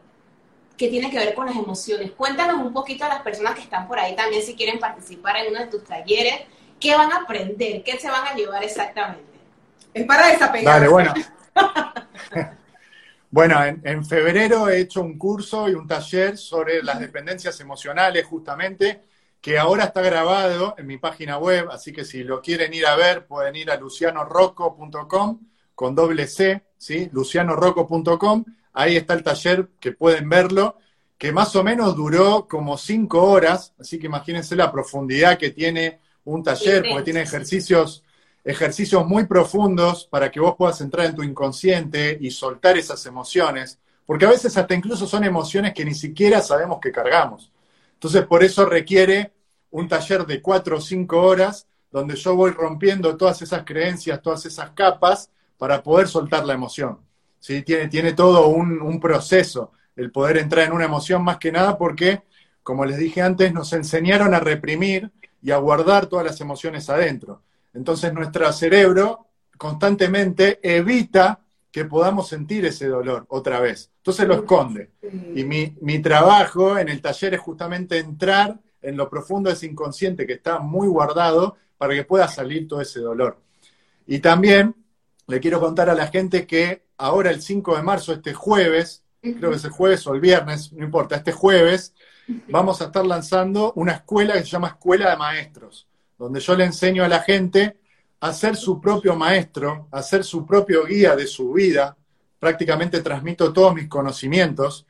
que 0.77 0.89
tiene 0.89 1.11
que 1.11 1.19
ver 1.19 1.35
con 1.35 1.47
las 1.47 1.57
emociones. 1.57 2.13
Cuéntanos 2.13 2.65
un 2.65 2.73
poquito 2.73 3.05
a 3.05 3.09
las 3.09 3.21
personas 3.23 3.55
que 3.55 3.63
están 3.63 3.87
por 3.87 3.99
ahí 3.99 4.17
también 4.17 4.43
si 4.43 4.55
quieren 4.55 4.79
participar 4.79 5.37
en 5.37 5.51
uno 5.51 5.61
de 5.61 5.67
tus 5.67 5.85
talleres. 5.85 6.41
¿Qué 6.81 6.97
van 6.97 7.13
a 7.13 7.17
aprender? 7.17 7.83
¿Qué 7.83 7.99
se 7.99 8.09
van 8.09 8.27
a 8.27 8.35
llevar 8.35 8.63
exactamente? 8.63 9.25
Es 9.93 10.07
para 10.07 10.29
desapegar. 10.29 10.75
Dale, 10.75 10.89
bueno. 10.89 11.13
bueno, 13.31 13.65
en, 13.65 13.83
en 13.85 14.05
febrero 14.07 14.69
he 14.69 14.81
hecho 14.81 15.03
un 15.03 15.19
curso 15.19 15.69
y 15.69 15.75
un 15.75 15.87
taller 15.87 16.39
sobre 16.39 16.83
las 16.83 17.01
dependencias 17.01 17.59
emocionales 17.61 18.25
justamente 18.25 19.03
que 19.41 19.59
ahora 19.59 19.85
está 19.85 20.03
grabado 20.03 20.75
en 20.79 20.87
mi 20.87 20.99
página 20.99 21.39
web, 21.39 21.69
así 21.71 21.93
que 21.93 22.05
si 22.05 22.25
lo 22.25 22.43
quieren 22.43 22.75
ir 22.75 22.87
a 22.87 22.97
ver, 22.97 23.27
pueden 23.27 23.57
ir 23.57 23.71
a 23.71 23.77
lucianorocco.com 23.77 25.41
con 25.75 25.95
doble 25.95 26.27
C, 26.27 26.65
¿sí? 26.77 27.09
lucianorocco.com, 27.13 28.45
ahí 28.73 28.97
está 28.97 29.15
el 29.15 29.23
taller 29.23 29.69
que 29.79 29.93
pueden 29.93 30.29
verlo, 30.29 30.77
que 31.17 31.33
más 31.33 31.55
o 31.57 31.63
menos 31.63 31.95
duró 31.95 32.49
como 32.49 32.77
cinco 32.77 33.23
horas, 33.23 33.75
así 33.79 33.99
que 33.99 34.07
imagínense 34.07 34.57
la 34.57 34.73
profundidad 34.73 35.39
que 35.39 35.51
tiene 35.51 36.01
un 36.25 36.43
taller, 36.43 36.85
porque 36.89 37.05
tiene 37.05 37.23
ejercicios, 37.23 38.05
ejercicios 38.45 39.07
muy 39.07 39.27
profundos 39.27 40.07
para 40.07 40.31
que 40.31 40.41
vos 40.41 40.57
puedas 40.57 40.81
entrar 40.81 41.07
en 41.07 41.15
tu 41.15 41.23
inconsciente 41.23 42.19
y 42.21 42.31
soltar 42.31 42.77
esas 42.77 43.05
emociones, 43.07 43.79
porque 44.05 44.27
a 44.27 44.31
veces 44.31 44.57
hasta 44.57 44.75
incluso 44.75 45.07
son 45.07 45.25
emociones 45.25 45.75
que 45.75 45.85
ni 45.85 45.95
siquiera 45.95 46.41
sabemos 46.41 46.81
que 46.81 46.93
cargamos. 46.93 47.53
Entonces, 47.99 48.27
por 48.27 48.45
eso 48.45 48.65
requiere 48.65 49.33
un 49.73 49.89
taller 49.89 50.25
de 50.25 50.41
cuatro 50.41 50.77
o 50.77 50.81
cinco 50.81 51.21
horas 51.21 51.67
donde 51.91 52.15
yo 52.15 52.37
voy 52.37 52.53
rompiendo 52.53 53.17
todas 53.17 53.43
esas 53.43 53.65
creencias, 53.65 54.23
todas 54.23 54.47
esas 54.47 54.71
capas 54.71 55.31
para 55.57 55.83
poder 55.83 56.07
soltar 56.07 56.47
la 56.47 56.55
emoción. 56.55 57.01
¿Sí? 57.41 57.63
Tiene, 57.63 57.89
tiene 57.89 58.13
todo 58.13 58.49
un, 58.49 58.81
un 58.81 59.01
proceso 59.01 59.73
el 59.97 60.13
poder 60.13 60.37
entrar 60.37 60.67
en 60.67 60.73
una 60.73 60.85
emoción 60.85 61.25
más 61.25 61.39
que 61.39 61.51
nada 61.51 61.77
porque, 61.77 62.23
como 62.63 62.85
les 62.85 62.99
dije 62.99 63.21
antes, 63.21 63.53
nos 63.53 63.73
enseñaron 63.73 64.33
a 64.33 64.39
reprimir 64.39 65.11
y 65.43 65.51
a 65.51 65.57
guardar 65.57 66.07
todas 66.07 66.25
las 66.25 66.41
emociones 66.41 66.89
adentro. 66.89 67.43
Entonces 67.75 68.13
nuestro 68.13 68.53
cerebro 68.53 69.27
constantemente 69.57 70.61
evita 70.63 71.41
que 71.71 71.85
podamos 71.85 72.29
sentir 72.29 72.65
ese 72.65 72.87
dolor 72.89 73.27
otra 73.29 73.61
vez. 73.61 73.91
Entonces 73.99 74.27
lo 74.27 74.35
esconde. 74.35 74.91
Y 75.35 75.45
mi, 75.45 75.99
trabajo 76.01 76.79
en 76.79 76.89
el 76.89 77.03
taller 77.03 77.35
es 77.35 77.41
justamente 77.41 77.99
entrar 77.99 78.59
en 78.81 78.97
lo 78.97 79.09
profundo 79.11 79.51
de 79.51 79.55
ese 79.55 79.67
inconsciente 79.67 80.27
que 80.27 80.35
está 80.35 80.61
muy 80.61 80.89
guardado 80.89 81.57
para 81.77 81.95
que 81.95 82.05
pueda 82.05 82.29
salir 82.29 82.67
todo 82.67 82.81
ese 82.81 83.01
dolor. 83.01 83.41
Y 84.07 84.21
también 84.21 84.75
le 85.27 85.41
quiero 85.41 85.61
contar 85.61 85.91
a 85.91 85.95
la 85.95 86.07
gente 86.07 86.47
que 86.47 86.85
ahora 86.97 87.31
el 87.31 87.43
5 87.43 87.77
de 87.77 87.83
marzo, 87.83 88.13
este 88.13 88.33
jueves, 88.33 89.05
creo 89.21 89.51
que 89.51 89.57
es 89.57 89.65
el 89.65 89.71
jueves 89.71 90.07
o 90.07 90.15
el 90.15 90.21
viernes, 90.21 90.73
no 90.73 90.85
importa, 90.85 91.17
este 91.17 91.33
jueves, 91.33 91.95
vamos 92.49 92.81
a 92.81 92.87
estar 92.87 93.05
lanzando 93.05 93.73
una 93.77 93.93
escuela 93.93 94.35
que 94.35 94.41
se 94.41 94.47
llama 94.47 94.69
Escuela 94.69 95.11
de 95.11 95.17
Maestros, 95.17 95.87
donde 96.19 96.41
yo 96.41 96.57
le 96.57 96.65
enseño 96.65 97.05
a 97.05 97.09
la 97.09 97.21
gente 97.21 97.77
a 98.21 98.33
ser 98.33 98.57
su 98.57 98.81
propio 98.81 99.15
maestro, 99.17 99.89
a 99.91 100.03
ser 100.03 100.25
su 100.25 100.45
propio 100.45 100.85
guía 100.85 101.15
de 101.15 101.27
su 101.27 101.53
vida, 101.53 101.97
prácticamente 102.39 103.01
transmito 103.01 103.53
todos 103.53 103.75
mis 103.75 103.89
conocimientos 103.89 104.87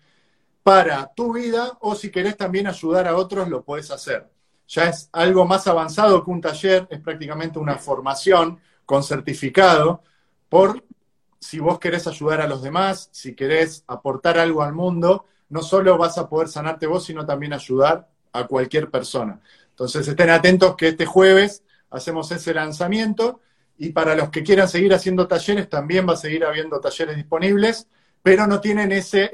para 0.63 1.13
tu 1.15 1.35
vida 1.35 1.79
o 1.81 1.95
si 1.95 2.11
querés 2.11 2.37
también 2.37 2.67
ayudar 2.67 3.07
a 3.07 3.17
otros, 3.17 3.49
lo 3.49 3.63
puedes 3.63 3.91
hacer. 3.91 4.29
Ya 4.69 4.89
es 4.89 5.09
algo 5.13 5.47
más 5.47 5.67
avanzado 5.67 6.23
que 6.23 6.31
un 6.31 6.41
taller, 6.41 6.87
es 6.91 7.01
prácticamente 7.01 7.59
una 7.59 7.77
formación 7.77 8.61
con 8.85 9.03
certificado 9.03 10.03
por 10.49 10.85
si 11.41 11.59
vos 11.59 11.79
querés 11.79 12.07
ayudar 12.07 12.41
a 12.41 12.49
los 12.49 12.63
demás, 12.63 13.09
si 13.13 13.35
querés 13.35 13.85
aportar 13.87 14.39
algo 14.39 14.63
al 14.63 14.73
mundo, 14.73 15.27
no 15.51 15.63
solo 15.63 15.97
vas 15.97 16.19
a 16.19 16.29
poder 16.29 16.49
sanarte 16.49 16.87
vos, 16.87 17.05
sino 17.05 17.25
también 17.25 17.53
ayudar 17.53 18.09
a 18.33 18.47
cualquier 18.47 18.91
persona. 18.91 19.41
Entonces 19.71 20.07
estén 20.09 20.31
atentos 20.31 20.75
que 20.77 20.89
este 20.89 21.07
jueves 21.07 21.63
hacemos 21.91 22.31
ese 22.33 22.55
lanzamiento 22.55 23.41
y 23.77 23.91
para 23.91 24.15
los 24.15 24.31
que 24.31 24.43
quieran 24.43 24.69
seguir 24.69 24.93
haciendo 24.93 25.29
talleres 25.29 25.69
también 25.69 26.09
va 26.09 26.15
a 26.15 26.17
seguir 26.17 26.45
habiendo 26.45 26.81
talleres 26.81 27.17
disponibles, 27.17 27.89
pero 28.23 28.47
no 28.47 28.61
tienen 28.61 28.93
ese, 28.93 29.31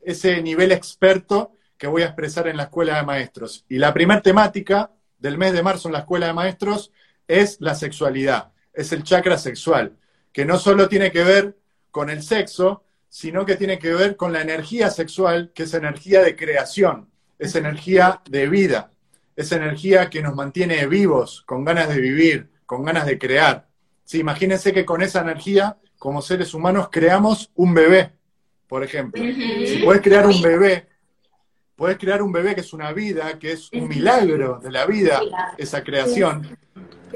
ese 0.00 0.42
nivel 0.42 0.72
experto 0.72 1.52
que 1.78 1.86
voy 1.86 2.02
a 2.02 2.06
expresar 2.06 2.48
en 2.48 2.56
la 2.56 2.64
Escuela 2.64 2.96
de 2.96 3.04
Maestros. 3.04 3.64
Y 3.68 3.78
la 3.78 3.94
primera 3.94 4.20
temática 4.20 4.90
del 5.18 5.38
mes 5.38 5.52
de 5.52 5.62
marzo 5.62 5.88
en 5.88 5.94
la 5.94 6.00
Escuela 6.00 6.26
de 6.26 6.32
Maestros 6.34 6.92
es 7.26 7.56
la 7.60 7.74
sexualidad, 7.74 8.52
es 8.72 8.92
el 8.92 9.04
chakra 9.04 9.38
sexual, 9.38 9.96
que 10.32 10.44
no 10.44 10.58
solo 10.58 10.88
tiene 10.88 11.10
que 11.10 11.24
ver 11.24 11.56
con 11.90 12.10
el 12.10 12.22
sexo, 12.22 12.84
sino 13.08 13.46
que 13.46 13.56
tiene 13.56 13.78
que 13.78 13.94
ver 13.94 14.16
con 14.16 14.32
la 14.32 14.42
energía 14.42 14.90
sexual, 14.90 15.52
que 15.54 15.62
es 15.62 15.74
energía 15.74 16.22
de 16.22 16.36
creación, 16.36 17.08
es 17.38 17.54
energía 17.54 18.20
de 18.28 18.48
vida, 18.48 18.92
es 19.38 19.52
energía 19.52 20.10
que 20.10 20.20
nos 20.20 20.34
mantiene 20.34 20.84
vivos, 20.88 21.44
con 21.46 21.64
ganas 21.64 21.88
de 21.88 22.00
vivir, 22.00 22.50
con 22.66 22.82
ganas 22.82 23.06
de 23.06 23.20
crear. 23.20 23.68
Sí, 24.02 24.18
imagínense 24.18 24.72
que 24.72 24.84
con 24.84 25.00
esa 25.00 25.20
energía, 25.20 25.76
como 25.96 26.20
seres 26.22 26.54
humanos, 26.54 26.88
creamos 26.90 27.48
un 27.54 27.72
bebé, 27.72 28.14
por 28.66 28.82
ejemplo. 28.82 29.22
Si 29.22 29.80
puedes 29.84 30.02
crear 30.02 30.26
un 30.26 30.42
bebé, 30.42 30.88
puedes 31.76 31.98
crear 31.98 32.20
un 32.20 32.32
bebé 32.32 32.56
que 32.56 32.62
es 32.62 32.72
una 32.72 32.92
vida, 32.92 33.38
que 33.38 33.52
es 33.52 33.70
un 33.72 33.86
milagro 33.86 34.58
de 34.60 34.72
la 34.72 34.86
vida, 34.86 35.20
esa 35.56 35.84
creación. 35.84 36.58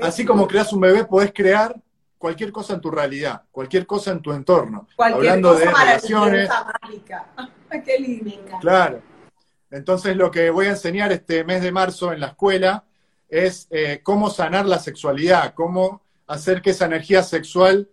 Así 0.00 0.24
como 0.24 0.46
creas 0.46 0.72
un 0.72 0.78
bebé, 0.78 1.04
puedes 1.04 1.32
crear 1.32 1.74
cualquier 2.18 2.52
cosa 2.52 2.74
en 2.74 2.80
tu 2.80 2.92
realidad, 2.92 3.42
cualquier 3.50 3.84
cosa 3.84 4.12
en 4.12 4.22
tu 4.22 4.32
entorno. 4.32 4.86
hablando 4.96 5.54
de 5.54 5.64
relaciones. 5.64 6.48
Qué 7.84 7.98
lindo. 7.98 8.58
Claro. 8.60 9.11
Entonces 9.72 10.16
lo 10.16 10.30
que 10.30 10.50
voy 10.50 10.66
a 10.66 10.70
enseñar 10.70 11.12
este 11.12 11.44
mes 11.44 11.62
de 11.62 11.72
marzo 11.72 12.12
en 12.12 12.20
la 12.20 12.28
escuela 12.28 12.84
es 13.28 13.66
eh, 13.70 14.00
cómo 14.02 14.28
sanar 14.28 14.66
la 14.66 14.78
sexualidad, 14.78 15.54
cómo 15.54 16.02
hacer 16.26 16.60
que 16.60 16.70
esa 16.70 16.84
energía 16.84 17.22
sexual 17.22 17.88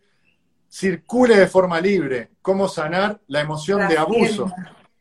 circule 0.67 1.37
de 1.37 1.47
forma 1.47 1.79
libre, 1.79 2.31
cómo 2.41 2.67
sanar 2.67 3.21
la 3.27 3.39
emoción 3.39 3.87
de 3.87 3.97
abuso, 3.97 4.51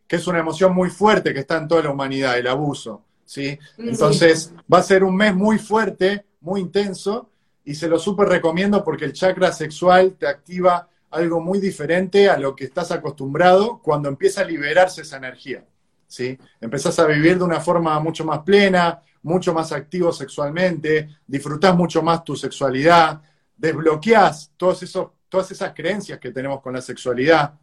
que 0.06 0.16
es 0.16 0.26
una 0.28 0.38
emoción 0.38 0.72
muy 0.72 0.88
fuerte 0.88 1.34
que 1.34 1.40
está 1.40 1.58
en 1.58 1.66
toda 1.66 1.82
la 1.82 1.90
humanidad, 1.90 2.38
el 2.38 2.46
abuso. 2.46 3.02
¿sí? 3.24 3.58
Entonces 3.76 4.54
va 4.72 4.78
a 4.78 4.82
ser 4.84 5.02
un 5.02 5.16
mes 5.16 5.34
muy 5.34 5.58
fuerte, 5.58 6.24
muy 6.40 6.60
intenso, 6.60 7.28
y 7.64 7.74
se 7.74 7.88
lo 7.88 7.98
súper 7.98 8.28
recomiendo 8.28 8.84
porque 8.84 9.04
el 9.04 9.12
chakra 9.12 9.50
sexual 9.50 10.16
te 10.16 10.28
activa 10.28 10.88
algo 11.10 11.40
muy 11.40 11.58
diferente 11.58 12.28
a 12.28 12.38
lo 12.38 12.54
que 12.54 12.64
estás 12.64 12.92
acostumbrado 12.92 13.80
cuando 13.82 14.08
empieza 14.08 14.42
a 14.42 14.44
liberarse 14.44 15.02
esa 15.02 15.16
energía. 15.16 15.64
¿Sí? 16.08 16.36
Empezás 16.60 16.98
a 16.98 17.06
vivir 17.06 17.38
de 17.38 17.44
una 17.44 17.60
forma 17.60 18.00
mucho 18.00 18.24
más 18.24 18.40
plena, 18.40 19.00
mucho 19.22 19.52
más 19.52 19.70
activo 19.70 20.10
sexualmente, 20.10 21.08
disfrutás 21.26 21.76
mucho 21.76 22.02
más 22.02 22.24
tu 22.24 22.34
sexualidad, 22.34 23.20
desbloqueás 23.56 24.52
todos 24.56 24.82
esos, 24.82 25.10
todas 25.28 25.50
esas 25.50 25.72
creencias 25.74 26.18
que 26.18 26.32
tenemos 26.32 26.60
con 26.60 26.72
la 26.72 26.80
sexualidad. 26.80 27.54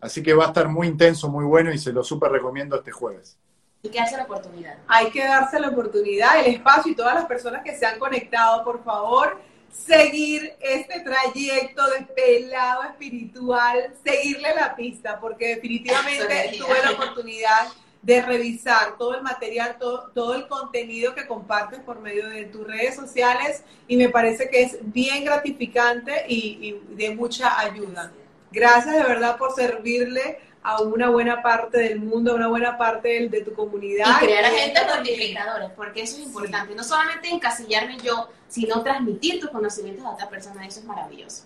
Así 0.00 0.22
que 0.22 0.34
va 0.34 0.44
a 0.44 0.48
estar 0.48 0.68
muy 0.68 0.86
intenso, 0.86 1.28
muy 1.28 1.44
bueno 1.44 1.72
y 1.72 1.78
se 1.78 1.92
lo 1.92 2.04
súper 2.04 2.30
recomiendo 2.30 2.76
este 2.76 2.92
jueves. 2.92 3.38
Hay 3.82 3.90
que 3.90 3.98
darse 3.98 4.16
la 4.16 4.24
oportunidad. 4.24 4.78
Hay 4.86 5.10
que 5.10 5.24
darse 5.24 5.60
la 5.60 5.68
oportunidad, 5.68 6.40
el 6.40 6.54
espacio 6.54 6.92
y 6.92 6.94
todas 6.94 7.14
las 7.14 7.24
personas 7.24 7.62
que 7.64 7.76
se 7.76 7.86
han 7.86 7.98
conectado, 7.98 8.64
por 8.64 8.82
favor, 8.84 9.38
seguir 9.70 10.54
este 10.60 11.00
trayecto 11.00 11.86
de 11.90 12.02
pelado 12.14 12.84
espiritual, 12.84 13.94
seguirle 14.04 14.54
la 14.54 14.74
pista, 14.76 15.18
porque 15.20 15.56
definitivamente 15.56 16.56
tuve 16.58 16.82
la 16.82 16.92
oportunidad 16.92 17.68
de 18.04 18.20
revisar 18.20 18.98
todo 18.98 19.14
el 19.14 19.22
material, 19.22 19.76
todo, 19.78 20.10
todo, 20.14 20.34
el 20.34 20.46
contenido 20.46 21.14
que 21.14 21.26
compartes 21.26 21.80
por 21.80 22.00
medio 22.00 22.28
de 22.28 22.44
tus 22.44 22.66
redes 22.66 22.94
sociales 22.94 23.64
y 23.88 23.96
me 23.96 24.10
parece 24.10 24.50
que 24.50 24.62
es 24.62 24.76
bien 24.82 25.24
gratificante 25.24 26.24
y, 26.28 26.76
de 26.90 27.14
mucha 27.14 27.58
ayuda. 27.58 28.12
Gracias 28.52 28.94
de 28.94 29.02
verdad 29.02 29.38
por 29.38 29.54
servirle 29.54 30.38
a 30.62 30.82
una 30.82 31.08
buena 31.08 31.42
parte 31.42 31.78
del 31.78 32.00
mundo, 32.00 32.32
a 32.32 32.34
una 32.34 32.48
buena 32.48 32.76
parte 32.76 33.28
de, 33.28 33.40
tu 33.40 33.54
comunidad. 33.54 34.06
Y 34.20 34.26
crear 34.26 34.44
agentes 34.44 34.82
multiplicadores, 34.94 35.70
porque 35.74 36.02
eso 36.02 36.16
es 36.16 36.24
importante. 36.24 36.74
No 36.74 36.84
solamente 36.84 37.28
encasillarme 37.28 37.96
yo, 37.98 38.28
sino 38.48 38.82
transmitir 38.82 39.40
tus 39.40 39.50
conocimientos 39.50 40.04
a 40.04 40.10
otra 40.10 40.28
persona. 40.28 40.66
Eso 40.66 40.80
es 40.80 40.86
maravilloso. 40.86 41.44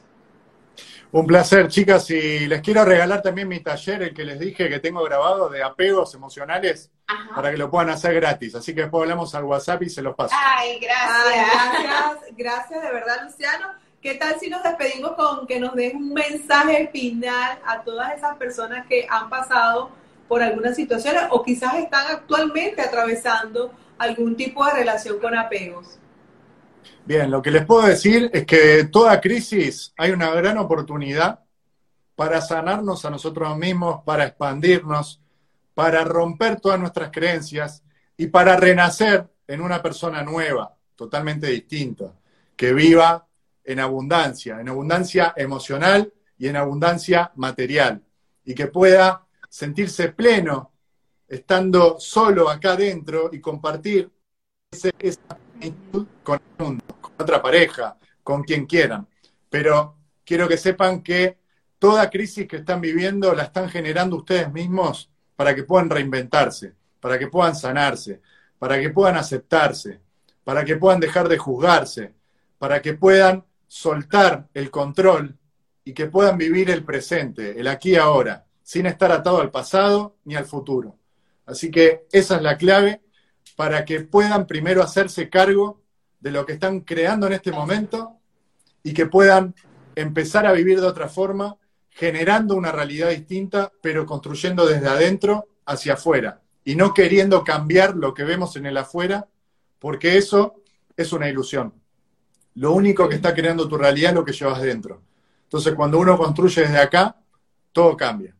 Un 1.11 1.26
placer, 1.26 1.68
chicas, 1.68 2.11
y 2.11 2.46
les 2.46 2.61
quiero 2.61 2.84
regalar 2.84 3.22
también 3.22 3.48
mi 3.48 3.61
taller, 3.61 4.02
el 4.02 4.14
que 4.14 4.24
les 4.24 4.38
dije 4.38 4.68
que 4.68 4.78
tengo 4.78 5.02
grabado 5.02 5.48
de 5.48 5.62
apegos 5.62 6.14
emocionales, 6.14 6.90
para 7.34 7.50
que 7.50 7.56
lo 7.56 7.70
puedan 7.70 7.88
hacer 7.88 8.14
gratis. 8.14 8.54
Así 8.54 8.74
que 8.74 8.82
después 8.82 9.02
hablamos 9.02 9.34
al 9.34 9.44
WhatsApp 9.44 9.82
y 9.84 9.88
se 9.88 10.02
los 10.02 10.14
paso. 10.14 10.34
Ay, 10.38 10.78
gracias. 10.78 11.82
gracias, 11.82 12.36
gracias 12.36 12.82
de 12.82 12.92
verdad, 12.92 13.24
Luciano. 13.24 13.68
¿Qué 14.02 14.14
tal 14.14 14.38
si 14.38 14.50
nos 14.50 14.62
despedimos 14.62 15.12
con 15.12 15.46
que 15.46 15.59
nos 15.59 15.74
des 15.74 15.94
un 15.94 16.12
mensaje 16.12 16.90
final 16.92 17.59
a 17.66 17.82
todas 17.82 18.16
esas 18.16 18.36
personas 18.36 18.86
que 18.86 19.06
han 19.09 19.30
pasado 19.30 19.90
por 20.28 20.42
algunas 20.42 20.76
situaciones 20.76 21.22
o 21.30 21.42
quizás 21.42 21.74
están 21.76 22.06
actualmente 22.09 22.82
atravesando 22.82 23.72
algún 23.96 24.36
tipo 24.36 24.64
de 24.66 24.72
relación 24.72 25.18
con 25.18 25.36
apegos? 25.36 25.98
Bien, 27.05 27.30
lo 27.30 27.41
que 27.41 27.51
les 27.51 27.64
puedo 27.64 27.86
decir 27.86 28.30
es 28.32 28.45
que 28.45 28.84
toda 28.84 29.20
crisis 29.20 29.95
hay 29.97 30.11
una 30.11 30.30
gran 30.30 30.59
oportunidad 30.59 31.41
para 32.14 32.41
sanarnos 32.41 33.05
a 33.05 33.11
nosotros 33.11 33.57
mismos, 33.57 34.03
para 34.05 34.26
expandirnos, 34.26 35.20
para 35.74 36.05
romper 36.05 36.61
todas 36.61 36.78
nuestras 36.78 37.11
creencias 37.11 37.82
y 38.16 38.26
para 38.26 38.57
renacer 38.57 39.28
en 39.47 39.61
una 39.61 39.80
persona 39.80 40.22
nueva, 40.22 40.74
totalmente 40.97 41.47
distinta, 41.47 42.12
que 42.57 42.74
viva 42.74 43.26
en 43.64 43.80
abundancia, 43.80 44.61
en 44.61 44.68
abundancia 44.68 45.32
emocional 45.36 46.12
y 46.36 46.49
en 46.49 46.57
abundancia 46.57 47.30
material, 47.36 48.03
y 48.45 48.55
que 48.55 48.66
pueda 48.66 49.24
sentirse 49.49 50.09
pleno 50.09 50.72
estando 51.28 52.01
solo 52.01 52.51
acá 52.51 52.72
adentro 52.72 53.30
y 53.32 53.41
compartir 53.41 54.11
esa 54.70 54.91
con 56.22 56.40
el 56.59 56.64
mundo, 56.64 56.84
con 57.00 57.12
otra 57.18 57.42
pareja, 57.42 57.96
con 58.22 58.42
quien 58.42 58.66
quieran. 58.66 59.06
Pero 59.48 59.96
quiero 60.24 60.48
que 60.48 60.56
sepan 60.56 61.02
que 61.02 61.38
toda 61.78 62.11
crisis 62.11 62.46
que 62.46 62.56
están 62.56 62.80
viviendo 62.80 63.34
la 63.34 63.44
están 63.44 63.68
generando 63.68 64.16
ustedes 64.16 64.52
mismos 64.52 65.11
para 65.36 65.54
que 65.54 65.64
puedan 65.64 65.90
reinventarse, 65.90 66.74
para 67.00 67.18
que 67.18 67.28
puedan 67.28 67.54
sanarse, 67.54 68.20
para 68.59 68.80
que 68.80 68.90
puedan 68.90 69.16
aceptarse, 69.16 70.00
para 70.44 70.64
que 70.64 70.76
puedan 70.76 71.00
dejar 71.00 71.28
de 71.28 71.38
juzgarse, 71.38 72.14
para 72.59 72.82
que 72.82 72.94
puedan 72.94 73.44
soltar 73.66 74.48
el 74.54 74.70
control 74.70 75.38
y 75.84 75.92
que 75.92 76.06
puedan 76.06 76.36
vivir 76.36 76.70
el 76.70 76.84
presente, 76.84 77.59
el 77.59 77.68
aquí 77.68 77.92
y 77.92 77.96
ahora, 77.96 78.44
sin 78.62 78.86
estar 78.86 79.12
atado 79.12 79.40
al 79.40 79.50
pasado 79.50 80.16
ni 80.24 80.34
al 80.34 80.44
futuro. 80.44 80.96
Así 81.46 81.70
que 81.70 82.06
esa 82.12 82.36
es 82.36 82.42
la 82.42 82.59
clave 82.59 83.00
para 83.59 83.84
que 83.84 84.02
puedan 84.02 84.46
primero 84.46 84.84
hacerse 84.84 85.28
cargo 85.28 85.80
de 86.20 86.30
lo 86.30 86.46
que 86.46 86.52
están 86.52 86.82
creando 86.82 87.26
en 87.26 87.32
este 87.32 87.50
momento 87.50 88.16
y 88.84 88.94
que 88.94 89.06
puedan 89.06 89.52
empezar 89.96 90.46
a 90.46 90.52
vivir 90.52 90.80
de 90.80 90.86
otra 90.86 91.09
forma, 91.09 91.56
generando 91.90 92.54
una 92.54 92.70
realidad 92.70 93.11
distinta, 93.11 93.72
pero 93.82 94.06
construyendo 94.06 94.64
desde 94.64 94.86
adentro 94.86 95.48
hacia 95.66 95.94
afuera 95.94 96.40
y 96.62 96.76
no 96.76 96.94
queriendo 96.94 97.42
cambiar 97.42 97.96
lo 97.96 98.14
que 98.14 98.22
vemos 98.22 98.54
en 98.54 98.66
el 98.66 98.76
afuera, 98.76 99.26
porque 99.80 100.16
eso 100.16 100.62
es 100.96 101.12
una 101.12 101.28
ilusión. 101.28 101.74
Lo 102.54 102.70
único 102.74 103.09
que 103.09 103.16
está 103.16 103.34
creando 103.34 103.66
tu 103.66 103.76
realidad 103.76 104.11
es 104.11 104.14
lo 104.14 104.24
que 104.24 104.34
llevas 104.34 104.62
dentro. 104.62 105.02
Entonces, 105.42 105.74
cuando 105.74 105.98
uno 105.98 106.16
construye 106.16 106.62
desde 106.62 106.78
acá, 106.78 107.16
todo 107.72 107.96
cambia. 107.96 108.36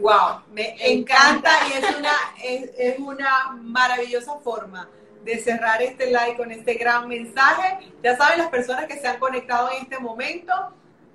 Wow, 0.00 0.40
me 0.52 0.74
encanta 0.80 1.50
y 1.68 1.72
es 1.72 1.96
una, 1.96 2.12
es, 2.42 2.98
una 2.98 3.52
maravillosa 3.60 4.38
forma 4.38 4.88
de 5.22 5.38
cerrar 5.38 5.82
este 5.82 6.06
live 6.06 6.36
con 6.38 6.50
este 6.50 6.74
gran 6.74 7.06
mensaje. 7.06 7.92
Ya 8.02 8.16
saben, 8.16 8.38
las 8.38 8.48
personas 8.48 8.86
que 8.86 8.98
se 8.98 9.06
han 9.06 9.18
conectado 9.18 9.70
en 9.70 9.82
este 9.82 9.98
momento, 9.98 10.52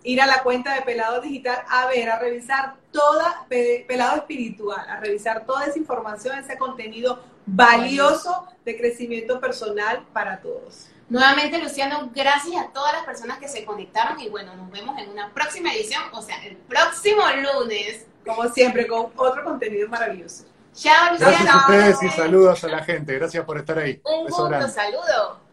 ir 0.04 0.22
a 0.22 0.28
la 0.28 0.44
cuenta 0.44 0.76
de 0.76 0.84
Pelado 0.84 1.20
Digital 1.20 1.64
a 1.68 1.88
ver, 1.88 2.12
a 2.12 2.20
revisar 2.20 2.76
toda, 2.92 3.48
Pelado 3.50 4.18
Espiritual, 4.18 4.88
a 4.88 5.00
revisar 5.00 5.46
toda 5.48 5.66
esa 5.66 5.80
información, 5.80 6.38
ese 6.38 6.56
contenido 6.60 7.24
valioso 7.48 8.48
de 8.64 8.78
crecimiento 8.78 9.40
personal 9.40 10.06
para 10.14 10.42
todos. 10.42 10.90
Nuevamente, 11.10 11.58
Luciano, 11.58 12.12
gracias 12.14 12.64
a 12.64 12.68
todas 12.70 12.94
las 12.94 13.04
personas 13.04 13.40
que 13.40 13.48
se 13.48 13.66
conectaron 13.66 14.20
y 14.20 14.30
bueno, 14.30 14.56
nos 14.56 14.70
vemos 14.70 14.96
en 15.00 15.10
una 15.10 15.34
próxima 15.34 15.74
edición, 15.74 16.04
o 16.12 16.22
sea, 16.22 16.44
el 16.46 16.56
próximo 16.58 17.24
lunes. 17.42 18.06
Como 18.26 18.50
siempre, 18.50 18.88
con 18.88 19.12
otro 19.16 19.44
contenido 19.44 19.88
maravilloso. 19.88 20.46
Chao, 20.74 21.12
Luciano. 21.12 21.32
Gracias 21.32 21.54
a 21.54 21.58
ustedes 21.58 22.04
y 22.04 22.10
saludos 22.10 22.64
a 22.64 22.68
la 22.68 22.84
gente. 22.84 23.14
Gracias 23.16 23.46
por 23.46 23.58
estar 23.58 23.78
ahí. 23.78 24.02
Un 24.04 24.28
gusto, 24.28 24.68
saludo. 24.68 25.45